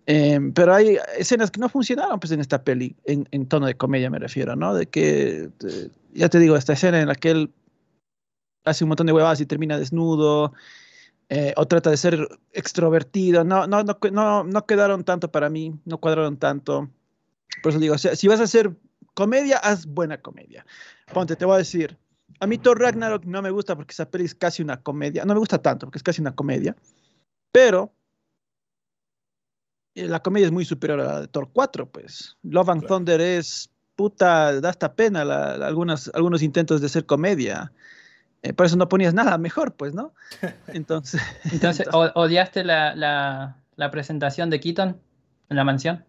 [0.07, 4.11] Em, pero hay escenas que no funcionaron pues en esta peli, en, tono de comedia
[4.11, 4.75] me refiero, ¿no?
[4.75, 5.51] De que,
[6.13, 7.51] ya te digo, esta escena en la que él
[8.65, 10.53] hace un montón de huevadas y termina desnudo,
[11.35, 15.73] eh, o trata de ser extrovertido, no, no, no, no, no quedaron tanto para mí,
[15.87, 16.91] no cuadraron tanto.
[17.63, 18.77] Por eso digo, o sea, si vas a hacer
[19.15, 20.67] comedia, haz buena comedia.
[21.15, 21.97] Ponte, te voy a decir,
[22.39, 25.33] a mí Thor Ragnarok no me gusta porque esa peli es casi una comedia, no
[25.33, 26.77] me gusta tanto porque es casi una comedia,
[27.51, 27.95] pero
[29.95, 32.37] eh, la comedia es muy superior a la de Thor 4, pues.
[32.43, 32.95] Love and Claro.
[32.97, 37.73] Thunder es puta, da hasta pena la- la- algunas, algunos intentos de ser comedia.
[38.43, 40.15] Eh, por eso no ponías nada mejor, pues, ¿no?
[40.69, 41.21] Entonces,
[41.53, 45.01] Entonces, ¿o- ¿odiaste la, la- la presentación de Keaton
[45.49, 46.05] en la mansión?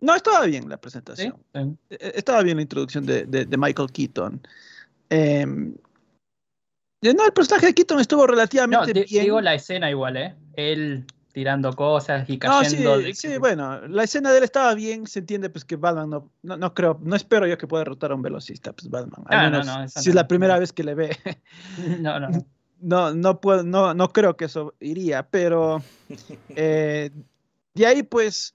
[0.00, 1.34] no estaba bien la presentación.
[1.54, 1.60] Sí.
[1.90, 4.46] Eh, Estaba bien la introducción de, de- de Michael Keaton.
[5.08, 5.74] Em,
[7.02, 9.24] eh, no, el personaje de Keaton estuvo relativamente bien.
[9.24, 10.34] digo la escena igual, ¿eh?
[10.56, 12.98] Él tirando cosas y No, sí, cayendo.
[12.98, 16.30] de- sí, bueno, la escena de él estaba bien, se entiende pues que Batman no,
[16.42, 19.38] no, no creo, no espero yo que pueda derrotar a un velocista, pues Batman, al
[19.38, 20.60] Ah, no, menos no, eso si es no, la primera no.
[20.60, 21.10] vez que le ve,
[22.00, 22.46] No, no, no.
[22.80, 25.82] no, no puedo, no, no creo que eso iría, pero
[26.50, 27.10] eh,
[27.74, 28.54] de ahí pues,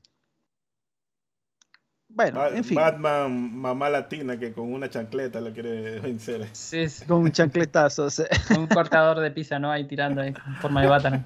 [2.19, 6.49] bueno, Ba- en fin, Batman, mamá latina que con una chancleta lo quiere vencer.
[6.51, 8.27] Sí, es con un chancletazo, sea,
[8.57, 9.71] un cortador de pizza, ¿no?
[9.71, 11.25] Ahí tirando ahí en forma de Batman.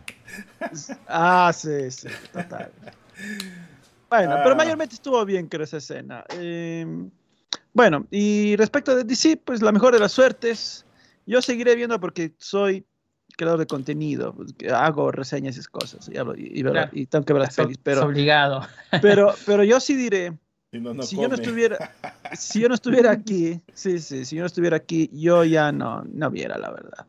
[1.08, 2.70] ah, sí, sí, total.
[4.10, 4.56] Bueno, pero Ah.
[4.56, 6.24] mayormente estuvo bien creo esa escena.
[6.38, 6.86] Eh,
[7.74, 10.86] bueno, y respecto de DC, pues la mejor de las suertes.
[11.26, 12.86] Yo seguiré viendo porque soy
[13.36, 14.36] creador de contenido,
[14.76, 16.92] hago reseñas y esas cosas, y, hablo- y- y Claro.
[16.92, 18.62] y tengo que ver las Es pelis, pero, obligado.
[19.02, 20.38] pero, pero yo sí diré,
[20.74, 21.94] Si no, no si yo no estuviera,
[22.34, 26.04] si yo no estuviera aquí, sí, sí, si yo no estuviera aquí, yo ya no,
[26.04, 27.06] no viera, la verdad.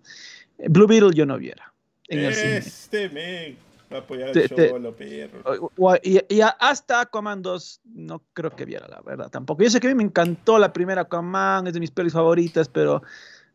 [0.68, 1.72] Blue Beetle yo no viera
[2.08, 2.24] en.
[2.26, 3.56] Este men.
[3.88, 5.62] apoyar al Cholo, perro.
[6.02, 9.62] Y, y, hasta Aquaman 2 no creo que viera, la verdad, tampoco.
[9.62, 12.68] Yo sé que a mí me encantó la primera Aquaman, es de mis pelis favoritas,
[12.68, 13.02] pero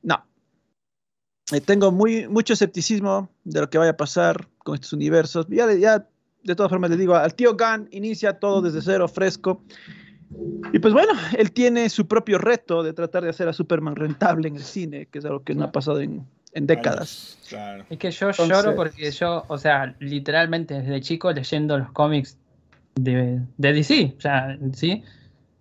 [0.02, 0.26] no.
[1.52, 5.46] Eh, tengo muy, mucho escepticismo de lo que vaya a pasar con estos universos.
[5.50, 6.08] Ya, ya
[6.44, 9.64] de todas formas le digo, al tío Gunn inicia todo desde cero, fresco.
[10.74, 14.48] Y pues bueno, él tiene su propio reto de tratar de hacer a Superman rentable
[14.48, 17.38] en el cine, que es algo que no ha pasado en, en décadas.
[17.90, 22.38] Es que yo lloro porque yo, o sea, literalmente desde chico leyendo los cómics
[22.96, 25.04] de, de DC, o sea, ¿sí?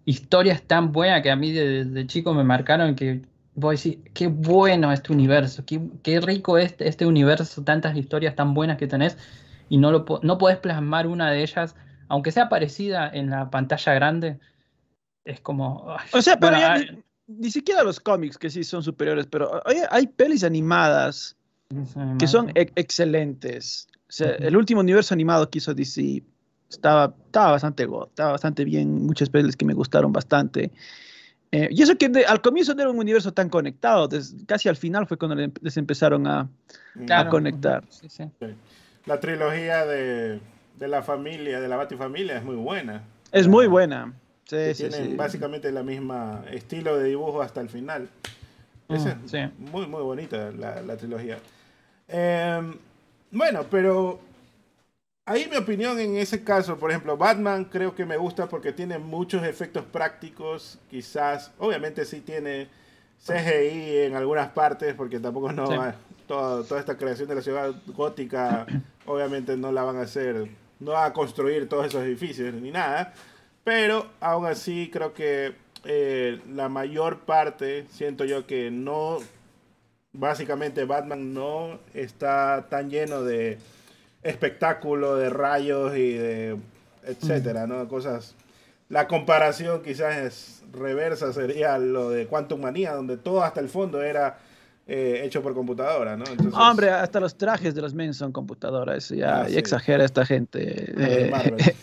[0.05, 3.21] historias tan buenas que a mí desde chico me marcaron que
[3.55, 7.95] voy a decir, qué bueno este universo, qué, qué rico es este, este universo, tantas
[7.95, 9.19] historias tan buenas que tenés
[9.69, 11.75] y no, lo, no podés plasmar una de ellas,
[12.09, 14.39] aunque sea parecida en la pantalla grande
[15.25, 15.95] es como...
[16.13, 16.57] o sea, pero
[17.27, 21.37] ni, siquiera los cómics que sí son superiores, pero hay, hay pelis animadas
[22.19, 23.89] que son excelentes.
[24.09, 26.23] O sea, el último universo animado que hizo DC
[26.71, 30.73] estaba, estaba bastante estaba bastante bien, muchas pelis que me gustaron bastante.
[31.53, 34.09] Eh, y eso que al comienzo no era un universo tan conectado,
[34.47, 36.49] casi al final fue cuando les empezaron a,
[37.11, 37.85] a conectar.
[39.09, 40.39] La trilogía de,
[40.79, 43.05] de, la familia, de la Batifamilia es muy buena.
[43.33, 44.13] Es muy buena.
[44.45, 48.11] Sí, tienen básicamente la misma estilo de dibujo hasta el final.
[48.89, 51.39] Mm, es muy, muy bonita la, trilogía.
[52.07, 52.75] Em,
[53.31, 54.21] bueno, pero
[55.25, 58.99] ahí mi opinión en ese caso, por ejemplo, Batman creo que me gusta porque tiene
[58.99, 62.69] muchos efectos prácticos, quizás, obviamente sí tiene
[63.27, 65.95] CGI en algunas partes, porque tampoco no va,
[66.27, 68.67] toda, toda esta creación de la ciudad gótica,
[69.09, 70.49] obviamente no la van a hacer,
[70.79, 73.15] no va a construir todos esos edificios ni nada,
[73.65, 75.55] pero aún así creo que
[75.85, 79.19] eh, la mayor parte, siento yo que no,
[80.13, 83.59] básicamente Batman no está tan lleno de
[84.23, 86.57] espectáculo, de rayos y de
[87.05, 87.89] etcétera, ¿no?
[87.89, 88.35] Cosas.
[88.89, 94.03] La comparación quizás es reversa sería lo de Quantum Manía, donde todo hasta el fondo
[94.03, 94.39] era
[94.91, 96.25] eh, hecho por computadora, ¿no?
[96.55, 100.95] Hombre, hasta los trajes de los men son computadoras, ya, ah, exagera esta gente.
[100.97, 101.75] Eh,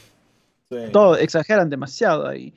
[0.92, 2.52] todo, exageran demasiado ahí.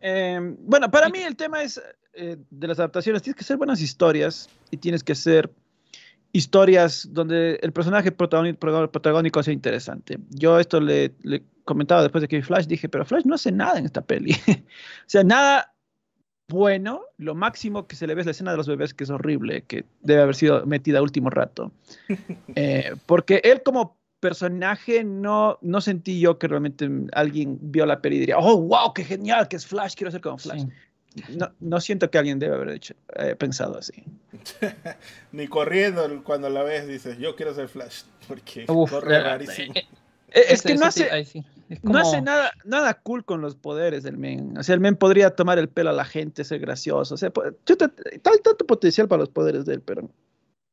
[0.00, 1.80] Em, bueno, para mí el tema es
[2.12, 5.48] eh, de las adaptaciones, tienes que ser buenas historias y tienes que ser
[6.32, 10.18] historias donde el personaje protagónico, sea interesante.
[10.30, 13.52] Yo esto le, le, comentaba después de que vi Flash, dije, pero Flash no hace
[13.52, 14.32] nada en esta peli.
[14.48, 15.73] o sea, nada
[16.48, 19.10] bueno, lo máximo que se le ve es la escena de los bebés, que es
[19.10, 21.72] horrible, que debe haber sido metida a último rato.
[22.56, 28.16] Eh, porque él como personaje no, no sentí yo que realmente alguien vio la peli
[28.16, 30.64] y diría, oh, wow, qué genial, que es Flash, quiero ser como Flash.
[31.36, 34.04] No, no, siento que alguien debe haber hecho, eh, pensado así.
[35.32, 39.74] Ni corriendo cuando la ves dices, yo quiero ser Flash, porque corre eh, rarísimo.
[39.76, 39.84] Eh,
[40.48, 41.44] es que no hace,
[41.82, 44.56] no hace nada, nada cool con los poderes del men.
[44.58, 47.14] O sea, el men podría tomar el pelo a la gente, ser gracioso.
[47.14, 47.94] O sea, tal
[48.42, 50.10] tanto potencial para los poderes de él, pero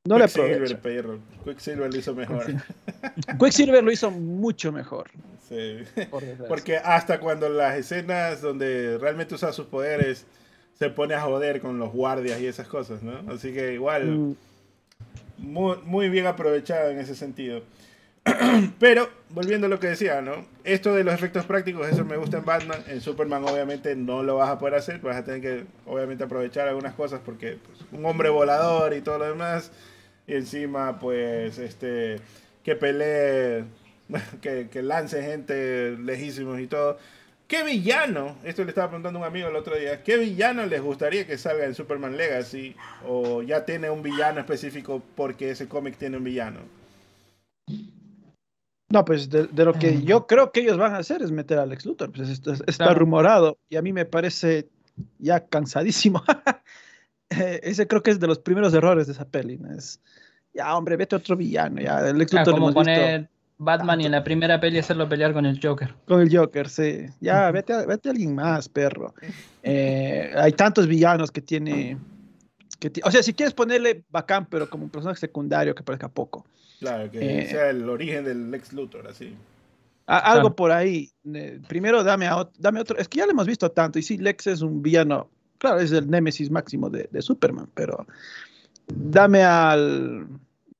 [0.06, 0.80] no le aprovecha.
[1.44, 2.46] Quicksilver lo hizo mejor.
[3.40, 5.12] Quicksilver lo hizo mucho mejor.
[5.48, 5.84] Sí.
[6.48, 10.26] Porque hasta cuando las escenas donde realmente usa sus poderes
[10.74, 13.32] se pone a joder con los guardias y esas cosas, ¿no?
[13.32, 14.36] Así que igual, mm.
[15.38, 17.62] muy, muy bien aprovechado en ese sentido.
[18.80, 20.46] Pero, volviendo a lo que decía, ¿no?
[20.64, 22.84] Esto de los efectos prácticos, eso me gusta en Batman.
[22.88, 25.00] En Superman, obviamente, no lo vas a poder hacer.
[25.00, 29.18] Vas a tener que, obviamente, aprovechar algunas cosas porque pues, un hombre volador y todo
[29.18, 29.72] lo demás
[30.28, 32.18] y encima pues este
[32.64, 33.66] que pelee,
[34.42, 36.98] que, que lance gente lejísimos y todo.
[37.48, 38.38] ¿Qué villano?
[38.46, 40.04] Esto le estaba preguntando a un amigo el otro día.
[40.04, 42.78] ¿Qué villano les gustaría que salga en Superman Legacy?
[43.06, 46.60] ¿O ya tiene un villano específico porque ese cómic tiene un villano?
[48.92, 51.66] No, pues de, lo que yo creo que ellos van a hacer es meter a
[51.66, 52.12] Lex Luthor.
[52.12, 52.30] Pues
[52.68, 54.68] está rumorado y a mí me parece
[55.20, 56.24] ya cansadísimo
[57.30, 59.60] ese creo que es de los primeros errores de esa peli.
[59.78, 60.00] Es,
[60.54, 61.82] ya, hombre, vete a otro villano.
[61.82, 65.60] Ya, el Lex como poner Batman y en la primera peli hacerlo pelear con el
[65.62, 65.94] Joker.
[66.08, 67.06] Con el Joker, sí.
[67.20, 69.14] Ya, vete, a, vete a alguien más, perro.
[69.64, 71.98] Eh, hay tantos villanos que tiene.
[72.80, 76.46] Que o sea, si quieres ponerle bacán, pero como un personaje secundario que parezca poco.
[76.82, 79.34] Claro, que eh, sea el origen del Lex Luthor, así.
[80.06, 81.10] algo por ahí.
[81.34, 82.98] Eh, primero dame, a, dame otro.
[82.98, 83.98] Es que ya lo hemos visto tanto.
[83.98, 85.30] Y sí, Lex es un villano
[85.62, 88.08] claro, es el némesis máximo de, Superman, pero
[88.88, 90.28] dame al...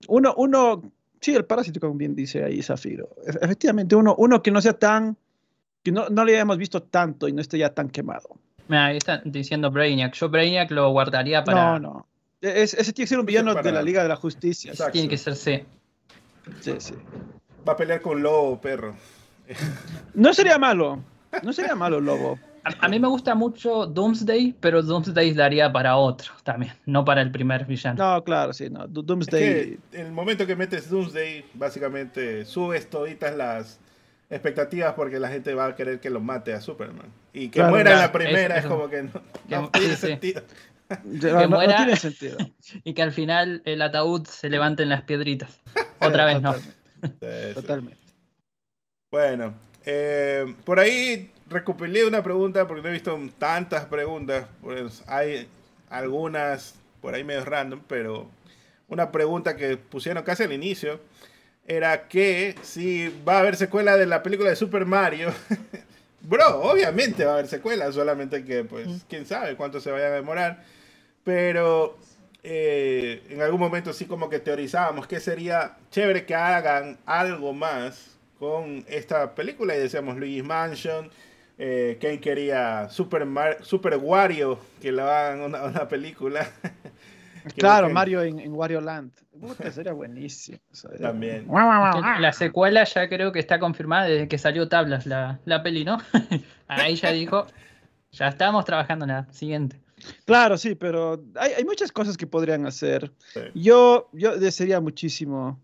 [0.08, 0.82] Uno, uno,
[1.22, 3.10] sí, el parásito, como bien dice ahí Zafiro.
[3.42, 5.16] Efectivamente, uno, uno que no sea tan,
[5.84, 8.30] que no, no le hayamos visto tanto y no esté ya tan quemado.
[8.68, 10.16] Mira, ahí están diciendo Brainiac.
[10.16, 11.78] Yo Brainiac lo guardaría para...
[11.78, 12.08] No, no.
[12.42, 14.74] ese tiene que ser un villano de la Liga de la Justicia.
[14.92, 15.64] Tiene que ser sí.
[16.60, 16.94] Sí, sí.
[17.68, 18.96] Va a pelear con lobo, perro.
[20.14, 21.04] No sería malo.
[21.44, 22.40] No sería malo el lobo.
[22.64, 27.22] A, a, mí me gusta mucho Doomsday, pero Doomsday daría para otro también, no para
[27.22, 27.98] el primer villano.
[28.16, 28.88] No, claro, sí, no.
[28.88, 29.44] Doomsday.
[29.44, 33.80] Es que el momento que metes Doomsday, básicamente subes toditas las
[34.30, 37.08] expectativas porque la gente va a querer que lo mate a Superman.
[37.34, 39.12] Y que Claro, muera la primera es como que no,
[39.72, 40.34] Que- tiene sí, sí.
[40.96, 41.34] Sentido.
[41.34, 42.38] No, no- no muera- tiene sentido.
[42.84, 45.60] Y que al final el ataúd se levante en las piedritas.
[46.00, 46.54] Otra vez no.
[46.54, 47.54] Totalmente, Sí, sí.
[47.56, 47.98] Totalmente.
[49.12, 49.54] Bueno,
[49.86, 54.46] eh, por ahí recopilé una pregunta porque no he visto tantas preguntas.
[54.62, 55.48] Pues hay
[55.90, 58.30] algunas por ahí medio random, pero
[58.88, 61.00] una pregunta que pusieron casi al inicio
[61.68, 65.34] era que si va a haber secuela de la película de Super Mario.
[66.22, 70.12] Bro, obviamente va a haber secuela, solamente que pues quién sabe cuánto se vaya a
[70.12, 70.64] demorar.
[71.24, 71.98] Pero
[72.44, 78.18] eh, en algún momento sí como que teorizábamos que sería chévere que hagan algo más
[78.40, 81.10] con esta película y decíamos Luigi's Mansion,
[81.60, 86.50] eh, Ken quería Super, Mar- Super Wario, que lo hagan una, una película.
[87.58, 89.14] Claro, Mario en, en Wario Land.
[89.40, 90.60] Puta, sería buenísimo.
[91.00, 91.46] También.
[92.20, 95.98] La secuela ya creo que está confirmada desde que salió Tablas la, la peli, ¿no?
[96.68, 97.48] Ahí ya dijo,
[98.12, 99.81] ya estamos trabajando en la siguiente.
[100.26, 103.12] Claro, sí, pero hay, hay muchas cosas que podrían hacer.
[103.34, 103.42] Sí.
[103.56, 105.60] Yo, yo desearía muchísimo,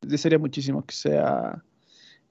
[0.00, 1.62] desearía muchísimo que sea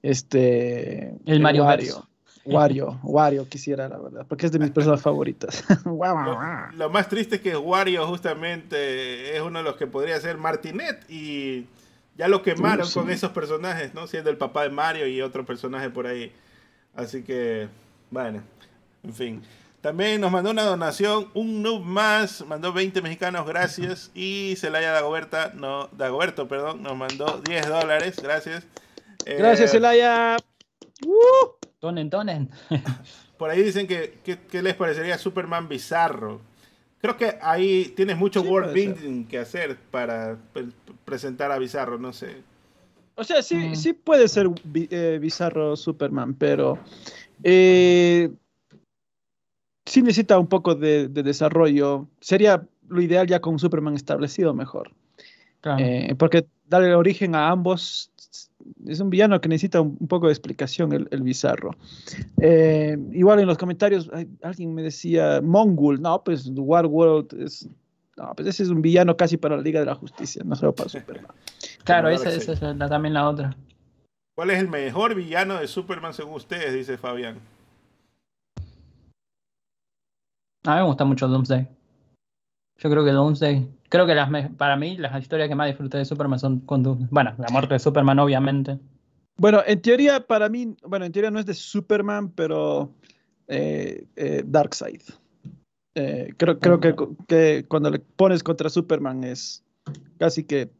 [0.02, 2.08] este El Mario Wario.
[2.44, 5.64] Wario, Wario quisiera, la verdad, porque es de mis personas favoritas.
[5.84, 6.38] Lo,
[6.74, 11.08] lo más triste es que Wario justamente es uno de los que podría ser Martinet
[11.08, 11.66] y
[12.18, 12.98] ya lo quemaron Uh, sí.
[12.98, 14.06] con esos personajes, ¿no?
[14.06, 16.32] Siendo el papá de Mario y otro personaje por ahí.
[16.94, 17.68] Así que,
[18.10, 18.42] bueno,
[19.04, 19.42] en fin.
[19.82, 24.10] También nos mandó una donación, un noob más, mandó 20 mexicanos, gracias.
[24.14, 28.64] Y Celaya Dagoberta, no, Dagoberto, perdón, nos mandó 10 dólares, gracias.
[29.26, 30.36] Eh, Gracias, Elaya.
[31.04, 32.48] Uh, Tonen, tonen.
[33.36, 36.40] Por ahí dicen que, que- que les parecería Superman bizarro.
[37.00, 40.68] Creo que ahí tienes mucho Sí, world building que hacer para pre-
[41.04, 42.36] presentar a Bizarro, no sé.
[43.16, 43.74] O sea, sí, Mm.
[43.74, 46.78] sí puede ser eh, bizarro Superman, pero
[47.42, 48.30] eh,
[49.92, 52.08] sí necesita un poco de, de desarrollo.
[52.20, 54.90] Sería lo ideal ya con un Superman establecido mejor.
[55.60, 55.84] Claro.
[55.84, 58.10] Eh, porque darle origen a ambos
[58.86, 61.70] es un villano que necesita un, un poco de explicación, el, el bizarro.
[62.40, 64.10] Eh, igual en los comentarios
[64.42, 67.68] alguien me decía, Mongul, no, pues War World es...
[68.16, 70.74] No, pues ese es un villano casi para la Liga de la Justicia, no solo
[70.74, 71.32] para Superman.
[71.84, 73.56] claro, esa es la- también la otra.
[74.34, 76.72] ¿Cuál es el mejor villano de Superman según ustedes?
[76.74, 77.36] Dice Fabián.
[80.64, 81.68] A mí me gusta mucho Doomsday.
[82.78, 83.68] Yo creo que Doomsday.
[83.88, 86.82] Creo que las me- para mí las historias que más disfruté de Superman son con
[86.82, 87.08] Doomsday.
[87.10, 88.78] Bueno, la muerte de Superman, obviamente.
[89.36, 92.92] Bueno, en teoría, para mí, bueno, en teoría no es de Superman, pero
[93.48, 95.02] eh, eh, Darkseid.
[95.94, 96.94] Eh, creo creo que,
[97.28, 99.62] que cuando le pones contra Superman es
[100.18, 100.70] casi que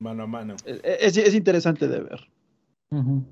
[0.00, 0.56] Mano a mano.
[0.64, 2.20] eh, es, es interesante de ver.
[2.90, 3.22] Ujú.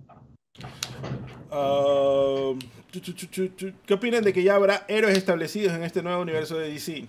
[1.51, 2.59] Ah, chu,
[2.90, 7.06] ¿Qué opinan de que ya habrá héroes establecidos en este nuevo universo de DC?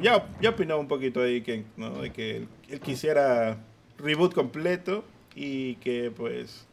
[0.00, 2.02] Ya, ya opinó un poquito ahí que, ¿no?
[2.02, 3.58] de que él, él quisiera
[3.98, 5.04] reboot completo
[5.34, 6.66] y que pues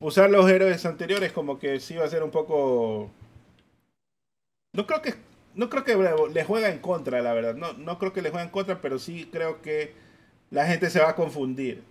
[0.00, 3.10] usar los héroes anteriores como que sí va a ser un poco
[4.72, 5.14] no creo que
[5.54, 5.96] no creo que
[6.32, 8.98] le juega en contra la verdad no, no creo que le juegue en contra pero
[8.98, 9.92] sí creo que
[10.50, 11.82] la gente se va a confundir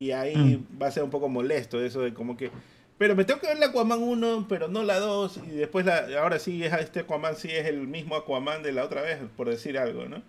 [0.00, 2.50] y ahí va a ser un poco molesto eso de como que
[2.98, 6.06] pero me tengo que ver la Aquaman 1 pero no la 2 y después la
[6.20, 9.48] ahora sí es este Aquaman sí es el mismo Aquaman de la otra vez por
[9.48, 10.22] decir algo no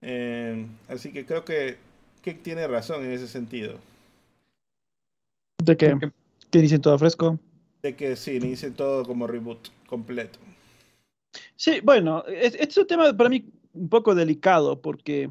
[0.00, 1.76] Eh, así que creo que
[2.22, 3.78] que tiene razón en ese sentido.
[5.62, 5.96] De que,
[6.50, 7.38] que dicen todo fresco.
[7.82, 10.38] de que sí dicen todo como reboot completo.
[11.56, 15.30] Sí, bueno, es, este es un tema para mí un poco delicado porque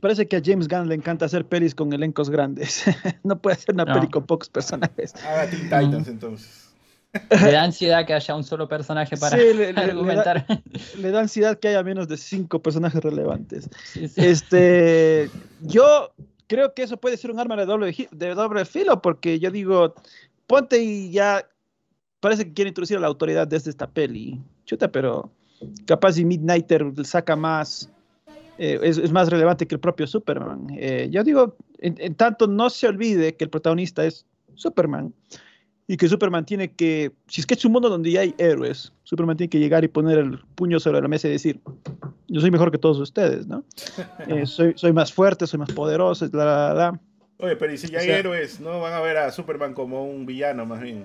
[0.00, 2.84] parece que a James Gunn le encanta hacer pelis con elencos grandes.
[3.24, 3.94] no puede hacer una No.
[3.94, 5.14] peli con pocos personajes.
[5.24, 6.60] haga Teen Titans entonces
[7.30, 10.46] Le da ansiedad que haya un solo personaje para Sí, le- le- le da- argumentar.
[10.98, 13.68] Le da ansiedad que haya menos de cinco personajes relevantes.
[13.84, 14.20] Sí, sí.
[14.24, 15.30] Este,
[15.60, 16.12] yo
[16.48, 19.94] creo que eso puede ser un arma de doble, de doble filo, porque yo digo,
[20.48, 21.48] ponte y ya
[22.20, 24.40] parece que quiere introducir a la autoridad desde esta peli.
[24.64, 25.30] Chuta, pero
[25.86, 27.90] capaz si Midnighter saca más,
[28.58, 30.66] eh, es, es más relevante que el propio Superman.
[30.78, 35.12] Eh, yo digo, en, en tanto no se olvide que el protagonista es Superman
[35.86, 38.92] y que Superman tiene que, si es que es un mundo donde ya hay héroes,
[39.02, 41.60] Superman tiene que llegar y poner el puño sobre la mesa y decir,
[42.28, 43.64] yo soy mejor que todos ustedes, ¿no?
[44.28, 47.00] Eh, soy, soy más fuerte, soy más poderoso, la, la, la.
[47.38, 48.60] Oye, pero ¿y si ya hay héroes?
[48.60, 51.04] ¿No van a ver a Superman como un villano más bien?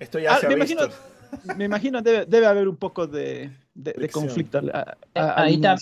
[0.00, 0.74] Esto ya Ah, se ha me visto.
[0.84, 0.94] imagino-
[1.56, 5.44] Me imagino debe, debe haber un poco de, de- de conflicto a- a- Eh, al
[5.44, 5.76] ahí está.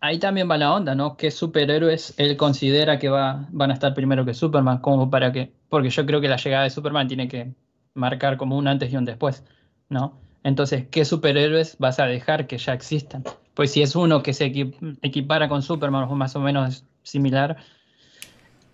[0.00, 1.16] Ahí también va la onda, ¿no?
[1.16, 4.78] ¿Qué superhéroes él considera que va, van a estar primero que Superman?
[4.78, 7.52] Como para que, porque yo creo que la llegada de Superman tiene que
[7.94, 9.42] marcar como un antes y un después,
[9.88, 10.16] ¿no?
[10.44, 13.24] Entonces, ¿qué superhéroes vas a dejar que ya existan?
[13.54, 17.56] Pues si es uno que se equi- equipara con Superman o más o menos similar,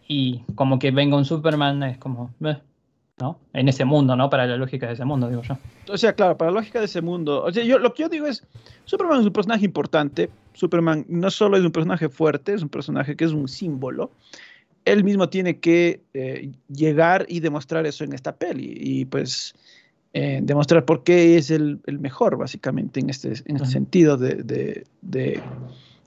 [0.07, 2.59] y como que venga un Superman es como, eh,
[3.19, 3.39] ¿no?
[3.55, 4.29] En ese mundo, ¿no?
[4.29, 5.57] Para la lógica de ese mundo, digo yo.
[5.91, 7.43] O sea, claro, para la lógica de ese mundo.
[7.43, 8.47] O sea, yo, lo que yo digo es,
[8.85, 10.29] Superman es un personaje importante.
[10.55, 14.11] Superman no solo es un personaje fuerte, es un personaje que es un símbolo.
[14.85, 18.73] Él mismo tiene que eh, llegar y demostrar eso en esta peli.
[18.77, 19.55] Y pues
[20.13, 23.71] eh, demostrar por qué es el, el mejor, básicamente, en este, en este Ujú.
[23.71, 25.43] sentido de, de, de,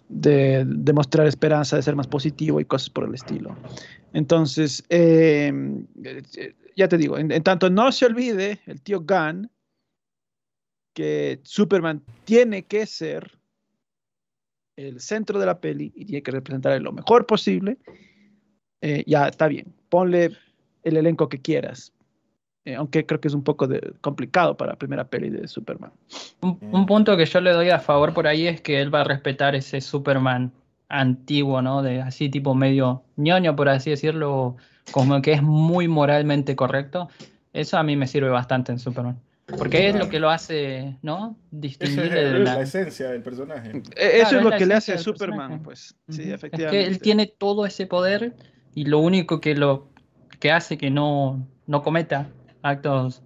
[0.09, 3.57] de demostrar esperanza, de ser más positivo y cosas por el estilo.
[4.13, 5.51] Entonces, eh,
[6.75, 9.49] ya te digo, en, en tanto no se olvide el tío Gunn
[10.93, 13.37] que Superman tiene que ser
[14.77, 17.77] el centro de la peli y tiene que representar lo mejor posible,
[18.81, 19.73] eh, ya está bien.
[19.89, 20.31] Ponle
[20.83, 21.91] el elenco que quieras.
[22.63, 25.91] Eh, aunque creo que es un poco de- complicado para la primera peli de Superman.
[26.41, 29.01] Un, un punto que yo le doy a favor por ahí es que él va
[29.01, 30.51] a respetar ese Superman
[30.89, 31.81] antiguo, ¿no?
[31.81, 34.57] De así tipo medio ñoño, por así decirlo,
[34.91, 37.09] como que es muy moralmente correcto.
[37.53, 39.17] Eso a mí me sirve bastante en Superman.
[39.55, 41.37] Porque es lo que lo hace, ¿no?
[41.79, 42.61] Es de la la...
[42.61, 43.81] esencia del personaje.
[43.95, 45.59] Eh, eso Claro, es es lo la que le hace a Superman, personaje.
[45.63, 45.95] pues.
[46.09, 46.87] Sí, Es que efectivamente.
[46.87, 48.35] él tiene todo ese poder
[48.73, 49.93] y lo único que lo
[50.39, 53.23] que hace que no, no cometa actos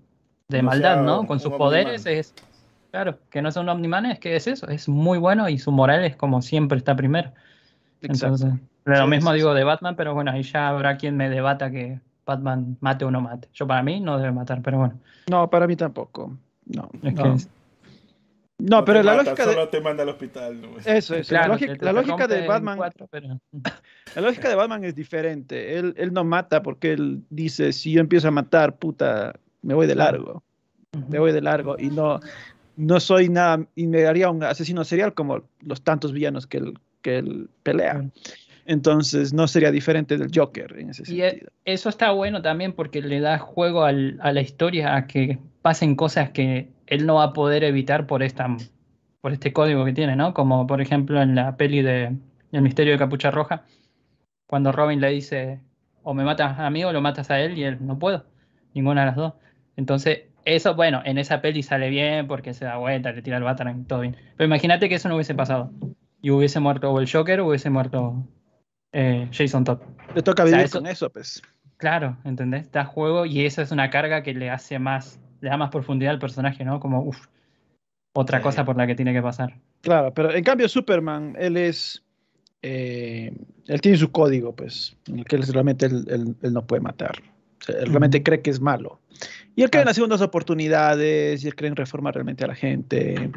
[0.49, 1.25] de No maldad, sea ¿no?
[1.25, 1.57] Con sus omniman.
[1.57, 2.33] poderes es,
[2.91, 5.71] claro, que no sea un omniman, es que es eso, es muy bueno y su
[5.71, 7.33] moral es como siempre está primero.
[8.01, 8.45] Exacto.
[8.45, 8.53] Entonces,
[8.85, 11.71] lo Sí, mismo sí, digo de Batman, pero bueno, ahí ya habrá quien me debata
[11.71, 13.47] que Batman mate o no mate.
[13.53, 14.99] Yo para mí no debe matar, pero bueno.
[15.29, 16.37] No, para mí tampoco.
[16.65, 17.23] No, Es no.
[17.23, 17.49] que es-
[18.59, 19.53] No, pero la mata, lógica de...
[19.53, 20.61] Solo te manda al hospital.
[20.61, 20.67] ¿no?
[20.85, 21.27] Eso es.
[21.27, 22.77] claro, la lógica, te- la te lógica de Batman...
[22.77, 23.39] cuatro, pero-
[24.15, 25.77] La lógica de Batman es diferente.
[25.77, 29.87] Él, él no mata porque él dice, si yo empiezo a matar, puta, me voy
[29.87, 30.43] de largo.
[31.07, 32.19] Me voy de largo y no,
[32.75, 36.77] no soy nada, y me haría un asesino serial como los tantos villanos que él,
[37.01, 38.03] que él pelea.
[38.71, 41.21] Entonces no sería diferente del Joker en ese Y
[41.65, 45.95] eso está bueno también porque le da juego al- a la historia a que pasen
[45.95, 48.47] cosas que él no va a poder evitar por esta
[49.19, 50.33] por este código que tiene, ¿no?
[50.33, 52.15] Como por ejemplo en la peli de
[52.53, 53.65] El misterio de Capucha Roja,
[54.47, 55.59] cuando Robin le dice
[56.03, 58.25] o me matas a mí o lo matas a él y él no puedo,
[58.73, 59.33] ninguna de las dos.
[59.75, 63.43] Entonces, eso, bueno, en esa peli sale bien porque se da vuelta, le tira el
[63.43, 64.15] Batarang, todo bien.
[64.37, 65.71] Pero imagínate que eso no hubiese pasado
[66.21, 68.15] y hubiese muerto o el Joker o hubiese muerto
[68.93, 69.79] eh, Jason Todd.
[70.15, 71.41] Le toca o sea, vivir eso- con eso, pues.
[71.77, 72.71] Claro, ¿entendés?
[72.71, 76.11] Da juego y esa es una carga que le hace más, le da más profundidad
[76.13, 76.79] al personaje, ¿no?
[76.79, 77.25] Como, uff,
[78.13, 78.43] otra Sí.
[78.43, 79.57] cosa por la que tiene que pasar.
[79.81, 82.03] Claro, pero en cambio Superman, él es,
[82.61, 83.33] eh,
[83.67, 86.81] él tiene su código, pues, en el que él, realmente él, él- él no puede
[86.81, 87.13] matar.
[87.61, 88.99] O sea, él realmente cree que es malo.
[89.55, 92.55] Y él cree en las segundas oportunidades, y él cree en reformar realmente a la
[92.55, 93.31] gente.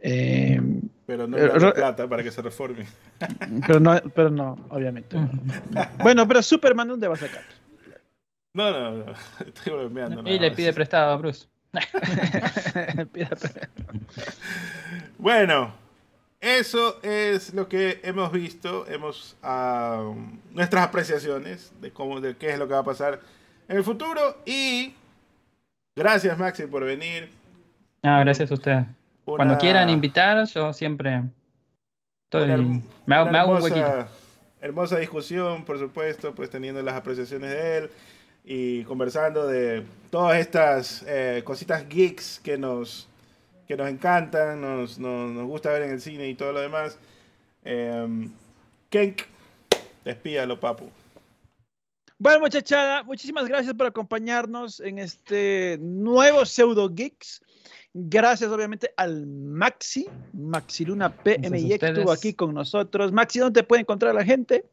[0.00, 0.60] Eh,
[1.08, 2.86] Pero no Eh, le dan re- plata para que se reforme.
[3.66, 5.16] pero, no, pero no, obviamente.
[5.16, 5.30] no.
[6.02, 7.42] Bueno, pero Superman, ¿dónde va a sacar?
[8.52, 9.12] No, no, no.
[9.46, 10.22] Estoy bromeando.
[10.30, 11.46] Y le pide prestado a Bruce.
[15.18, 15.72] Bueno,
[16.40, 18.86] eso es lo que hemos visto.
[18.86, 20.12] Hemos ah,
[20.52, 23.20] nuestras apreciaciones de cómo, de qué es lo que va a pasar
[23.68, 24.36] en el futuro.
[24.44, 24.92] Y
[25.96, 27.30] gracias, Maxi, por venir.
[28.02, 28.54] Ah, gracias a
[29.32, 29.36] ustedes.
[29.36, 31.22] Cuando Una- quieran invitar, yo siempre
[32.24, 34.08] estoy, una me hago, una me hago un hermosa- huequito.
[34.60, 37.90] Hermosa discusión, por supuesto, pues teniendo las apreciaciones de él
[38.44, 43.06] y conversando de todas estas eh, cositas geeks que nos,
[43.68, 46.98] que nos encantan, nos, nos, nos gusta ver en el cine y todo lo demás.
[47.64, 48.28] Eh,
[48.90, 49.22] Kenk,
[50.04, 50.90] despídalo, papu.
[52.18, 57.42] Bueno, muchachada, muchísimas gracias por acompañarnos en este nuevo Pseudo Geeks.
[57.94, 63.12] Gracias, obviamente, al Maxi, Maxi Luna PMI, que estuvo aquí con nosotros.
[63.12, 64.66] Maxi, ¿dónde te puede encontrar la gente?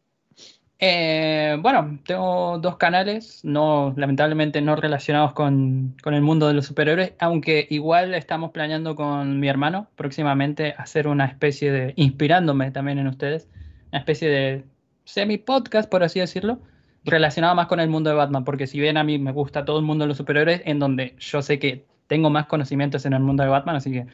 [0.78, 6.66] Eh, bueno, tengo dos canales, no, lamentablemente no relacionados con, con el mundo de los
[6.66, 13.00] superhéroes, aunque igual estamos planeando con mi hermano próximamente hacer una especie de, inspirándome también
[13.00, 13.48] en ustedes,
[13.92, 14.66] una especie de
[15.06, 16.60] semi-podcast, por así decirlo,
[17.06, 19.80] relacionado más con el mundo de Batman, porque si bien a mí me gusta todo
[19.80, 23.22] el mundo de los superhéroes, en donde yo sé que tengo más conocimientos en el
[23.22, 24.08] mundo de Batman, así que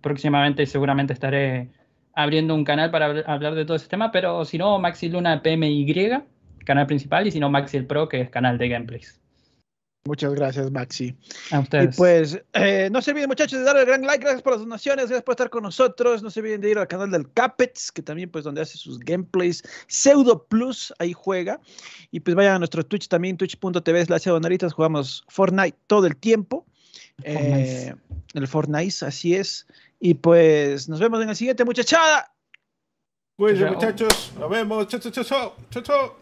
[0.00, 1.70] próximamente seguramente estaré
[2.14, 5.42] abriendo un canal para habl- hablar de todo ese tema, pero si no, Maxi Luna
[5.42, 6.10] PMY,
[6.64, 9.18] canal principal, y si no, Maxi el Pro, que es canal de gameplays.
[10.04, 11.16] Muchas gracias, Maxi.
[11.52, 11.94] A ustedes.
[11.94, 14.20] Y pues, eh, no se olviden, muchachos, de darle el gran like.
[14.20, 16.24] Gracias por las donaciones, gracias por estar con nosotros.
[16.24, 18.98] No se olviden de ir al canal del Capets, que también, pues, donde hace sus
[18.98, 19.62] gameplays.
[19.86, 21.60] Pseudo Plus, ahí juega.
[22.10, 24.72] Y pues vayan a nuestro Twitch también, twitch.tv slash donaritas.
[24.72, 26.66] Jugamos Fortnite todo el tiempo.
[27.22, 27.94] Eh,
[28.34, 29.66] el Fortnite, así es.
[30.00, 32.32] Y pues, nos vemos en el siguiente, muchachada.
[33.36, 34.32] Cuídense, muchachos.
[34.38, 34.88] Nos vemos.
[34.88, 35.56] Chao, chao, chao, chao.
[35.70, 36.21] Chao, chao.